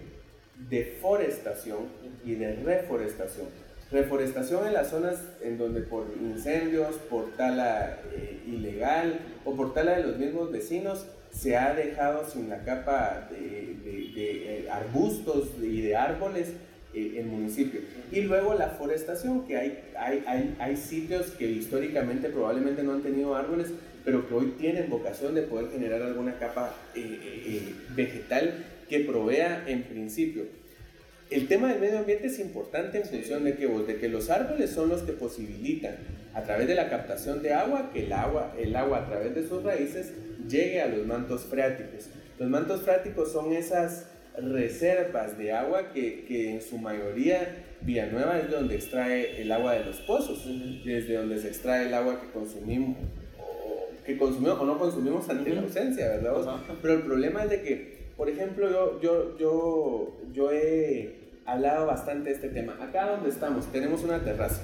[0.69, 1.79] de forestación
[2.23, 3.47] y de reforestación.
[3.91, 9.97] Reforestación en las zonas en donde por incendios, por tala eh, ilegal o por tala
[9.97, 13.77] de los mismos vecinos se ha dejado sin la capa de,
[14.15, 16.53] eh, arbustos y de árboles
[16.93, 17.81] eh, el municipio.
[18.13, 23.01] Y luego la forestación, que hay, hay, hay, hay sitios que históricamente probablemente no han
[23.01, 23.71] tenido árboles,
[24.03, 26.75] pero que hoy tienen vocación de poder generar alguna capa
[27.95, 30.43] vegetal que provea en principio.
[31.29, 34.71] El tema del medio ambiente es importante en función de que, de que los árboles
[34.71, 35.95] son los que posibilitan
[36.33, 39.47] a través de la captación de agua que el agua, el agua a través de
[39.47, 40.11] sus raíces
[40.49, 42.09] llegue a los mantos freáticos.
[42.37, 48.51] Los mantos freáticos son esas reservas de agua que, que en su mayoría Villanueva es
[48.51, 50.45] donde extrae el agua de los pozos,
[50.83, 52.97] desde donde se extrae el agua que consumimos
[54.05, 56.33] que consumimos o no consumimos ante la ausencia, ¿verdad?
[56.81, 62.29] Pero el problema es de que por ejemplo, yo, yo, yo, yo he hablado bastante
[62.29, 62.77] de este tema.
[62.79, 64.61] Acá donde estamos tenemos una terraza.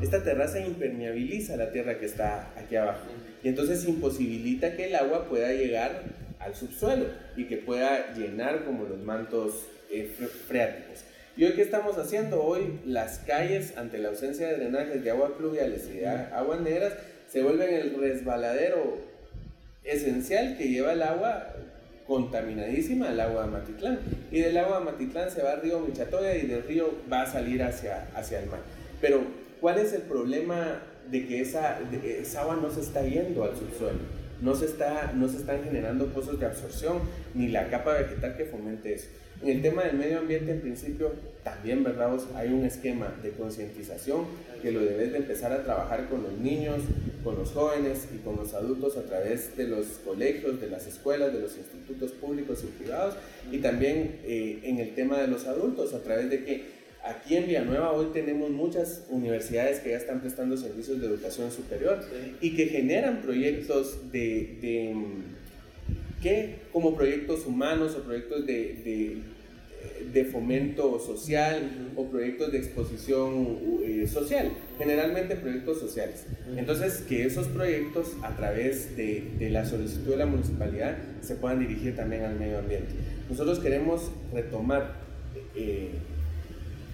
[0.00, 3.00] Esta terraza impermeabiliza la tierra que está aquí abajo.
[3.42, 6.02] Y entonces imposibilita que el agua pueda llegar
[6.38, 10.08] al subsuelo y que pueda llenar como los mantos eh,
[10.46, 11.00] freáticos.
[11.36, 12.42] ¿Y hoy qué estamos haciendo?
[12.44, 16.92] Hoy las calles, ante la ausencia de drenajes de agua pluviales y de aguas negras,
[17.30, 18.98] se vuelven el resbaladero
[19.84, 21.54] esencial que lleva el agua
[22.06, 24.00] contaminadísima el agua de Matitlán.
[24.32, 27.26] Y del agua de Matitlán se va al río Michatoya y del río va a
[27.26, 28.58] salir hacia, hacia el mar.
[29.00, 29.22] Pero,
[29.60, 34.00] ¿cuál es el problema de que esa, esa agua no se está yendo al subsuelo?
[34.42, 36.98] No se, está, no se están generando pozos de absorción
[37.34, 39.06] ni la capa vegetal que fomente eso.
[39.42, 41.12] En el tema del medio ambiente, en principio,
[41.42, 42.16] también, ¿verdad?
[42.34, 44.26] Hay un esquema de concientización
[44.62, 46.80] que lo debes de empezar a trabajar con los niños,
[47.24, 51.32] con los jóvenes y con los adultos a través de los colegios, de las escuelas,
[51.32, 53.14] de los institutos públicos y privados,
[53.50, 57.46] y también eh, en el tema de los adultos, a través de que aquí en
[57.46, 61.98] Villanueva hoy tenemos muchas universidades que ya están prestando servicios de educación superior
[62.40, 64.94] y que generan proyectos de, de
[66.22, 69.16] que como proyectos humanos o proyectos de, de,
[70.24, 76.26] fomento social o proyectos de exposición eh, social, generalmente proyectos sociales.
[76.56, 81.96] Entonces, que esos proyectos a través de, la solicitud de la municipalidad se puedan dirigir
[81.96, 82.92] también al medio ambiente.
[83.28, 84.94] Nosotros queremos retomar
[85.54, 85.90] eh,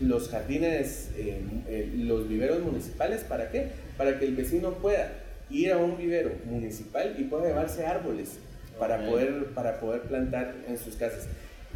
[0.01, 3.69] los jardines, eh, los viveros municipales, ¿para qué?
[3.97, 8.39] Para que el vecino pueda ir a un vivero municipal y pueda llevarse árboles
[8.79, 11.29] para, poder, para poder plantar en sus casas.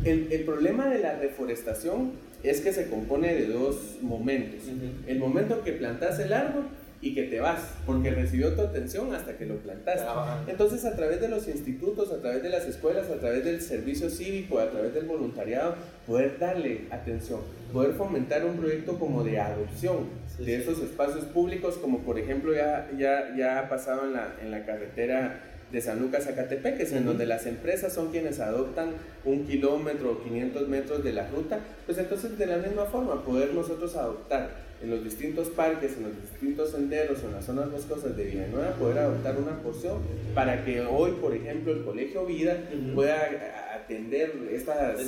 [0.05, 4.64] El, el, problema de la reforestación es que se compone de dos momentos.
[5.07, 6.64] El momento que plantas el árbol
[7.03, 10.07] y que te vas, porque recibió tu atención hasta que lo plantaste.
[10.48, 14.11] Entonces, a través de los institutos, a través de las escuelas, a través del servicio
[14.11, 15.76] cívico, a través del voluntariado,
[16.07, 17.40] poder darle atención,
[17.72, 22.90] poder fomentar un proyecto como de adopción de esos espacios públicos, como por ejemplo ya,
[22.98, 27.06] ya, ya ha pasado en la, en la carretera de San Lucas a Catepeques, en
[27.06, 28.90] donde las empresas son quienes adoptan
[29.24, 33.54] un kilómetro o 500 metros de la ruta, pues entonces de la misma forma poder
[33.54, 38.24] nosotros adoptar en los distintos parques, en los distintos senderos en las zonas boscosas de
[38.24, 39.98] Villanueva, poder adoptar una porción
[40.34, 42.56] para que hoy, por ejemplo, el Colegio Vida
[42.94, 44.98] pueda atender estas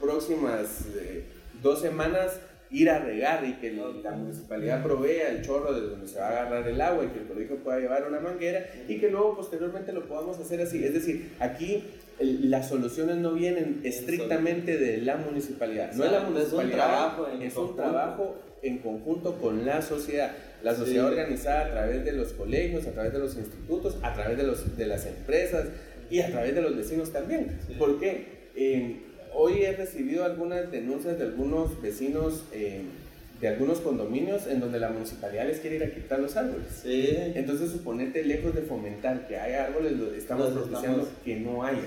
[0.00, 1.24] próximas eh,
[1.62, 2.40] dos semanas
[2.74, 6.30] ir a regar y que la municipalidad provea el chorro de donde se va a
[6.30, 9.92] agarrar el agua y que el colegio pueda llevar una manguera y que luego posteriormente
[9.92, 10.84] lo podamos hacer así.
[10.84, 11.84] Es decir, aquí
[12.18, 15.92] las soluciones no vienen estrictamente de la municipalidad.
[15.92, 20.32] No es la municipalidad, es un trabajo en conjunto con la sociedad.
[20.64, 24.36] La sociedad organizada a través de los colegios, a través de los institutos, a través
[24.36, 25.68] de, los, de las empresas
[26.10, 27.56] y a través de los vecinos también.
[27.78, 28.50] ¿Por qué?
[28.56, 29.00] Eh,
[29.34, 32.82] hoy he recibido algunas denuncias de algunos vecinos eh,
[33.40, 36.68] de algunos condominios en donde la municipalidad les quiere ir a quitar los árboles.
[36.82, 37.08] Sí.
[37.34, 41.82] Entonces, suponete, lejos de fomentar que haya árboles, estamos propiciando que no haya.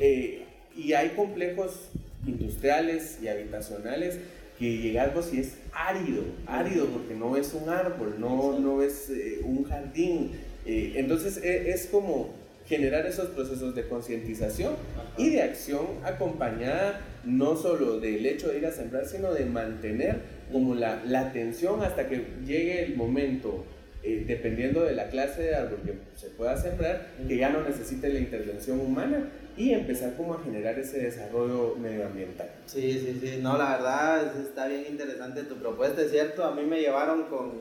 [0.00, 0.42] Eh,
[0.74, 1.90] y hay complejos
[2.26, 4.18] industriales y habitacionales
[4.58, 9.40] que llegamos y es árido, árido porque no es un árbol, no, no es eh,
[9.44, 10.32] un jardín.
[10.64, 12.30] entonces, e, es como
[12.66, 14.74] generar esos procesos de concientización
[15.16, 20.20] y de acción acompañada no solo del hecho de ir a sembrar, sino de mantener
[20.52, 23.64] como la, la atención hasta que llegue el momento,
[24.02, 28.08] eh, dependiendo de la clase de árbol que se pueda sembrar, que ya no necesite
[28.08, 32.48] la intervención humana y empezar como a generar ese desarrollo medioambiental.
[32.66, 36.62] Sí, sí, sí, no, la verdad está bien interesante tu propuesta, es cierto, a mí
[36.62, 37.52] me llevaron con,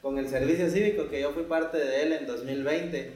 [0.00, 3.10] con el servicio cívico, que yo fui parte de él en 2020,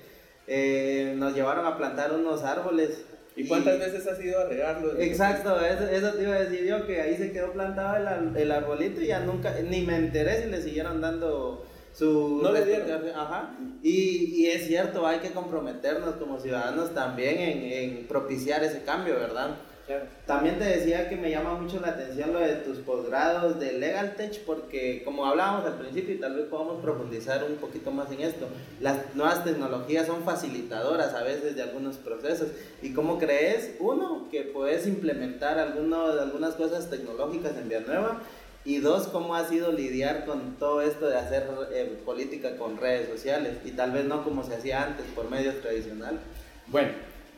[0.46, 3.04] eh, nos llevaron a plantar unos árboles.
[3.36, 4.96] ¿Y cuántas veces has ido a regarlo?
[4.98, 8.52] Exacto, eso, eso, te iba a decir yo, que ahí se quedó plantado el, el
[8.52, 12.40] arbolito y ya nunca, ni me enteré si le siguieron dando su...
[12.42, 13.08] No le dieron.
[13.14, 13.56] Ajá.
[13.82, 19.14] Y, y, es cierto, hay que comprometernos como ciudadanos también en, en propiciar ese cambio,
[19.14, 19.56] ¿verdad?
[19.86, 20.06] Claro.
[20.26, 24.14] También te decía que me llama mucho la atención lo de tus posgrados de Legal
[24.16, 28.22] Tech porque como hablábamos al principio y tal vez podamos profundizar un poquito más en
[28.22, 28.48] esto,
[28.80, 32.48] las nuevas tecnologías son facilitadoras a veces de algunos procesos
[32.80, 38.22] y cómo crees, uno, que puedes implementar alguno, algunas cosas tecnológicas en Villanueva
[38.64, 43.10] y dos, cómo ha sido lidiar con todo esto de hacer eh, política con redes
[43.10, 46.20] sociales y tal vez no como se hacía antes por medios tradicionales.
[46.68, 46.92] Bueno,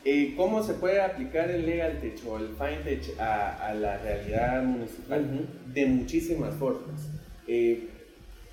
[0.08, 4.62] eh, ¿cómo se puede aplicar el Legal Tech o el FineTech a, a la realidad
[4.62, 5.20] municipal?
[5.20, 5.72] Uh -huh.
[5.74, 7.08] De muchísimas formas.
[7.48, 7.88] Eh,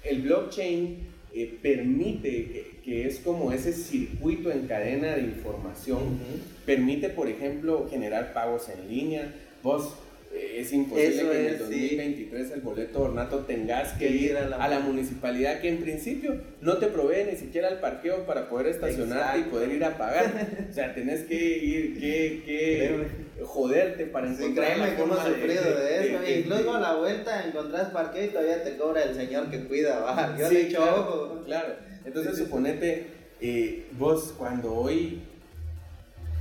[0.04, 0.98] el blockchain
[1.32, 6.66] eh, permite, que, que, es como ese circuito en cadena de información, uh -huh.
[6.66, 9.32] permite, por ejemplo, generar pagos en línea.
[9.62, 9.94] Vos
[10.34, 14.58] es imposible Eso que en el 2023 el boleto ornato tengas que ir a la,
[14.58, 18.68] a la, municipalidad que en principio no te provee ni siquiera el parqueo para poder
[18.68, 20.66] estacionarte y poder ir a pagar.
[20.70, 25.64] o sea, tenés que ir, que, que joderte para encontrar sí, la forma de, sufrido
[25.64, 26.22] de, de, eso.
[26.22, 30.00] de, Incluso a la vuelta encontrás parqueo y todavía te cobra el señor que cuida,
[30.00, 30.36] ¿va?
[30.38, 31.44] Yo sí, le he hecho claro, ojo.
[31.46, 31.74] Claro.
[32.06, 33.08] Entonces, suponete,
[33.40, 35.22] eh, vos cuando hoy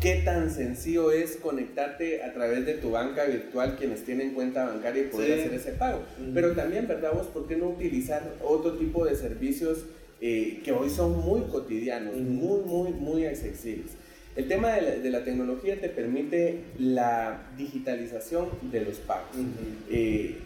[0.02, 5.04] qué tan sencillo es conectarte a través de tu banca virtual quienes tienen cuenta bancaria
[5.04, 5.40] y poder sí.
[5.40, 5.98] hacer ese pago.
[5.98, 6.34] Uh -huh.
[6.34, 7.28] Pero también, ¿verdad vos?
[7.28, 9.84] ¿Por qué no utilizar otro tipo de servicios
[10.20, 12.22] eh, que hoy son muy cotidianos, uh -huh.
[12.22, 13.92] muy, muy, muy accesibles?
[14.34, 19.36] El tema de la, de la, tecnología te permite la digitalización de los pagos.
[19.36, 19.44] Uh -huh.
[19.90, 20.36] eh,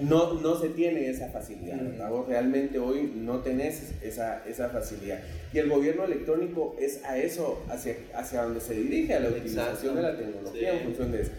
[0.00, 2.10] no, no se tiene esa facilidad, ¿verdad?
[2.10, 5.20] Vos realmente hoy no tenés esa, esa facilidad.
[5.52, 9.96] Y el gobierno electrónico es a eso, hacia, hacia donde se dirige, a la utilización
[9.96, 10.76] de la tecnología sí.
[10.78, 11.30] en función de eso.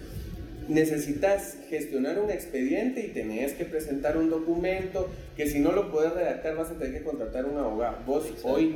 [0.67, 6.13] Necesitas gestionar un expediente y tenés que presentar un documento que si no lo puedes
[6.13, 7.97] redactar vas a tener que contratar un abogado.
[8.05, 8.53] Vos Exacto.
[8.53, 8.75] hoy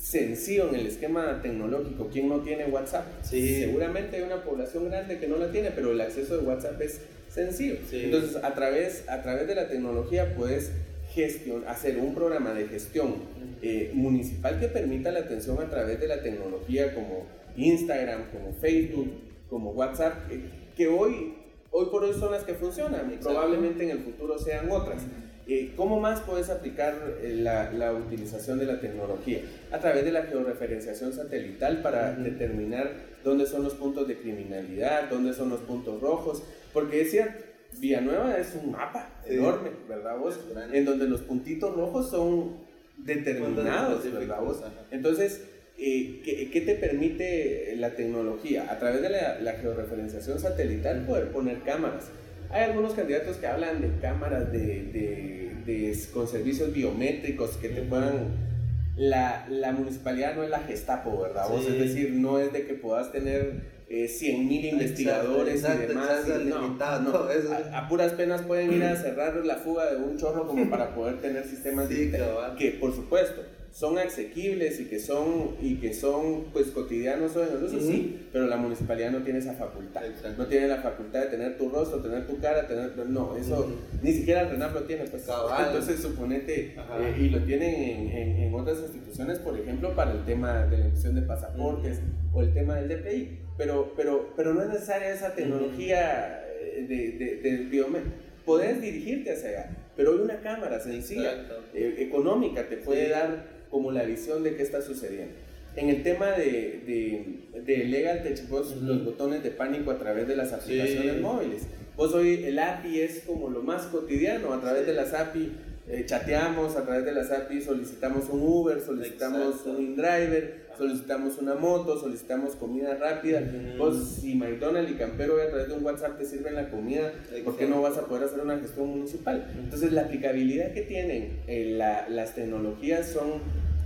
[0.00, 2.08] sencillo en el esquema tecnológico.
[2.12, 3.06] ¿Quién no tiene WhatsApp?
[3.22, 3.60] Sí.
[3.60, 7.00] Seguramente hay una población grande que no la tiene, pero el acceso de WhatsApp es
[7.30, 7.76] sencillo.
[7.88, 8.04] Sí.
[8.04, 10.72] Entonces, a través, a través de la tecnología puedes
[11.12, 13.14] gestión, hacer un programa de gestión
[13.62, 17.26] eh, municipal que permita la atención a través de la tecnología como
[17.56, 19.10] Instagram, como Facebook,
[19.48, 20.40] como WhatsApp, eh,
[20.76, 21.34] que hoy,
[21.70, 23.06] hoy por hoy son las que funcionan.
[23.06, 23.28] Exacto.
[23.30, 25.02] Probablemente en el futuro sean otras.
[25.48, 29.40] Eh, ¿Cómo más puedes aplicar eh, la, la, utilización de la tecnología?
[29.72, 32.22] A través de la georreferenciación satelital para uh -huh.
[32.22, 32.92] determinar
[33.24, 37.44] dónde son los puntos de criminalidad, dónde son los puntos rojos, porque es cierto,
[37.78, 39.34] Villanueva es un mapa sí.
[39.34, 40.38] enorme, ¿verdad vos?
[40.72, 42.56] En donde los puntitos rojos son
[42.98, 44.62] determinados, ¿verdad vos?
[44.90, 45.42] Entonces,
[45.78, 48.70] eh, ¿qué, ¿qué, te permite la tecnología?
[48.70, 52.10] A través de la, la georreferenciación satelital poder poner cámaras.
[52.50, 57.82] Hay algunos candidatos que hablan de cámaras de, de, de, con servicios biométricos que te
[57.82, 58.50] puedan...
[58.96, 61.46] La, la, municipalidad no es la Gestapo, ¿verdad?
[61.46, 61.52] Sí.
[61.54, 65.86] Vos, es decir, no es de que puedas tener eh, 100 mil investigadores exacto, y
[65.88, 66.20] demás.
[66.20, 67.52] Exacto, y no, limitado, no, todo eso.
[67.52, 70.94] A, a, puras penas pueden ir a cerrar la fuga de un chorro como para
[70.94, 72.28] poder tener sistemas sí, digitales.
[72.56, 77.56] Que, por supuesto, son asequibles y que son, y que son pues cotidianos o en
[77.56, 77.90] el uso, uh -huh.
[77.90, 80.06] sí, pero la municipalidad no tiene esa facultad.
[80.06, 80.40] Exacto.
[80.42, 82.96] No tiene la facultad de tener tu rostro, tener tu cara, tener...
[83.08, 84.02] No, eso uh -huh.
[84.02, 85.04] ni siquiera el RENAP lo tiene.
[85.06, 85.66] Pues, Cabal.
[85.66, 90.24] Entonces, suponete, eh, y lo tienen en, en, en, otras instituciones, por ejemplo, para el
[90.24, 92.36] tema de la emisión de pasaportes uh -huh.
[92.38, 96.42] o el tema del DPI, pero, pero, pero no es necesaria esa tecnología
[96.88, 98.16] de, de, de, de biométrica.
[98.46, 103.10] Podés dirigirte hacia allá, pero hay una cámara sencilla, eh, económica, te puede sí.
[103.10, 105.34] dar como la visión de qué está sucediendo.
[105.76, 108.80] En el tema de, de, de Legal Tech, vos, uh -huh.
[108.80, 111.20] los botones de pánico a través de las aplicaciones sí.
[111.20, 111.62] móviles.
[111.98, 114.86] Vos hoy el API es como lo más cotidiano, a través sí.
[114.86, 115.52] de las API
[115.86, 119.70] eh, chateamos, a través de las API solicitamos un Uber, solicitamos Exacto.
[119.72, 123.40] un InDriver, solicitamos una moto, solicitamos comida rápida.
[123.40, 123.76] Uh -huh.
[123.76, 127.12] Vos, si McDonald's y Campero a través de un WhatsApp te sirven la comida.
[127.44, 129.46] ¿por qué no vas a poder hacer una gestión municipal?
[129.58, 133.42] Entonces, la aplicabilidad que tienen eh, la, las tecnologías son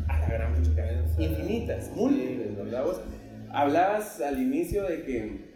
[0.09, 0.55] a la gran
[1.19, 2.85] infinitas, múltiples, ¿verdad?
[2.85, 3.01] Vos
[3.51, 5.55] hablabas al inicio de que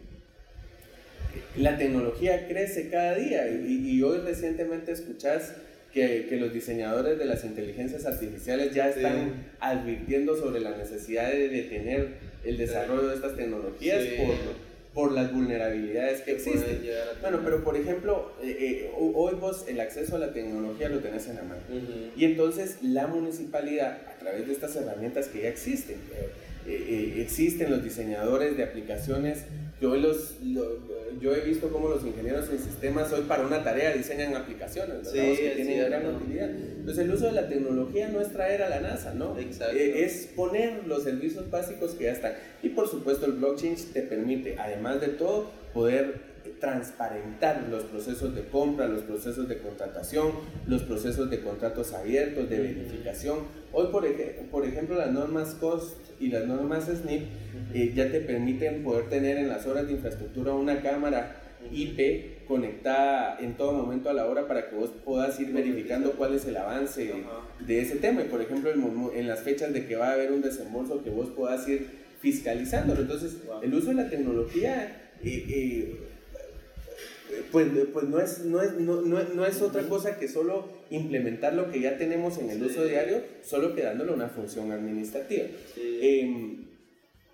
[1.57, 5.55] la tecnología crece cada día y, y hoy recientemente escuchás
[5.93, 9.33] que, que, los diseñadores de las inteligencias artificiales ya están sí.
[9.61, 12.09] advirtiendo sobre la necesidad de detener
[12.45, 14.17] el desarrollo de estas tecnologías Sí.
[14.19, 14.35] por,
[14.95, 16.81] por las vulnerabilidades que existen.
[17.21, 21.29] Bueno, pero por ejemplo, eh, eh, hoy vos el acceso a la tecnología lo tenés
[21.29, 21.61] en la mano.
[21.69, 22.11] Ujú.
[22.17, 25.97] Y entonces la municipalidad, a través de estas herramientas que ya existen,
[26.67, 26.85] eh,
[27.17, 29.45] eh, existen los diseñadores de aplicaciones,
[29.81, 30.79] yo, los, lo-
[31.21, 35.09] yo he visto cómo los ingenieros en sistemas hoy para una tarea diseñan aplicaciones.
[35.09, 36.51] Sí, que tienen gran utilidad.
[36.51, 39.39] Entonces el uso de la tecnología no es traer a la NASA, ¿no?
[39.39, 39.77] Exacto.
[39.77, 42.35] Eh, es poner los servicios básicos que ya están.
[42.63, 46.28] Y por supuesto el blockchain te permite, además de todo, poder
[46.61, 50.33] transparentar los procesos de compra, los procesos de contratación,
[50.67, 53.39] los procesos de contratos abiertos, de verificación.
[53.73, 57.23] Hoy, por, ej- por ejemplo, las normas COST y las normas SNIP
[57.75, 61.43] eh, ya te permiten poder tener en las horas de infraestructura una cámara
[61.73, 66.35] IP conectada en todo momento a la hora para que vos puedas ir verificando cuál
[66.35, 67.13] es el avance
[67.67, 68.23] de ese tema.
[68.23, 68.71] Y por ejemplo,
[69.15, 73.03] en las fechas de que va a haber un desembolso que vos puedas ir fiscalizándolo.
[73.03, 76.08] Entonces, el uso de la tecnología, eh, eh,
[77.53, 81.55] pues, pues no, es, no, es, no, no, no es otra cosa que solo implementar
[81.55, 82.65] lo que ya tenemos en el Sí.
[82.67, 85.45] uso diario, solo que dándole una función administrativa.
[85.75, 85.99] Sí.
[86.03, 86.69] Em,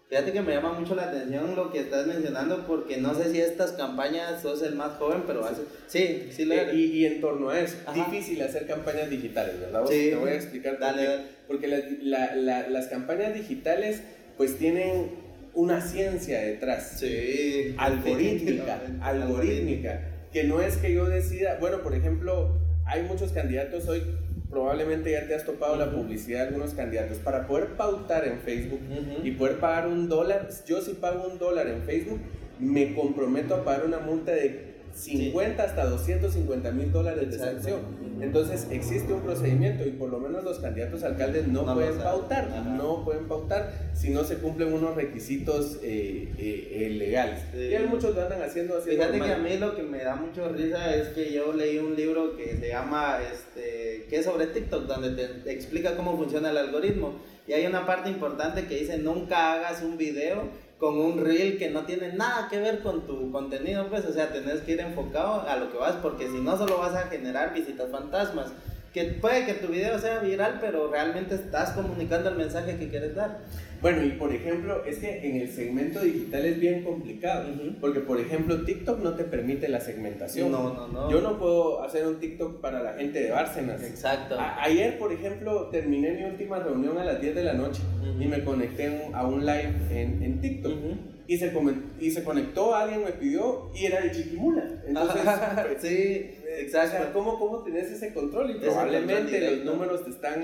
[0.06, 3.40] Fíjate que me llama mucho la atención lo que estás mencionando porque no sé si
[3.40, 5.62] estas campañas sos el más joven, pero hace...
[5.88, 7.94] Sí, sí lo Eh, y, y en torno a eso, Ajá.
[8.10, 9.80] difícil hacer campañas digitales, ¿verdad?
[9.80, 9.90] Vos?
[9.90, 10.10] Sí.
[10.10, 11.08] Te voy a explicar por Dale, qué.
[11.08, 11.22] dale.
[11.48, 11.66] Porque
[12.02, 14.02] la- la- las campañas digitales
[14.36, 15.10] pues tienen
[15.54, 16.96] una ciencia detrás.
[16.98, 17.74] Sí.
[17.78, 20.00] algorítmica, algorítmica,
[20.32, 24.02] que no es que yo decida, bueno, por ejemplo, hay muchos candidatos hoy,
[24.50, 28.80] probablemente ya te has topado la publicidad de algunos candidatos, para poder pautar en Facebook
[29.22, 32.20] y poder pagar un dólar, yo si pago un dólar en Facebook,
[32.58, 37.80] me comprometo a pagar una multa de 50 hasta 250 mil dólares de sanción.
[38.20, 41.98] Entonces existe un procedimiento y por lo menos los candidatos a alcaldes no, No pueden
[41.98, 42.60] pautar, Ajá.
[42.60, 47.40] no pueden pautar si no se cumplen unos requisitos eh, eh, eh, legales.
[47.52, 47.58] Sí.
[47.58, 48.90] Y hay muchos lo andan haciendo así.
[48.90, 49.40] Fíjate que normal.
[49.40, 52.56] a mí lo que me da mucho risa es que yo leí un libro que
[52.56, 57.18] se llama, este, que es sobre TikTok, donde te, te explica cómo funciona el algoritmo.
[57.46, 60.44] Y hay una parte importante que dice, nunca hagas un video
[60.78, 64.32] con un reel que no tiene nada que ver con tu contenido, pues, o sea,
[64.32, 67.54] tenés que ir enfocado a lo que vas, porque si no, solo vas a generar
[67.54, 68.52] visitas fantasmas.
[68.92, 73.14] Que puede que tu video sea viral, pero realmente estás comunicando el mensaje que quieres
[73.14, 73.38] dar.
[73.84, 77.74] Bueno, y por ejemplo, es que en el segmento digital es bien complicado, Ujú.
[77.82, 80.50] porque por ejemplo TikTok no te permite la segmentación.
[80.50, 81.10] No, no, no.
[81.10, 83.82] Yo no puedo hacer un TikTok para la gente de Bárcenas.
[83.82, 84.40] Exacto.
[84.40, 88.22] A- ayer, por ejemplo, terminé mi última reunión a las 10 de la noche Ujú.
[88.22, 90.72] y me conecté a un live en, en TikTok.
[90.72, 90.96] Ujú.
[91.26, 91.52] Y se,
[92.00, 94.82] y se conectó, alguien me pidió y era de Chiquimula.
[94.88, 95.20] Entonces,
[95.82, 96.30] sí,
[96.66, 97.10] o sea, exacto.
[97.12, 98.50] ¿cómo, ¿cómo tenés ese control?
[98.50, 100.42] Y probablemente los números te están,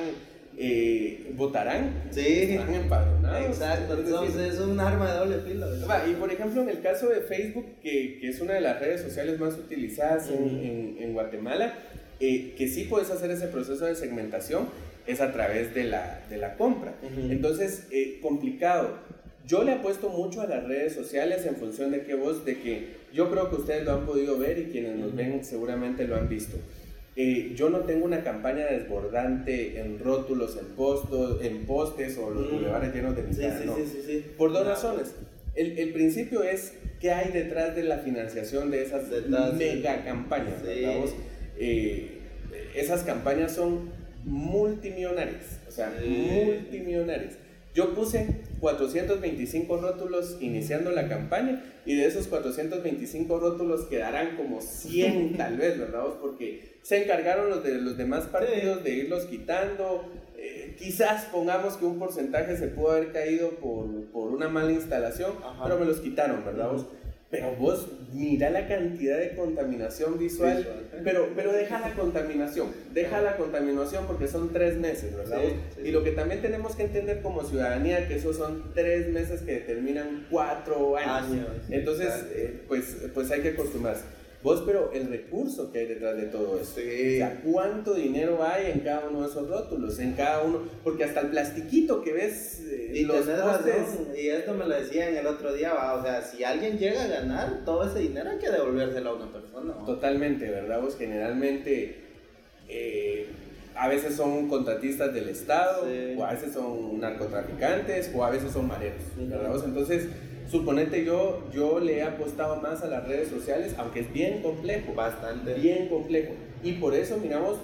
[0.58, 3.46] eh, votarán, Sí, están empadronados.
[3.46, 3.94] exacto.
[3.98, 5.70] Entonces es un arma de doble filo.
[5.70, 6.06] ¿verdad?
[6.08, 9.00] Y por ejemplo, en el caso de Facebook, que, que es una de las redes
[9.00, 11.74] sociales más utilizadas en, en- en Guatemala,
[12.20, 14.68] eh, que sí puedes hacer ese proceso de segmentación,
[15.06, 16.92] es a través de la, de la compra.
[17.02, 17.32] Ujú.
[17.32, 18.98] Entonces, eh, complicado.
[19.46, 22.88] Yo le apuesto mucho a las redes sociales en función de que vos, de que
[23.12, 25.16] yo creo que ustedes lo han podido ver y quienes nos Ujú.
[25.16, 26.56] ven seguramente lo han visto.
[27.22, 32.46] Eh, yo no tengo una campaña desbordante en rótulos, en, postos, en postes o los
[32.46, 32.56] Ujú.
[32.56, 33.76] bulevares llenos de mitad, sí, no.
[33.76, 34.24] sí, sí.
[34.38, 35.14] Por dos razones.
[35.54, 40.62] El, el principio es qué hay detrás de la financiación de esas Detrás, mega campañas.
[40.64, 42.20] Eh,
[42.74, 43.90] esas campañas son
[44.24, 45.58] multimillonarias.
[45.68, 47.34] O sea, multimillonarias.
[47.74, 48.28] Yo puse
[48.60, 55.78] 425 rótulos iniciando la campaña y de esos 425 rótulos quedarán como 100 tal vez,
[55.78, 56.04] ¿verdad?
[56.20, 60.04] Porque se encargaron los de los demás partidos de irlos quitando.
[60.36, 65.32] Eh, quizás pongamos que un porcentaje se pudo haber caído por, por una mala instalación,
[65.44, 65.64] Ajá.
[65.64, 66.70] pero me los quitaron, ¿verdad?
[66.70, 66.86] vos?
[67.30, 71.02] Pero vos mira la cantidad de contaminación visual, Visual.
[71.04, 75.38] pero, pero deja la contaminación, deja la contaminación porque son tres meses, ¿verdad?
[75.40, 75.90] Sí, sí, y sí.
[75.92, 80.26] lo que también tenemos que entender como ciudadanía, que esos son tres meses que determinan
[80.28, 81.08] cuatro años.
[81.30, 82.32] Años, Entonces, exacto.
[82.34, 84.02] eh, pues, pues hay que acostumbrarse.
[84.42, 86.80] Vos, pero el recurso que hay detrás de todo esto.
[86.80, 87.16] Sí.
[87.16, 89.98] O sea, ¿cuánto dinero hay en cada uno de esos rótulos?
[89.98, 94.54] En cada uno, porque hasta el plastiquito que ves, eh, Y los postes, y esto
[94.54, 97.86] me lo decían el otro día, va, o sea, si alguien llega a ganar, todo
[97.86, 99.74] ese dinero hay que devolvérselo a una persona.
[99.74, 99.84] ¿va?
[99.84, 100.80] Totalmente, ¿verdad?
[100.80, 101.96] Vos generalmente
[102.68, 103.26] eh,
[103.74, 106.14] a veces son contratistas del Estado, Sí.
[106.18, 109.50] o a veces son narcotraficantes, o a veces son mareros, ¿verdad?
[109.50, 109.64] vos?
[109.64, 110.08] Entonces,
[110.50, 114.94] suponete yo, yo le he apostado más a las redes sociales, aunque es bien complejo,
[114.94, 115.54] Bastante.
[115.54, 116.32] bien complejo.
[116.62, 117.56] Y por eso, miramos,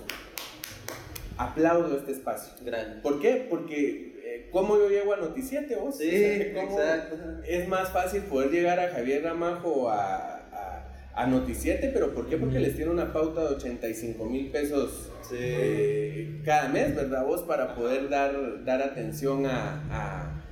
[1.36, 2.52] aplaudo este espacio.
[2.64, 3.00] Grande.
[3.02, 3.46] ¿Por qué?
[3.50, 5.98] Porque, eh, ¿cómo yo llego a Noticiete vos?
[5.98, 7.16] Sí, O sea, ¿cómo exacto.
[7.46, 10.84] Es más fácil poder llegar a Javier Ramajo a, a,
[11.14, 12.36] a Noticiete, pero ¿por qué?
[12.36, 15.34] Porque les tiene una pauta de 85 mil pesos Sí.
[15.40, 17.24] eh, cada mes, ¿verdad?
[17.24, 20.42] Vos para poder dar, dar atención a, a,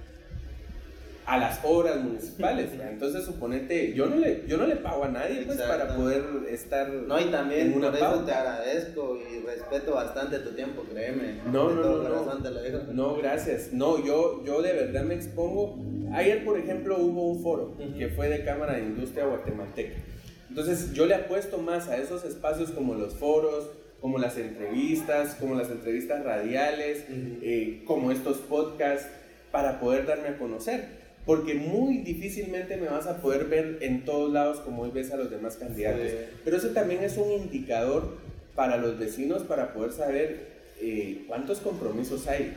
[1.27, 2.71] a las obras municipales.
[2.73, 2.93] ¿verdad?
[2.93, 6.89] Entonces, suponete, yo no le, yo no le pago a nadie pues, para poder estar...
[6.89, 8.27] No, y también por eso pauta.
[8.27, 11.41] te agradezco y respeto bastante tu tiempo, créeme.
[11.47, 12.63] No, no, no, no.
[12.63, 12.81] digo.
[12.93, 13.73] No, gracias.
[13.73, 15.79] No, yo, yo de verdad me expongo.
[16.13, 19.95] Ayer, por ejemplo, hubo un foro que fue de Cámara de Industria Guatemalteca.
[20.49, 23.71] Entonces, yo le apuesto más a esos espacios como los foros,
[24.01, 29.09] como las entrevistas, como las entrevistas radiales, eh, como estos podcasts,
[29.51, 31.04] para poder darme a conocer.
[31.27, 35.17] Porque muy difícilmente me vas a poder ver en todos lados como hoy ves a
[35.17, 36.11] los demás candidatos.
[36.11, 36.17] Sí.
[36.45, 38.17] Pero eso también es un indicador
[38.55, 40.49] para los vecinos para poder saber
[40.81, 42.53] eh, cuántos compromisos hay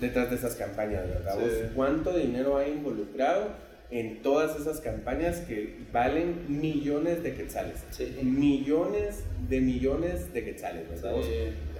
[0.00, 1.36] detrás de esas campañas, ¿verdad?
[1.38, 1.66] Sí.
[1.74, 3.48] ¿Cuánto dinero hay involucrado
[3.90, 7.78] en todas esas campañas que valen millones de quetzales?
[7.90, 8.16] Sí.
[8.22, 11.14] Millones de millones de quetzales, ¿verdad?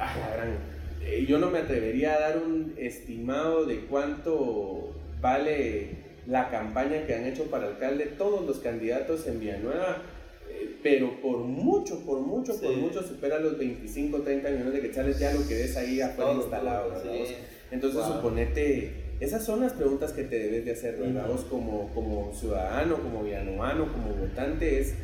[0.00, 0.58] Ah, la gran-
[1.04, 7.14] eh, yo no me atrevería a dar un estimado de cuánto vale la campaña que
[7.14, 10.02] han hecho para alcalde todos los candidatos en Villanueva,
[10.50, 15.18] eh, pero por mucho, por mucho, por mucho supera los 25, 30 millones de quetzales
[15.18, 17.24] ya lo que ves ahí afuera instalado, ¿verdad?
[17.26, 17.34] sí.
[17.70, 18.16] Entonces Wow.
[18.16, 21.26] suponete, esas son las preguntas que te debes de hacer, ¿verdad?
[21.28, 24.94] Vos como, como ciudadano, como villanuano, como votante, es...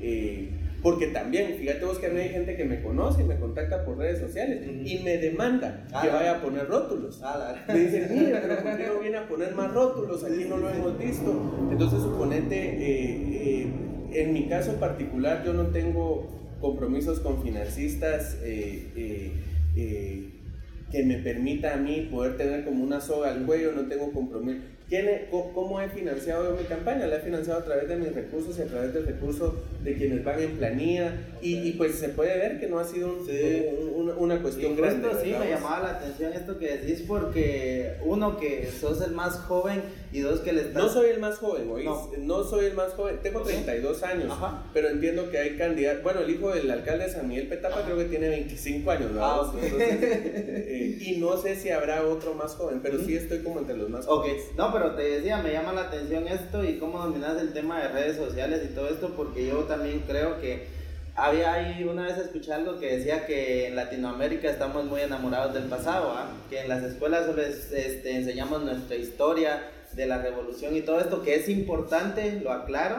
[0.00, 0.50] eh,
[0.82, 3.98] porque también, fíjate vos que a mí hay gente que me conoce, me contacta por
[3.98, 7.20] redes sociales y me demanda Ah, que vaya a poner rótulos.
[7.22, 10.22] Ah, Me dicen, mira, pero ¿por qué no viene a poner más rótulos?
[10.24, 11.68] Aquí no lo hemos visto.
[11.70, 16.28] Entonces, suponete, eh, eh, en mi caso particular, yo no tengo
[16.60, 19.32] compromisos con financistas eh,
[20.90, 24.60] que me permita a mí poder tener como una soga al cuello, no tengo compromiso.
[24.88, 27.06] ¿Quién ¿Cómo he financiado yo mi campaña?
[27.06, 30.24] La he financiado a través de mis recursos y a través del recurso de quienes
[30.24, 31.12] van en planilla
[31.42, 33.66] y, y pues se puede ver que no ha sido un- Sí.
[33.78, 35.08] un- una, una Y cuestión justo grande.
[35.22, 39.82] sí me llamaba la atención esto que decís porque uno que sos el más joven
[40.10, 40.82] y dos que le estás...
[40.82, 41.84] No soy el más joven, ¿oís?
[41.84, 42.10] No.
[42.18, 42.44] No.
[42.44, 43.48] soy el más joven, tengo Ok.
[43.48, 44.64] 32 años, Ajá.
[44.72, 47.98] pero entiendo que hay candidatos, bueno, el hijo del alcalde de San Miguel Petapa creo
[47.98, 49.10] que tiene 25 años.
[49.18, 49.58] Ah, ok.
[49.62, 53.76] Entonces, eh, y no sé si habrá otro más joven, pero sí estoy como entre
[53.76, 54.42] los más jóvenes.
[54.56, 57.88] no, pero te decía, me llama la atención esto y cómo dominas el tema de
[57.88, 60.66] redes sociales y todo esto, porque yo también creo que
[61.14, 65.64] había ahí una vez escuché algo que decía que en Latinoamérica estamos muy enamorados del
[65.64, 66.30] pasado, ¿ah?
[66.48, 69.62] que en las escuelas solo es- este, enseñamos nuestra historia
[69.92, 72.96] de la revolución y todo esto, que es importante, lo aclaro,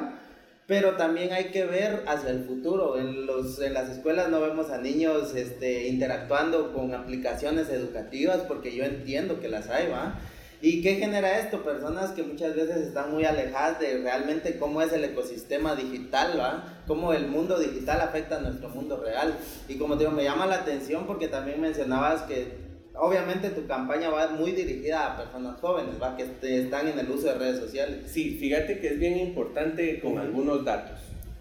[0.68, 2.98] pero también hay que ver hacia el futuro.
[3.00, 8.76] En, los, en las escuelas no vemos a niños este, interactuando con aplicaciones educativas, porque
[8.76, 10.20] yo entiendo que las hay, ¿va?
[10.62, 11.64] ¿Y qué genera esto?
[11.64, 16.82] Personas que muchas veces están muy alejadas de realmente cómo es el ecosistema digital, ¿va?
[16.86, 19.38] Cómo el mundo digital afecta a nuestro mundo real.
[19.70, 22.58] Y como te digo, me llama la atención porque también mencionabas que
[22.94, 26.18] obviamente tu campaña va muy dirigida a personas jóvenes, ¿va?
[26.18, 26.24] Que
[26.60, 28.12] están en el uso de redes sociales.
[28.12, 31.00] Sí, fíjate que es bien importante con algunos datos.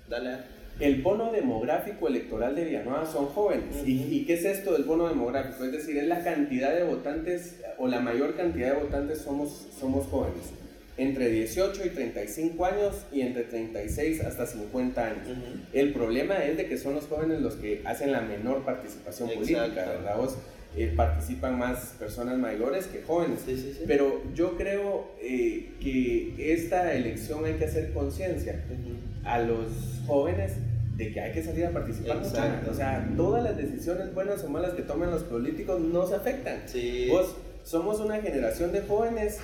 [0.09, 0.58] Dale.
[0.81, 3.83] El bono demográfico electoral de Villanueva son jóvenes.
[3.85, 4.12] ¿Y, Ujú.
[4.12, 5.64] y qué es esto del bono demográfico?
[5.64, 10.07] Es decir, es la cantidad de votantes o la mayor cantidad de votantes somos, somos
[10.07, 10.45] jóvenes.
[10.97, 15.29] Entre 18 y 35 años y entre 36 hasta 50 años.
[15.72, 19.66] El problema es de que son los jóvenes los que hacen la menor participación política,
[19.66, 19.91] Exacto.
[19.93, 20.16] ¿verdad?
[20.16, 20.39] Vos,
[20.76, 23.41] eh, participan más personas mayores que jóvenes.
[23.47, 23.85] Sí, sí, sí.
[23.87, 28.64] Pero yo creo eh, que esta elección hay que hacer conciencia
[29.24, 29.68] a los
[30.07, 30.53] jóvenes
[30.99, 32.16] de que hay que salir a participar.
[32.16, 32.72] Exacto.
[32.72, 36.62] O sea, todas las decisiones buenas o malas que tomen los políticos nos afectan.
[36.66, 37.07] Sí.
[37.09, 39.38] Vos, somos una generación de jóvenes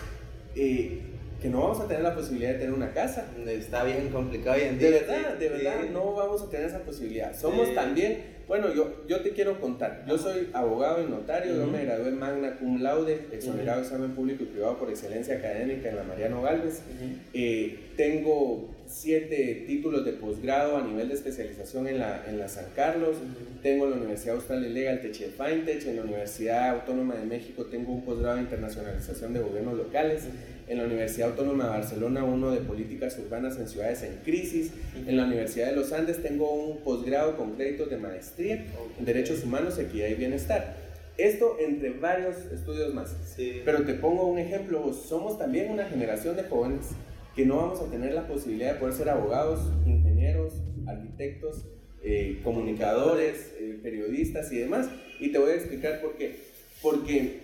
[0.57, 0.99] eh,
[1.41, 3.27] que no vamos a tener la posibilidad de tener una casa.
[3.47, 5.01] Está bien complicado hoy en De día.
[5.01, 5.89] verdad, sí, de verdad, sí.
[5.93, 7.37] no vamos a tener esa posibilidad.
[7.39, 7.75] Somos Sí.
[7.77, 11.71] también, bueno, yo, yo te quiero contar, yo soy abogado y notario, yo Ujú.
[11.71, 15.97] me gradué magna cum laude, exonerado de examen público y privado por excelencia académica en
[15.97, 16.81] la Mariano Galvez.
[16.97, 17.15] Ujú.
[17.33, 22.67] Eh, tengo siete títulos de posgrado a nivel de especialización en la, en la San
[22.75, 23.17] Carlos.
[23.63, 25.87] Tengo en la Universidad Austral de Legal Teche Fintech.
[25.87, 30.25] En la Universidad Autónoma de México tengo un posgrado de internacionalización de gobiernos locales.
[30.69, 34.71] En la Universidad Autónoma de Barcelona uno de políticas urbanas en ciudades en crisis.
[35.07, 38.65] En la Universidad de los Andes tengo un posgrado con créditos de maestría
[38.99, 40.77] en derechos humanos, equidad y bienestar.
[41.17, 43.15] Esto entre varios estudios más.
[43.37, 43.63] Sí.
[43.65, 46.87] Pero te pongo un ejemplo, somos también una generación de jóvenes
[47.35, 50.53] que no vamos a tener la posibilidad de poder ser abogados, ingenieros,
[50.87, 51.67] arquitectos,
[52.03, 54.89] eh, comunicadores, eh, periodistas y demás.
[55.19, 56.37] Y te voy a explicar por qué.
[56.83, 57.41] Porque,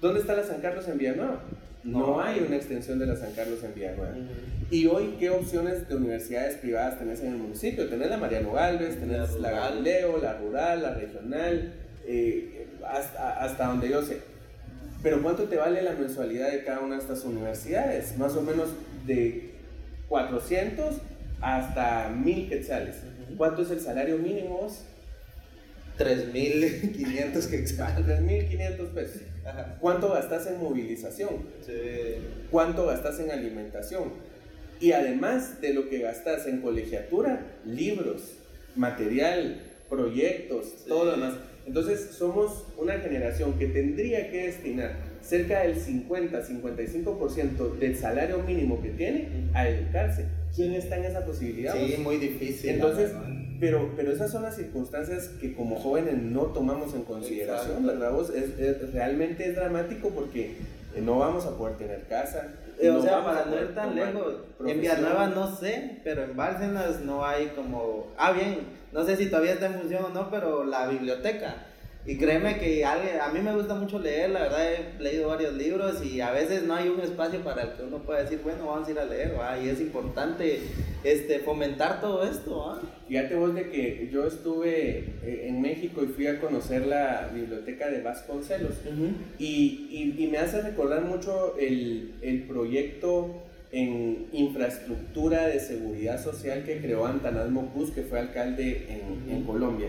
[0.00, 1.42] ¿dónde está la San Carlos en Villanueva?
[1.84, 4.14] No, hay una extensión de la San Carlos en Villanueva.
[4.70, 7.88] Y hoy, ¿qué opciones de universidades privadas tenés en el municipio?
[7.88, 9.60] Tenés la Mariano Galvez, tenés La la.
[9.60, 11.74] Galileo, la rural, la regional,
[12.06, 14.18] eh, hasta, hasta donde yo sé.
[15.02, 18.16] Pero ¿cuánto te vale la mensualidad de cada una de estas universidades?
[18.18, 18.70] Más o menos
[19.06, 19.50] de
[20.08, 20.96] 400
[21.40, 22.96] hasta 1000 quetzales.
[23.36, 24.62] ¿Cuánto es el salario mínimo?
[24.62, 24.84] vos?
[25.98, 28.04] 3.500 que expan.
[28.04, 29.22] 3.500 pesos.
[29.44, 29.76] Ajá.
[29.80, 31.30] ¿Cuánto gastas en movilización?
[31.64, 31.72] Sí.
[32.50, 34.12] cuánto gastas en alimentación.
[34.78, 38.34] Y además de lo que gastas en colegiatura, libros,
[38.74, 41.34] material, proyectos, todo lo demás.
[41.66, 44.96] Entonces somos una generación que tendría que destinar
[45.26, 45.76] cerca del
[46.50, 50.26] 50-55% del salario mínimo que tiene a educarse.
[50.54, 51.74] ¿Quién está en esa posibilidad?
[51.74, 52.70] Sí, muy difícil.
[52.70, 53.12] Entonces,
[53.60, 57.86] pero, pero esas son las circunstancias que como jóvenes no tomamos en consideración, Exacto.
[57.86, 58.12] ¿verdad?
[58.12, 58.30] vos?
[58.30, 60.52] Es, es- realmente es dramático porque
[60.94, 62.48] eh, no vamos a poder tener casa.
[62.78, 64.34] Eh, o sea, vamos a para no ir tan lejos,
[64.66, 64.80] en.
[64.80, 68.08] Villanueva no sé, pero en Bárcenas no hay como...
[68.18, 68.58] Ah, bien,
[68.92, 71.56] no sé si todavía está en función o no, pero la biblioteca.
[72.08, 75.54] Y créeme que alguien- a mí me gusta mucho leer, la verdad he leído varios
[75.54, 78.66] libros y a veces no hay un espacio para el que uno pueda decir, bueno,
[78.66, 79.58] vamos a ir a leer, ¿va?
[79.58, 80.60] y es importante
[81.02, 82.58] este, fomentar todo esto.
[82.58, 82.80] ¿va?
[83.08, 87.88] Fíjate vos de que yo estuve eh, en México y fui a conocer la biblioteca
[87.90, 88.74] de Vasconcelos.
[89.40, 93.42] Y, y- y me hace recordar mucho el, el proyecto
[93.72, 99.88] en infraestructura de seguridad social que creó Antanás Mocus, que fue alcalde en, en Colombia.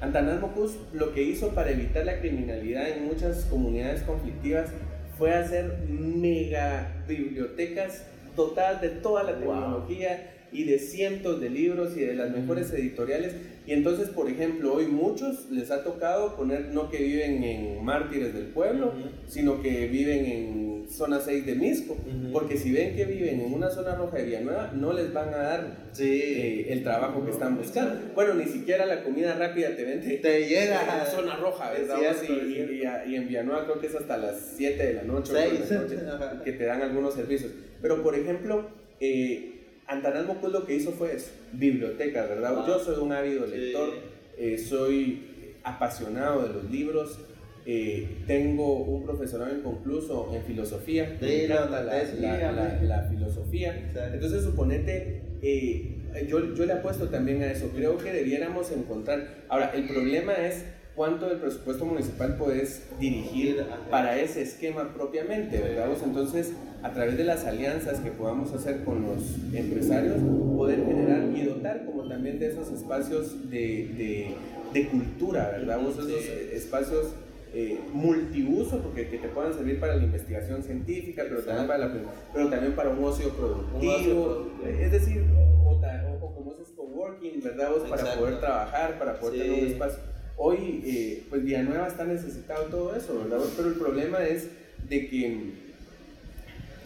[0.00, 4.70] Antanás Mocus lo que hizo para evitar la criminalidad en muchas comunidades conflictivas
[5.16, 8.04] fue hacer mega bibliotecas
[8.36, 13.34] dotadas de toda la tecnología y de cientos de libros y de las mejores editoriales.
[13.68, 18.32] Y entonces, por ejemplo, hoy muchos les ha tocado poner no que viven en Mártires
[18.32, 18.94] del Pueblo,
[19.26, 21.94] sino que viven en zona 6 de Misco.
[22.32, 25.36] Porque si ven que viven en una zona roja de Villanueva, no les van a
[25.36, 26.04] dar Sí.
[26.08, 28.00] eh, el trabajo que están buscando.
[28.14, 30.16] Bueno, ni siquiera la comida rápida te vende.
[30.16, 31.96] Te llega en la zona roja, ¿verdad?
[32.18, 32.72] Sí, y, cierto.
[32.72, 35.42] y a- y en Villanueva creo que es hasta las 7 de la noche, ocho
[35.42, 35.68] Seis.
[35.68, 35.74] de
[36.06, 37.52] la noche, que te dan algunos servicios.
[37.82, 39.57] Pero, por ejemplo, eh,
[39.88, 42.54] Antanás Mocus lo que hizo fue eso, bibliotecas, ¿verdad?
[42.58, 42.64] Ah.
[42.66, 43.56] Yo soy un ávido Sí.
[43.56, 43.88] lector,
[44.36, 47.18] eh, soy apasionado de los libros,
[47.66, 53.76] eh, tengo un profesorado inconcluso en filosofía, Sí, me encanta la, la- la- filosofía.
[53.78, 54.14] Exacto.
[54.14, 57.70] Entonces, suponete, eh, yo, yo le apuesto también a eso.
[57.74, 59.44] Creo que debiéramos encontrar.
[59.48, 60.64] Ahora, el problema es
[60.98, 65.86] cuánto del presupuesto municipal puedes dirigir para ese esquema propiamente, ¿verdad?
[66.04, 70.16] Entonces, a través de las alianzas que podamos hacer con los empresarios,
[70.56, 74.34] poder generar y dotar como también de esos espacios de, de,
[74.74, 75.78] de cultura, ¿verdad?
[75.80, 75.94] Vos?
[75.98, 76.10] Esos
[76.52, 77.06] espacios
[77.54, 81.92] eh, multiuso, porque que te puedan servir para la investigación científica, pero también para, la,
[82.34, 84.66] pero también para un ocio productivo, ocio productivo.
[84.66, 85.22] eh, es decir,
[85.64, 87.70] o, ta- o- o como esos coworking, ¿verdad?
[87.70, 87.88] Vos?
[87.88, 89.40] Para poder trabajar, para poder Sí.
[89.48, 90.17] tener un espacio.
[90.40, 93.44] Hoy, eh, pues Villanueva está necesitado todo eso, ¿verdad?
[93.56, 94.48] Pero el problema es
[94.88, 95.36] de que,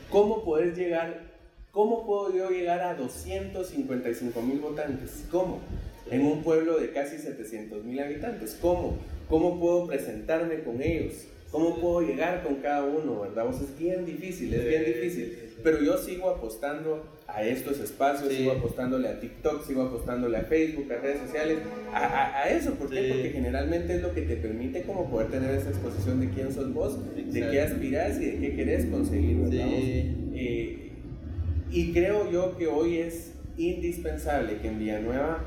[0.09, 1.21] ¿cómo poder llegar,
[1.71, 5.27] cómo puedo yo llegar a 255 mil votantes?
[5.31, 5.61] ¿Cómo?
[6.11, 8.97] En un pueblo de casi 700 mil habitantes, ¿cómo?
[9.29, 11.27] ¿Cómo puedo presentarme con ellos?
[11.51, 13.45] ¿Cómo puedo llegar con cada uno, verdad?
[13.45, 15.52] Vos es bien difícil, es bien difícil.
[15.63, 18.39] Pero yo sigo apostando a estos espacios, Sí.
[18.39, 21.59] sigo apostándole a TikTok, sigo apostándole a Facebook, a redes sociales,
[21.93, 22.75] a, a- a eso.
[22.75, 23.03] ¿Por qué?
[23.05, 23.09] Sí.
[23.13, 26.73] Porque generalmente es lo que te permite como poder tener esa exposición de quién sos
[26.75, 29.67] vos, de qué aspirás y de qué querés conseguir, ¿verdad?
[29.69, 30.15] Sí.
[30.35, 30.91] Eh,
[31.71, 35.39] y creo yo que hoy es indispensable que en Villanueva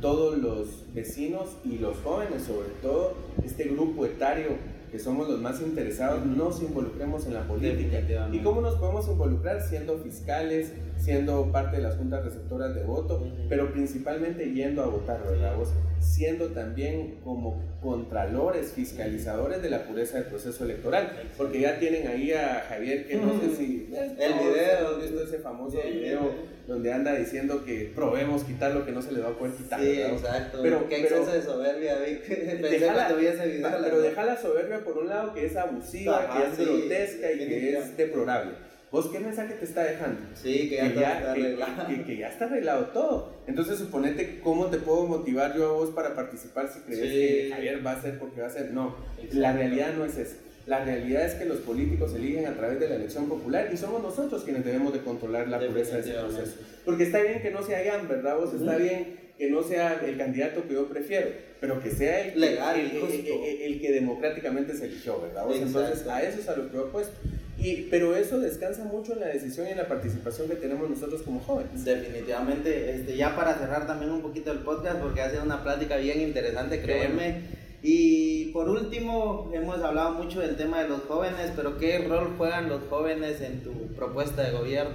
[0.00, 4.48] todos los vecinos y los jóvenes, sobre todo este grupo etario
[4.90, 8.28] que somos los más interesados, nos involucremos en la política.
[8.32, 9.62] ¿Y cómo nos podemos involucrar?
[9.62, 13.48] Siendo fiscales, siendo parte de las juntas receptoras de voto, Ujú.
[13.48, 15.56] pero principalmente yendo a votar, ¿verdad?
[15.56, 15.70] vos?
[15.98, 22.32] Siendo también como contralores, fiscalizadores de la pureza del proceso electoral, porque ya tienen ahí
[22.32, 23.90] a Javier, que no sé si...
[23.92, 24.78] El video.
[24.90, 26.20] hemos visto ese famoso Sí, video
[26.66, 29.80] donde anda diciendo que probemos quitar lo que no se le va a poder quitar.
[29.80, 30.58] Sí, exacto.
[30.62, 32.14] Pero- Qué pero- exceso de soberbia, vi.
[32.28, 33.70] Pensé Deja la- cuando vi ese video.
[33.70, 36.64] la pero deja la soberbia por un lado que es abusiva, Ajá, que es sí,
[36.64, 38.52] grotesca y que es deplorable.
[38.90, 40.20] ¿Vos qué mensaje te está dejando?
[40.34, 41.86] Sí, que ya, que, ya, está arreglado.
[41.86, 43.32] que- que ya está arreglado todo.
[43.46, 47.08] Entonces, suponete cómo te puedo motivar yo a vos para participar si crees Sí.
[47.08, 48.72] que Javier va a ser porque va a ser.
[48.72, 48.96] No,
[49.32, 50.36] la realidad no es esa.
[50.66, 54.02] La realidad es que los políticos eligen a través de la elección popular y somos
[54.02, 56.56] nosotros quienes debemos de controlar la pureza de ese proceso.
[56.84, 58.36] Porque está bien que no sea Jan, ¿verdad?
[58.38, 61.28] Vos está bien que no sea el candidato que yo prefiero,
[61.60, 65.46] pero que sea el, Legal, el, el- el- el que democráticamente se eligió, ¿verdad?
[65.46, 65.56] Vos?
[65.56, 67.14] Entonces, a eso es a lo que yo apuesto.
[67.62, 71.20] Y, pero eso descansa mucho en la decisión y en la participación que tenemos nosotros
[71.22, 71.84] como jóvenes.
[71.84, 75.96] Definitivamente, este, ya para cerrar también un poquito el podcast, porque ha sido una plática
[75.96, 77.42] bien interesante, créeme.
[77.82, 82.70] Y por último, hemos hablado mucho del tema de los jóvenes, pero ¿qué rol juegan
[82.70, 84.94] los jóvenes en tu propuesta de gobierno?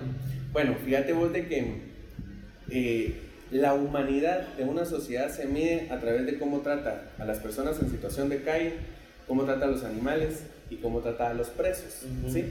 [0.51, 1.81] Bueno, fíjate vos de que
[2.71, 3.15] eh,
[3.51, 7.79] la humanidad de una sociedad se mide a través de cómo trata a las personas
[7.79, 8.73] en situación de calle,
[9.27, 12.03] cómo trata a los animales y cómo trata a los presos.
[12.03, 12.33] Ujú.
[12.33, 12.45] ¿sí?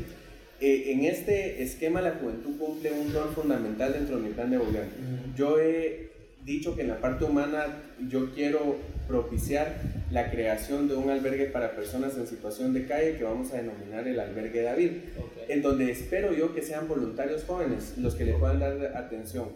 [0.61, 4.59] Eh, en este esquema la juventud cumple un rol fundamental dentro de mi plan de
[4.59, 4.93] gobierno.
[5.36, 6.11] Yo he
[6.45, 7.66] dicho que en la parte humana
[8.09, 8.77] yo quiero
[9.09, 9.77] propiciar
[10.11, 14.07] la creación de un albergue para personas en situación de calle que vamos a denominar
[14.07, 14.91] el albergue David
[15.49, 19.49] en donde espero yo que sean voluntarios jóvenes los que le puedan dar atención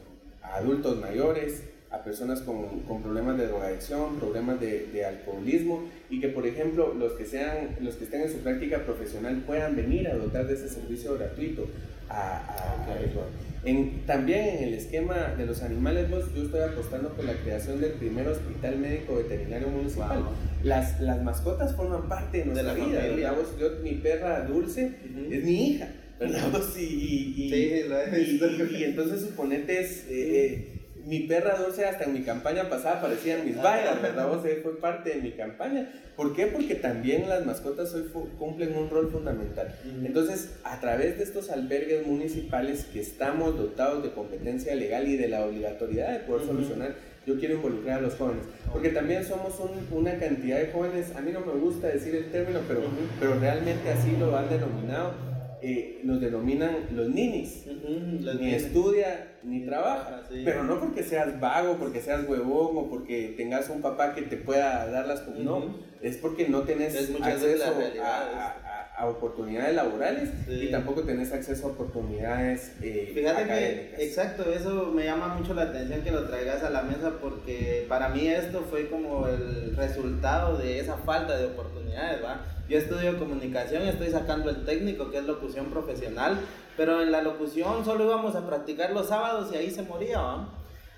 [0.43, 6.20] a adultos mayores, a personas con, con problemas de drogadicción, problemas de, de alcoholismo y
[6.20, 10.09] que por ejemplo los que sean los que estén en su práctica profesional puedan venir
[10.09, 11.66] a dotar de ese servicio gratuito
[12.10, 12.86] a, a-.
[13.65, 17.81] En- también en el esquema de los animales vos, yo estoy apostando por la creación
[17.81, 20.19] del primer hospital médico veterinario municipal.
[20.23, 20.32] Wow.
[20.62, 23.32] Las, las mascotas forman parte de nuestra la vida, familia.
[23.32, 23.56] Vos?
[23.59, 25.32] Yo, mi perra Dulce Ujú.
[25.32, 25.89] es mi hija,
[26.20, 26.52] ¿verdad?
[26.78, 28.40] Y, y- y- Sí,
[28.78, 33.38] y entonces suponete, es, eh, eh, mi perra Dulce hasta en mi campaña pasada aparecía
[33.38, 34.28] en mis vallas, ¿verdad?
[34.28, 34.42] Vos?
[34.62, 35.90] Fue parte de mi campaña.
[36.16, 36.46] ¿Por qué?
[36.46, 38.04] Porque también las mascotas hoy
[38.38, 39.74] cumplen un rol fundamental.
[40.04, 45.28] Entonces, a través de estos albergues municipales que estamos dotados de competencia legal y de
[45.28, 46.94] la obligatoriedad de poder solucionar,
[47.26, 48.44] yo quiero involucrar a los jóvenes.
[48.72, 52.30] Porque también somos un- una cantidad de jóvenes, a mí no me gusta decir el
[52.32, 52.80] término, pero,
[53.20, 55.12] pero realmente así lo han denominado.
[55.62, 57.64] Eh, nos denominan los ninis.
[58.20, 60.22] Los Ni estudia ni trabaja.
[60.30, 60.43] Sí.
[60.44, 64.36] Pero no porque seas vago, porque seas huevón o porque tengas un papá que te
[64.36, 65.26] pueda dar las...
[65.26, 65.43] Ujú.
[65.43, 67.64] No, es porque no tenés acceso
[68.02, 68.56] a-
[68.98, 70.64] a oportunidades laborales Sí.
[70.64, 73.96] y tampoco tenés acceso a oportunidades eh, Fíjate académicas.
[73.96, 77.86] que, exacto, eso me llama mucho la atención que lo traigas a la mesa porque
[77.88, 82.44] para mí esto fue como el resultado de esa falta de oportunidades, ¿va?
[82.68, 86.38] Yo estudio comunicación, estoy sacando el técnico que es locución profesional,
[86.76, 90.48] pero en la locución solo íbamos a practicar los sábados y ahí se moría, ¿va?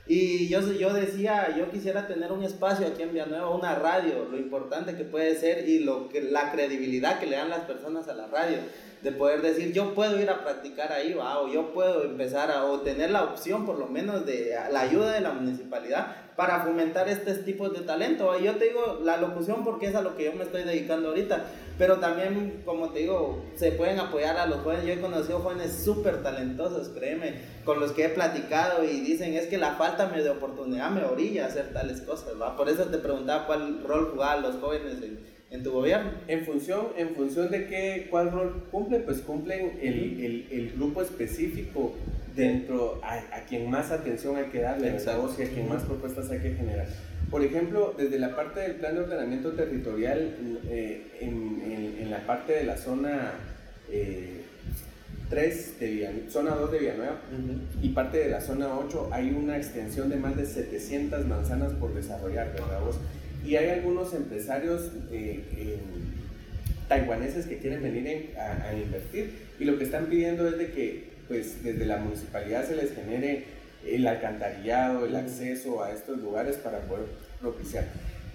[0.06, 4.36] Y yo, yo decía, yo quisiera tener un espacio aquí en Villanueva, una radio, lo
[4.36, 8.14] importante que puede ser y lo que, la credibilidad que le dan las personas a
[8.14, 8.58] la radio,
[9.02, 11.40] de poder decir, yo puedo ir a practicar ahí, ¿va?
[11.40, 15.12] o yo puedo empezar a, o tener la opción por lo menos de la ayuda
[15.12, 18.26] de la municipalidad para fomentar estos tipos de talento.
[18.26, 18.38] ¿va?
[18.38, 21.46] Yo te digo la locución porque es a lo que yo me estoy dedicando ahorita,
[21.80, 24.84] pero también, como te digo, se pueden apoyar a los jóvenes.
[24.84, 29.46] Yo he conocido jóvenes súper talentosos, créeme, con los que he platicado y dicen, es
[29.46, 32.54] que la falta de oportunidad me orilla a hacer tales cosas, ¿va?
[32.54, 35.20] Por eso te preguntaba cuál rol jugaban los jóvenes en,
[35.50, 36.10] en tu gobierno.
[36.28, 41.00] En función, en función de qué, cuál rol cumplen, pues cumplen el, el, el grupo
[41.00, 41.94] específico
[42.36, 46.50] dentro a, a quien más atención hay que darle, a quien más propuestas hay que
[46.50, 46.88] generar.
[47.30, 50.34] Por ejemplo, desde la parte del plan de ordenamiento territorial,
[50.68, 53.32] eh, en, en- en la parte de la zona
[53.90, 54.40] eh,
[55.28, 57.20] 3 de Villanueva, zona 2 de Villanueva,
[57.80, 61.94] y parte de la zona 8 hay una extensión de más de 700 manzanas por
[61.94, 62.96] desarrollar, ¿verdad vos?
[63.46, 65.78] Y hay algunos empresarios eh,
[66.88, 69.30] taiwaneses que quieren venir en- a, a invertir
[69.60, 73.44] y lo que están pidiendo es de que pues desde la municipalidad se les genere
[73.86, 77.06] el alcantarillado, el acceso a estos lugares para poder
[77.40, 77.84] propiciar.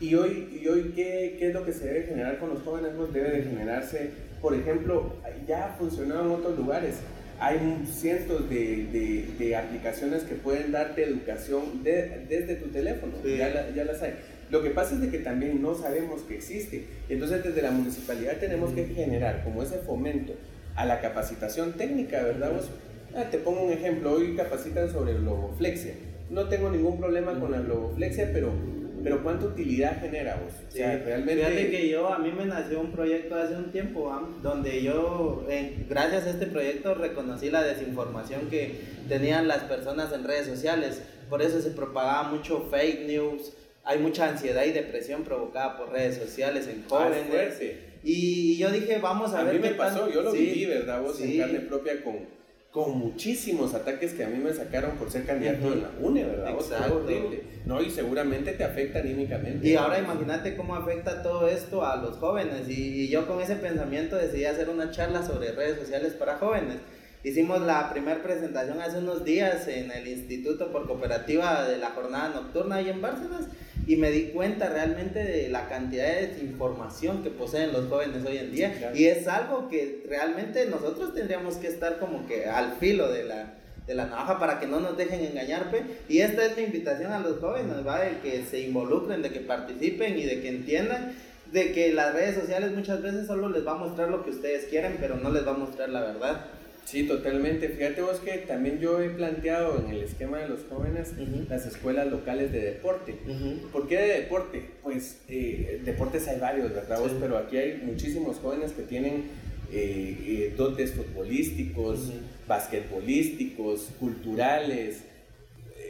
[0.01, 2.91] Y hoy, y hoy ¿qué, ¿qué es lo que se debe generar con los jóvenes?
[2.97, 4.09] Pues debe de generarse,
[4.41, 5.13] por ejemplo,
[5.47, 6.95] ya ha funcionado en otros lugares.
[7.39, 13.38] Hay cientos de, de- de aplicaciones que pueden darte educación de- desde tu teléfono, Sí.
[13.38, 14.15] ya, la- ya las hay.
[14.49, 16.85] Lo que pasa es de que también no sabemos que existe.
[17.09, 20.34] Entonces desde la municipalidad tenemos que generar como ese fomento
[20.76, 22.51] a la capacitación técnica, ¿verdad?
[22.51, 22.69] Vos?
[23.15, 25.93] Ah, te pongo un ejemplo, hoy capacitan sobre globoflexia.
[26.29, 28.51] No tengo ningún problema con la globoflexia, pero,
[29.03, 30.53] pero ¿cuánta utilidad genera vos?
[30.67, 31.03] O sea, Sí.
[31.05, 31.45] realmente...
[31.45, 34.27] Fíjate que yo, a mí me nació un proyecto hace un tiempo, ¿va?
[34.41, 40.23] donde yo, eh, gracias a este proyecto, reconocí la desinformación que tenían las personas en
[40.23, 41.01] redes sociales.
[41.29, 43.53] Por eso se propagaba mucho fake news.
[43.85, 47.27] Hay mucha ansiedad y depresión provocada por redes sociales en Ah, es jóvenes.
[47.29, 47.79] fuerte.
[48.03, 51.01] y yo dije, vamos a, A ver mí me pasó, yo lo Sí, viví, ¿verdad?
[51.01, 51.33] Vos sí.
[51.35, 52.17] en carne propia con,
[52.76, 56.52] con muchísimos ataques que a mí me sacaron por ser candidato en la UNE, ¿verdad?
[56.52, 56.97] Exacto.
[56.97, 57.43] horrible.
[57.65, 59.65] No, y seguramente te afecta anímicamente.
[59.65, 62.68] Y ahora imagínate cómo afecta todo esto a los jóvenes.
[62.68, 66.80] Y, yo con ese pensamiento decidí hacer una charla sobre redes sociales para jóvenes.
[67.23, 72.27] Hicimos la primera presentación hace unos días en el Instituto por Cooperativa de la Jornada
[72.35, 73.45] Nocturna ahí en Bárcenas
[73.87, 78.37] y me di cuenta realmente de la cantidad de desinformación que poseen los jóvenes hoy
[78.37, 78.91] en día.
[78.95, 83.53] Y es algo que realmente nosotros tendríamos que estar como que al filo de la,
[83.85, 85.71] de la navaja para que no nos dejen engañar
[86.09, 87.99] y esta es mi invitación a los jóvenes ¿va?
[87.99, 91.13] de que se involucren de que participen y de que entiendan
[91.51, 94.65] de que las redes sociales muchas veces solo les va a mostrar lo que ustedes
[94.65, 96.45] quieren pero no les va a mostrar la verdad
[96.85, 97.67] Sí, totalmente.
[97.69, 101.13] Fíjate vos que también yo he planteado en el esquema de los jóvenes
[101.49, 103.15] las escuelas locales de deporte.
[103.71, 104.63] ¿Por qué de deporte?
[104.83, 107.11] Pues eh, deportes hay varios, ¿verdad vos?
[107.19, 109.23] Pero aquí hay muchísimos jóvenes que tienen
[109.73, 112.11] eh, eh, dotes futbolísticos,
[112.47, 115.01] basquetbolísticos, culturales,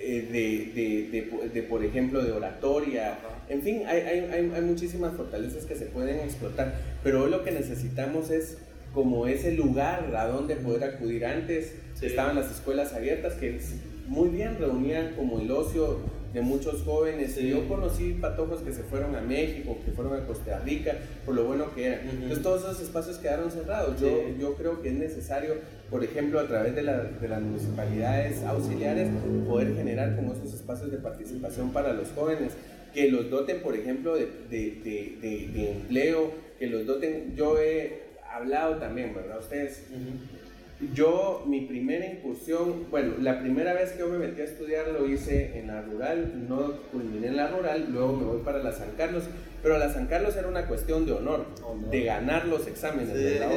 [0.01, 3.19] de, por ejemplo, de oratoria.
[3.49, 6.73] En fin, hay, hay, hay muchísimas fortalezas que se pueden explotar.
[7.03, 8.59] Pero hoy lo que necesitamos es
[8.95, 11.75] como ese lugar a donde poder acudir antes.
[12.01, 13.59] Estaban las escuelas abiertas que
[14.07, 15.99] muy bien reunían como el ocio
[16.33, 17.35] de muchos jóvenes.
[17.35, 20.93] Yo conocí patojos que se fueron a México, que fueron a Costa Rica,
[21.25, 22.09] por lo bueno que eran.
[22.09, 23.99] Entonces todos esos espacios quedaron cerrados.
[23.99, 24.09] Yo,
[24.39, 25.55] yo creo que es necesario,
[25.89, 29.09] por ejemplo, a través de, la, de, las municipalidades auxiliares,
[29.47, 32.53] poder generar como esos espacios de participación para los jóvenes,
[32.93, 38.04] que los doten, por ejemplo, de, de, de empleo, que los doten, yo he
[38.35, 39.39] hablado también, ¿verdad?
[39.39, 39.83] Ustedes.
[40.93, 45.07] Yo, mi primera incursión, bueno, la primera vez que yo me metí a estudiar lo
[45.07, 48.91] hice en la rural, no culminé en la rural, luego me voy para la San
[48.97, 49.23] Carlos,
[49.63, 51.45] pero la San Carlos era una cuestión de honor,
[51.89, 53.51] de ganar los exámenes, ¿verdad?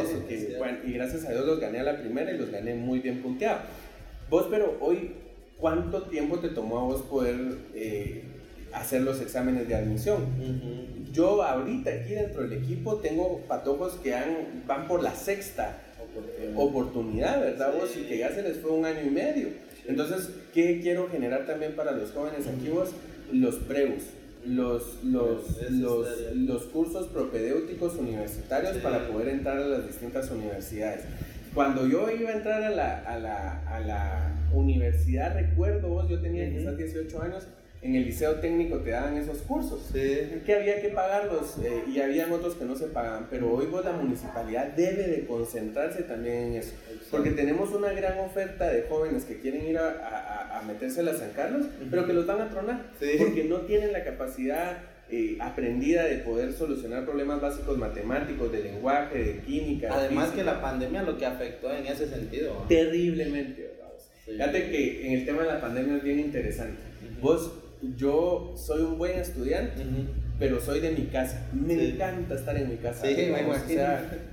[0.58, 3.20] bueno, y gracias a Dios los gané a la primera y los gané muy bien
[3.20, 3.62] punteados.
[4.30, 5.14] Vos, pero hoy,
[5.56, 7.36] ¿cuánto tiempo te tomó a vos poder
[7.74, 8.22] eh,
[8.72, 10.24] hacer los exámenes de admisión?
[11.12, 15.78] Yo ahorita aquí dentro del equipo tengo patojos que han, van por la sexta
[16.56, 17.72] oportunidad, ¿verdad?
[17.78, 17.96] Vos?
[17.96, 19.48] Y que ya se les fue un año y medio.
[19.86, 22.90] Entonces, ¿qué quiero generar también para los jóvenes aquí vos?
[23.32, 24.02] Los preus,
[24.46, 31.04] los, los, los, los cursos propedéuticos universitarios para poder entrar a las distintas universidades.
[31.54, 36.20] Cuando yo iba a entrar a la, a la, a la universidad, recuerdo vos, yo
[36.20, 37.46] tenía quizás 18 años,
[37.88, 42.30] en el liceo técnico te daban esos cursos, que había que pagarlos eh, y habían
[42.32, 46.54] otros que no se pagaban, pero hoy vos la municipalidad debe de concentrarse también en
[46.56, 46.72] eso,
[47.10, 51.14] porque tenemos una gran oferta de jóvenes que quieren ir a, a, meterse a la
[51.14, 54.78] San Carlos, pero que los van a tronar, porque no tienen la capacidad
[55.10, 59.88] eh, aprendida de poder solucionar problemas básicos matemáticos, de lenguaje, de química.
[59.94, 62.66] Además que la pandemia lo que afectó en ese sentido.
[62.68, 63.78] Terriblemente,
[64.26, 66.82] Fíjate que en el tema de la pandemia es bien interesante.
[67.22, 67.50] Vos
[67.96, 69.84] yo soy un buen estudiante,
[70.38, 71.48] pero soy de mi casa.
[71.52, 73.06] Me encanta estar en mi casa.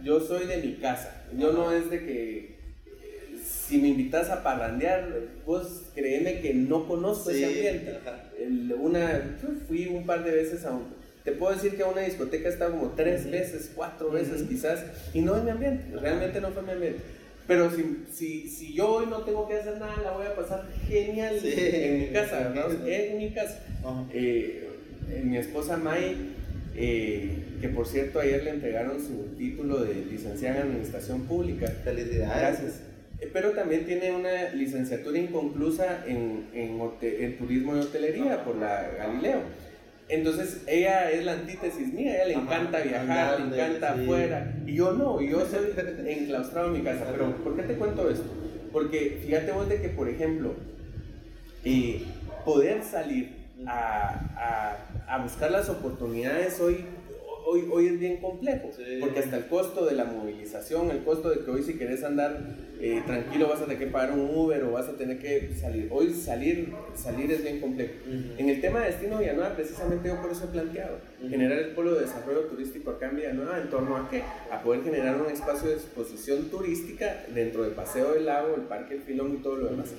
[0.03, 1.23] yo soy de mi casa.
[1.37, 2.55] Yo no es de que
[3.43, 5.09] si me invitas a parrandear,
[5.45, 7.99] pues créeme que no conozco ese ambiente.
[8.79, 10.93] una, fui un par de veces a un,
[11.23, 14.85] te puedo decir que a una discoteca he estado como tres veces, cuatro veces quizás,
[15.13, 17.01] y no es mi ambiente, realmente no fue mi ambiente.
[17.47, 20.67] Pero si, si, si, yo hoy no tengo que hacer nada, la voy a pasar
[20.87, 22.87] genial en mi casa, ¿verdad?
[22.87, 23.59] En mi casa.
[24.11, 24.67] Eh,
[25.23, 26.33] mi esposa May,
[26.75, 31.67] eh, que por cierto ayer le entregaron su título de licenciada en Administración Pública.
[31.83, 32.59] Felicidades.
[32.59, 32.81] Gracias.
[33.21, 38.89] Eh, pero también tiene una licenciatura inconclusa en, en, en turismo y hotelería por la
[38.97, 39.41] Galileo.
[40.07, 44.53] Entonces ella es la antítesis mía, a ella le encanta viajar, le encanta afuera.
[44.65, 45.71] Y yo no, yo soy
[46.07, 47.05] enclaustrado en mi casa.
[47.11, 48.29] Pero ¿por qué te cuento esto?
[48.71, 50.53] Porque fíjate vos de que, por ejemplo,
[51.63, 52.03] eh,
[52.43, 54.77] poder salir a,
[55.07, 56.85] a, a buscar las oportunidades hoy
[57.45, 58.69] hoy, hoy es bien complejo,
[58.99, 62.39] porque hasta el costo de la movilización, el costo de que hoy si querés andar
[62.81, 65.87] eh, tranquilo vas a tener que pagar un Uber o vas a tener que salir.
[65.91, 67.93] Hoy salir, salir es bien complejo.
[68.37, 70.97] En el tema de Destino Villanueva, precisamente yo por eso he planteado,
[71.29, 74.23] generar el polo de desarrollo turístico acá en Villanueva, ¿en torno a qué?
[74.51, 78.95] A poder generar un espacio de exposición turística dentro del Paseo del Lago, el Parque
[78.95, 79.93] El Filón y todo lo demás.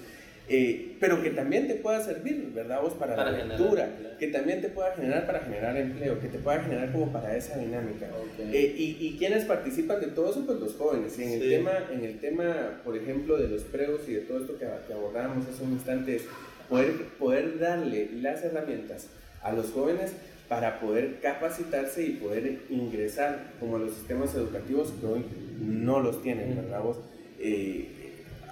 [0.48, 2.81] Eh, pero que también te pueda servir, ¿verdad?
[2.81, 6.62] Vos para, la lectura, que también te pueda generar para generar empleo, que te pueda
[6.62, 8.06] generar como para esa dinámica.
[8.39, 11.18] Eh, y, y quienes participan de todo eso, pues los jóvenes.
[11.18, 14.39] Y en, el tema, en el tema, por ejemplo, de los pregos y de todo
[14.39, 16.23] esto que, que abordamos hace un instante, es
[16.68, 19.09] poder, poder darle las herramientas
[19.43, 20.12] a los jóvenes
[20.48, 25.24] para poder capacitarse y poder ingresar como a los sistemas educativos que hoy
[25.60, 26.82] no los tienen, ¿verdad?
[26.82, 26.98] Vos?
[27.39, 27.89] Eh,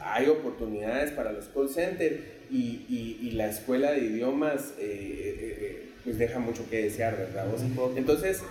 [0.05, 2.16] hay oportunidades para los call centers
[2.51, 7.16] y, y, y la escuela de idiomas eh, eh, eh, pues deja mucho que desear,
[7.16, 7.47] ¿verdad?
[7.51, 7.62] vos?
[7.97, 8.43] Entonces,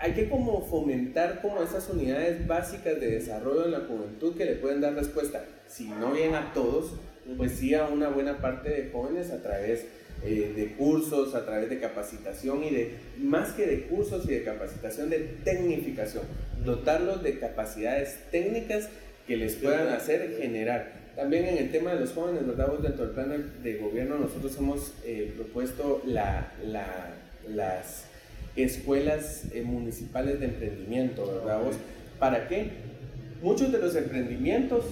[0.00, 4.54] hay que como fomentar como esas unidades básicas de desarrollo en la juventud que le
[4.56, 6.94] pueden dar respuesta, si no bien a todos,
[7.36, 9.84] pues sí a una buena parte de jóvenes a través
[10.22, 14.42] eh, de cursos, a través de capacitación y de, más que de cursos y de
[14.42, 16.24] capacitación, de tecnificación,
[16.62, 18.90] dotarlos de capacidades técnicas
[19.30, 20.90] que les puedan hacer generar.
[21.14, 22.66] También en el tema de los jóvenes, ¿verdad?
[22.66, 27.14] Vos dentro del plan de, de gobierno nosotros hemos eh, propuesto la, la,
[27.48, 28.06] las
[28.56, 31.62] escuelas eh, municipales de emprendimiento, ¿verdad?
[31.62, 31.76] Vos?
[32.18, 32.70] ¿Para qué?
[33.40, 34.84] Muchos de los emprendimientos,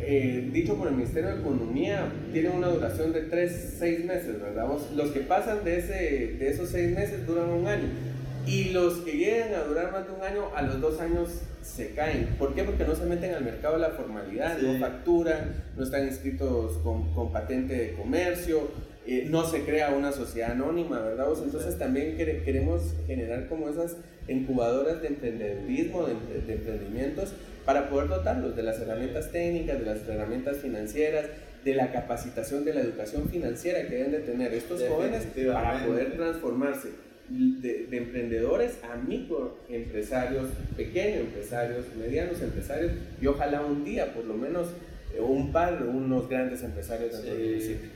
[0.00, 4.68] eh, dicho por el Ministerio de Economía, tienen una duración de 3, 6 meses, ¿verdad?
[4.68, 4.92] Vos?
[4.94, 7.88] Los que pasan de, ese, de esos 6 meses duran un año.
[8.46, 11.28] Y los que llegan a durar más de un año, a los dos años
[11.62, 12.34] se caen.
[12.38, 12.64] ¿Por qué?
[12.64, 14.66] Porque no se meten al mercado de la formalidad, Sí.
[14.66, 18.68] no facturan, no están inscritos con, con patente de comercio,
[19.06, 21.26] eh, no se crea una sociedad anónima, ¿verdad?
[21.26, 21.40] vos?
[21.44, 23.96] Entonces también quere- queremos generar como esas
[24.28, 26.14] incubadoras de emprendedurismo, de,
[26.46, 27.32] de emprendimientos,
[27.64, 31.26] para poder dotarlos de las herramientas técnicas, de las herramientas financieras,
[31.64, 36.16] de la capacitación de la educación financiera que deben de tener estos jóvenes para poder
[36.16, 36.88] transformarse
[37.32, 44.34] de, de emprendedores a microempresarios, pequeños empresarios, medianos empresarios y ojalá un día por lo
[44.34, 44.68] menos
[45.14, 47.48] eh, un par, unos grandes empresarios dentro del Sí.
[47.50, 47.90] municipio.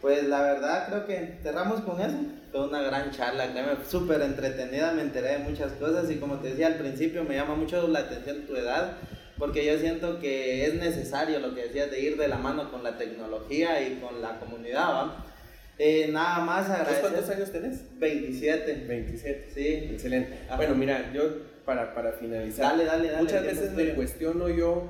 [0.00, 2.16] Pues la verdad creo que cerramos con eso.
[2.50, 3.46] Fue una gran charla,
[3.88, 7.54] súper entretenida, me enteré de muchas cosas y como te decía al principio me llama
[7.54, 8.96] mucho la atención tu edad
[9.38, 12.82] porque yo siento que es necesario lo que decías de ir de la mano con
[12.82, 15.24] la tecnología y con la comunidad, ¿va?
[15.78, 17.00] Eh, nada más ¿Vos agradecer.
[17.10, 17.80] cuántos años tenés?
[17.98, 18.84] 27.
[18.86, 19.48] 27.
[19.54, 19.66] Sí.
[19.92, 20.34] Excelente.
[20.46, 20.56] Ajá.
[20.56, 21.22] Bueno, mira, yo
[21.64, 23.22] para, para finalizar, Dale, dale, dale.
[23.22, 24.86] muchas veces me cuestiono yo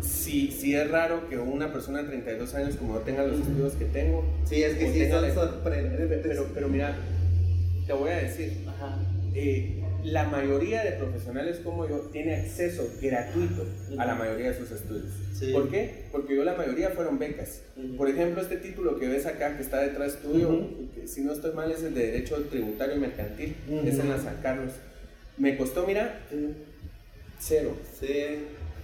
[0.00, 3.72] si, si es raro que una persona de 32 años como yo tenga los estudios
[3.74, 4.24] que tengo.
[4.44, 6.20] Sí, es que sí, son la- sorprendentes.
[6.22, 6.94] Pero, pero mira,
[7.86, 8.98] te voy a decir, Ajá.
[9.34, 13.66] eh, la mayoría de profesionales como yo tiene acceso gratuito
[13.98, 15.12] a la mayoría de sus estudios.
[15.36, 15.52] Sí.
[15.52, 16.04] ¿Por qué?
[16.12, 17.62] Porque yo la mayoría fueron becas.
[17.96, 21.52] Por ejemplo, este título que ves acá que está detrás tuyo, que si no estoy
[21.54, 24.72] mal es el de Derecho Tributario y Mercantil, es en la San Carlos.
[25.38, 26.20] Me costó, mira,
[27.40, 27.76] cero.
[27.98, 28.06] Sí.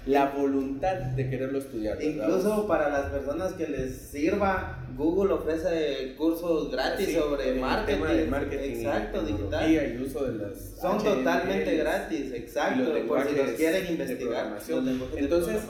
[0.06, 1.96] La voluntad de quererlo estudiar.
[1.96, 2.10] ¿verdad?
[2.10, 7.98] Incluso para las personas que les sirva, Google ofrece cursos gratis Sí, sobre marketing.
[8.00, 9.48] tema de marketing, Exacto, y digital.
[9.66, 12.92] tecnología y uso de las Son totalmente gratis, exacto.
[13.06, 14.50] Por si los quieren investigar.
[14.50, 14.68] los
[15.16, 15.62] Entonces.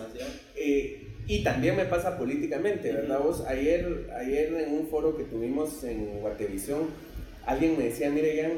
[0.56, 3.20] Eh, y también me pasa políticamente, ¿verdad?
[3.20, 6.86] Vos, ayer, ayer en un foro que tuvimos en Guatevisión,
[7.46, 8.52] alguien me decía, mire, Ian,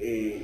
[0.00, 0.42] eh,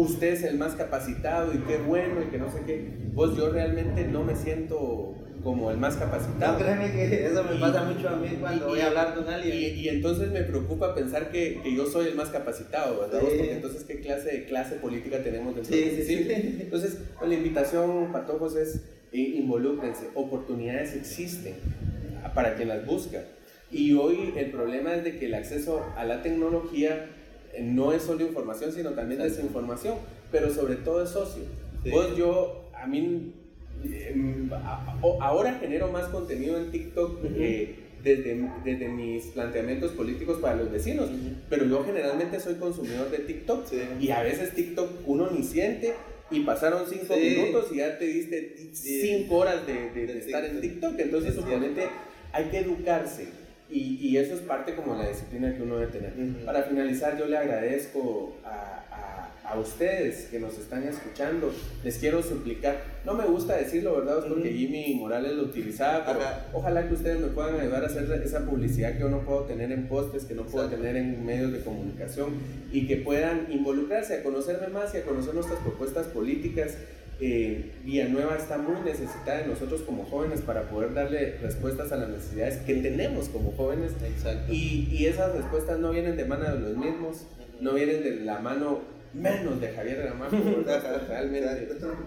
[0.00, 2.88] usted es el más capacitado y qué bueno y que no sé qué.
[3.12, 6.52] Vos, yo realmente no me siento como el más capacitado.
[6.52, 9.14] No, créeme que eso me Y- pasa mucho a mí cuando y- voy a hablar
[9.14, 9.78] con Y, alguien.
[9.78, 13.20] y entonces me preocupa pensar que, que yo soy el más capacitado, ¿verdad?
[13.20, 13.26] Sí.
[13.28, 16.26] Porque entonces, ¿qué clase de clase política tenemos dentro Sí, del sí?
[16.60, 18.76] Entonces, pues, la invitación, patojos, es
[19.12, 20.08] eh, involúcrense.
[20.14, 21.54] Oportunidades existen
[22.34, 23.22] para quien las busca.
[23.70, 27.06] Y hoy el problema es de que el acceso a la tecnología
[27.60, 29.36] no es solo información, sino también Exacto.
[29.42, 29.94] desinformación,
[30.30, 31.42] pero sobre todo es socio.
[31.82, 31.90] Sí.
[31.90, 33.32] Vos, yo, a mí,
[33.84, 34.14] eh,
[35.20, 37.34] ahora genero más contenido en TikTok Ujú.
[37.38, 41.10] eh, desde, desde mis planteamientos políticos para los vecinos,
[41.50, 43.76] pero yo generalmente soy consumidor de TikTok Sí.
[44.00, 45.94] y a veces TikTok uno ni siente
[46.30, 47.20] y pasaron cinco Sí.
[47.36, 50.98] minutos y ya te diste cinco horas de, de- de estar en TikTok.
[50.98, 51.86] Entonces Es suponete
[52.32, 53.26] hay que educarse
[53.70, 56.12] y, y eso es parte como de la disciplina que uno debe tener.
[56.12, 56.44] Ujú.
[56.46, 58.48] Para finalizar yo le agradezco a,
[58.90, 61.50] a- a ustedes que nos están escuchando,
[61.82, 64.18] les quiero suplicar, no me gusta decirlo, ¿verdad?
[64.28, 64.58] Porque Ujú.
[64.58, 66.46] Jimmy Morales lo utilizaba, pero Ajá.
[66.52, 69.72] ojalá que ustedes me puedan ayudar a hacer esa publicidad que yo no puedo tener
[69.72, 70.84] en postes, que no puedo Exacto.
[70.84, 72.34] tener en medios de comunicación
[72.72, 76.76] y que puedan involucrarse a conocerme más y a conocer nuestras propuestas políticas.
[77.20, 82.08] Eh, Villanueva está muy necesitada de nosotros como jóvenes para poder darle respuestas a las
[82.10, 84.52] necesidades que tenemos como jóvenes Exacto.
[84.52, 87.26] y, y esas respuestas no vienen de mano de los mismos,
[87.60, 88.80] no vienen de la mano
[89.14, 91.02] menos de Javier ¿verdad?
[91.08, 91.48] realmente.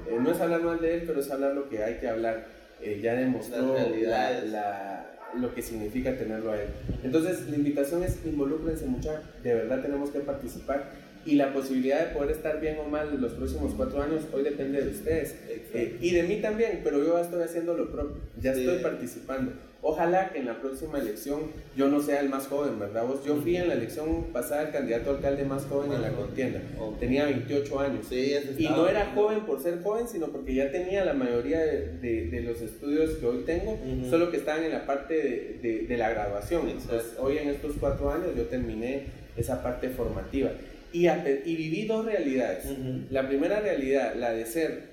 [0.10, 2.46] Eh, no es hablar mal de él, pero es hablar lo que hay que hablar.
[2.82, 3.76] Eh, ya demostró
[4.08, 5.08] la- la-
[5.40, 6.68] lo que significa tenerlo a él.
[7.04, 10.90] Entonces, la invitación es involúcrense mucha, de verdad tenemos que participar
[11.26, 14.82] y la posibilidad de poder estar bien o mal los próximos cuatro años hoy depende
[14.82, 15.36] de ustedes
[15.74, 18.62] eh, y de mí también, pero yo ya estoy haciendo lo propio, ya Sí.
[18.62, 19.52] estoy participando.
[19.84, 21.40] Ojalá que en la próxima elección
[21.76, 23.04] yo no sea el más joven, ¿verdad?
[23.04, 23.26] Vos?
[23.26, 26.60] Yo fui en la elección pasada el candidato a alcalde más joven en la contienda,
[27.00, 28.06] tenía 28 años.
[28.08, 31.98] Sí, Y no era joven por ser joven, sino porque ya tenía la mayoría de,
[31.98, 34.08] de- de los estudios que hoy tengo, Ujú.
[34.10, 35.16] solo que estaban en la parte
[35.64, 36.70] de, de- la graduación.
[36.70, 40.52] Entonces, hoy en estos cuatro años yo terminé esa parte formativa.
[40.94, 42.66] Y, y viví dos realidades.
[43.10, 44.92] La primera realidad, la de ser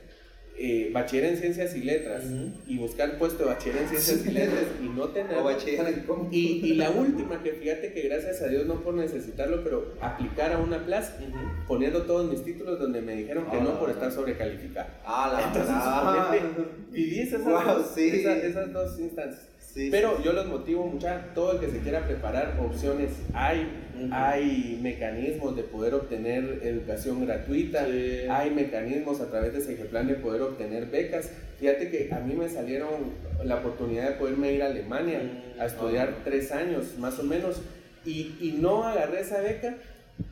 [0.60, 2.24] eh, bachiller en ciencias y letras
[2.66, 5.40] y buscar puesto de bachiller en ciencias y letras y no tenerlo.
[5.40, 6.04] O bachiller.
[6.32, 10.52] Y, y la última, que fíjate que gracias a Dios no por necesitarlo, pero aplicar
[10.52, 11.16] a una plaza
[11.68, 13.92] poniendo todos mis títulos donde me dijeron que Ah, no por ah.
[13.92, 14.88] estar sobrecalificado.
[15.04, 15.46] Ah, la
[16.38, 18.08] Entonces, viví esas, Wow, dos, sí.
[18.08, 19.47] esas, esas dos instancias.
[19.78, 21.06] Sí, Pero sí, yo los motivo mucho,
[21.36, 23.60] todo el que se quiera preparar, opciones hay,
[23.94, 24.08] Ujú.
[24.10, 28.22] hay mecanismos de poder obtener educación gratuita, Sí.
[28.28, 31.30] hay mecanismos a través de Segeplan de poder obtener becas.
[31.60, 32.88] Fíjate que a mí me salieron
[33.44, 36.22] la oportunidad de poderme ir a Alemania Mm, a estudiar ah.
[36.24, 37.62] tres años más o menos
[38.04, 39.76] y, y no agarré esa beca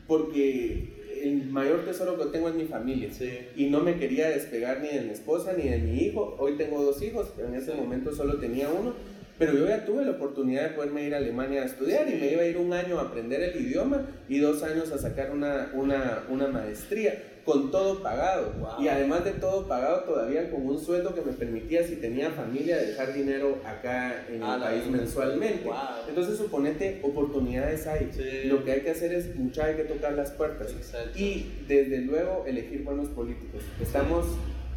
[0.07, 3.29] porque el mayor tesoro que tengo es mi familia Sí.
[3.55, 6.35] y no me quería despegar ni de mi esposa ni de mi hijo.
[6.37, 8.93] Hoy tengo dos hijos, pero en ese momento solo tenía uno.
[9.37, 12.31] Pero yo ya tuve la oportunidad de poderme ir a Alemania a estudiar y me
[12.31, 15.69] iba a ir un año a aprender el idioma y dos años a sacar una,
[15.73, 18.51] una, una maestría con todo pagado.
[18.59, 18.83] Wow.
[18.83, 22.75] Y además de todo pagado todavía con un sueldo que me permitía, si tenía familia,
[22.77, 25.63] dejar dinero acá en Ah, el país mensualmente.
[25.63, 25.75] Wow.
[26.09, 28.09] Entonces suponete, oportunidades hay.
[28.11, 28.47] Sí.
[28.49, 30.71] Lo que hay que hacer es, mucha hay que tocar las puertas.
[30.71, 31.17] Exacto.
[31.17, 33.61] Y desde luego elegir buenos políticos.
[33.81, 34.25] Estamos,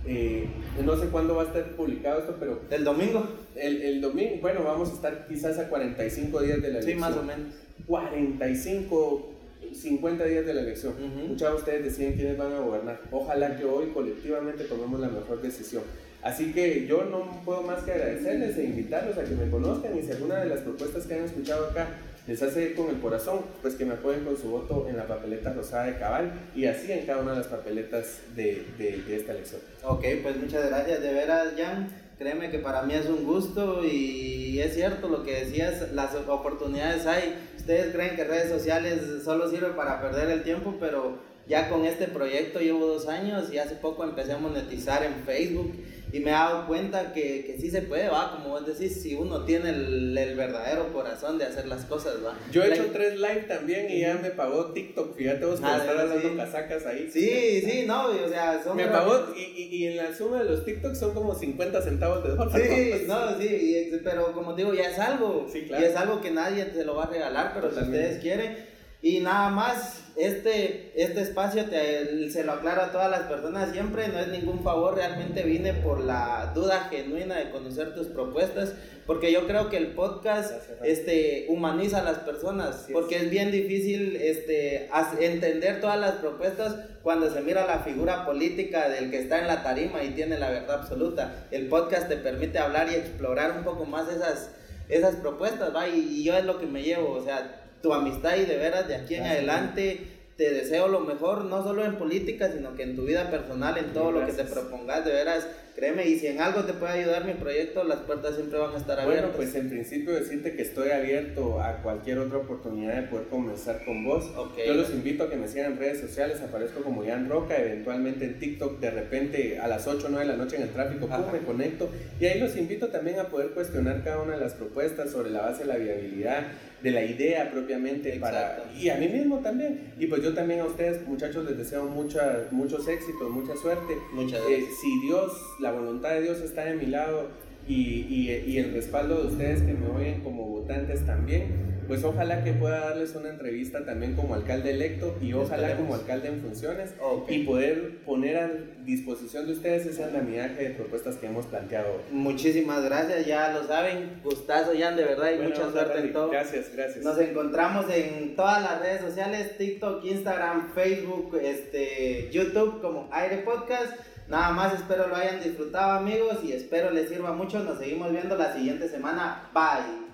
[0.07, 0.47] eh,
[0.85, 3.27] no sé cuándo va a estar publicado esto, pero El domingo.
[3.57, 6.99] el, el domingo, bueno, vamos a estar quizás a 45 días de la Sí, elección.
[7.01, 7.55] más o menos.
[7.87, 9.31] 45,
[9.75, 10.95] 50 días de la elección.
[10.95, 11.29] Ujú.
[11.29, 13.01] Muchos de ustedes deciden quiénes van a gobernar.
[13.11, 15.83] Ojalá que hoy colectivamente tomemos la mejor decisión.
[16.23, 20.03] Así que yo no puedo más que agradecerles e invitarlos a que me conozcan y
[20.03, 21.89] si alguna de las propuestas que han escuchado acá
[22.31, 25.53] les hace con el corazón, pues que me apoyen con su voto en la papeleta
[25.53, 29.33] rosada de cabal y así en cada una de las papeletas de, de- de esta
[29.33, 29.61] elección.
[29.83, 31.89] Ok, pues muchas gracias, de veras, Jan.
[32.19, 37.07] Créeme que para mí es un gusto y es cierto lo que decías, las oportunidades
[37.07, 37.35] hay.
[37.57, 42.07] Ustedes creen que redes sociales solo sirven para perder el tiempo, pero ya con este
[42.07, 45.73] proyecto llevo dos años y hace poco empecé a monetizar en Facebook
[46.13, 49.15] y me he dado cuenta que, que sí se puede, va, como vos decís, si
[49.15, 52.37] uno tiene el, el verdadero corazón de hacer las cosas, va.
[52.51, 55.77] Yo he hecho tres live también y ya me pagó TikTok, fíjate vos por Ah,
[55.79, 56.01] estar sí.
[56.03, 57.09] hablando casacas ahí.
[57.13, 60.43] Sí, sí, no, y, o sea, son Me pagó y, y, y en la suma
[60.43, 62.61] de los TikToks son como 50 centavos de dólar.
[62.61, 63.47] Sí, no, sí,
[63.93, 65.47] y pero como digo, ya es algo.
[65.53, 65.85] Sí, claro.
[65.85, 67.99] Y es algo que nadie te lo va a regalar, pero Totalmente.
[67.99, 68.70] si ustedes quieren.
[69.03, 74.09] Y nada más, este, este espacio te, se lo aclaro a todas las personas siempre,
[74.09, 78.75] no es ningún favor, realmente vine por la duda genuina de conocer tus propuestas,
[79.07, 82.93] porque yo creo que el podcast Gracias, este, humaniza a las personas, es.
[82.93, 84.91] porque es bien difícil este,
[85.21, 89.63] entender todas las propuestas cuando se mira la figura política del que está en la
[89.63, 91.47] tarima y tiene la verdad absoluta.
[91.51, 94.51] El podcast te permite hablar y explorar un poco más esas,
[94.91, 95.89] esas propuestas, ¿va?
[95.89, 98.89] Y, y yo es lo que me llevo, o sea, tu amistad y de veras
[98.89, 99.39] de aquí en Gracias.
[99.39, 103.77] adelante te deseo lo mejor, no solo en política, sino que en tu vida personal,
[103.77, 105.47] en todo lo que te propongas, de veras,
[105.81, 108.77] créeme, y si en algo te puede ayudar mi proyecto, las puertas siempre van a
[108.77, 109.37] estar Bueno, abiertas.
[109.37, 114.05] pues en principio decirte que estoy abierto a cualquier otra oportunidad de poder comenzar con
[114.05, 114.31] vos.
[114.37, 114.59] Ok.
[114.67, 118.27] Yo los invito a que me sigan en redes sociales, aparezco como Jan Roca, eventualmente
[118.27, 121.07] en TikTok, de repente a las 8 o 9 de la noche en el tráfico,
[121.09, 121.89] pum, me conecto.
[122.21, 125.41] Y ahí los invito también a poder cuestionar cada una de las propuestas sobre la
[125.41, 126.47] base de la viabilidad,
[126.83, 129.93] de la idea propiamente, para, y a mí mismo también.
[129.99, 133.95] Y pues yo también a ustedes, muchachos, les deseo mucha, muchos éxitos, mucha suerte.
[134.13, 134.81] Muchas Eh, gracias.
[134.81, 137.29] si Dios, la voluntad de Dios está de mi lado
[137.69, 142.45] y, y- y el respaldo de ustedes que me oyen como votantes también, pues ojalá
[142.45, 146.95] que pueda darles una entrevista también como alcalde electo y ojalá como alcalde en funciones
[147.03, 147.29] Ok.
[147.31, 148.51] y poder poner a
[148.85, 152.01] disposición de ustedes ese andamiaje de propuestas que hemos planteado.
[152.13, 154.21] Muchísimas gracias, ya lo saben.
[154.23, 156.31] Gustazo, Jan, de verdad, y Bueno, mucha suerte en todo.
[156.31, 157.05] Gracias, gracias.
[157.05, 163.93] Nos encontramos en todas las redes sociales, TikTok, Instagram, Facebook, este, YouTube como Aire Podcast.
[164.31, 167.59] Nada más espero lo hayan disfrutado amigos y espero les sirva mucho.
[167.65, 169.43] Nos seguimos viendo la siguiente semana.
[169.53, 170.07] Bye.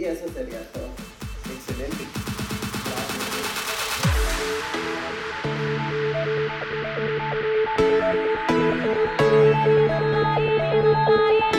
[0.00, 0.86] Y eso sería todo.
[1.52, 2.06] Excelente.
[11.40, 11.54] Thank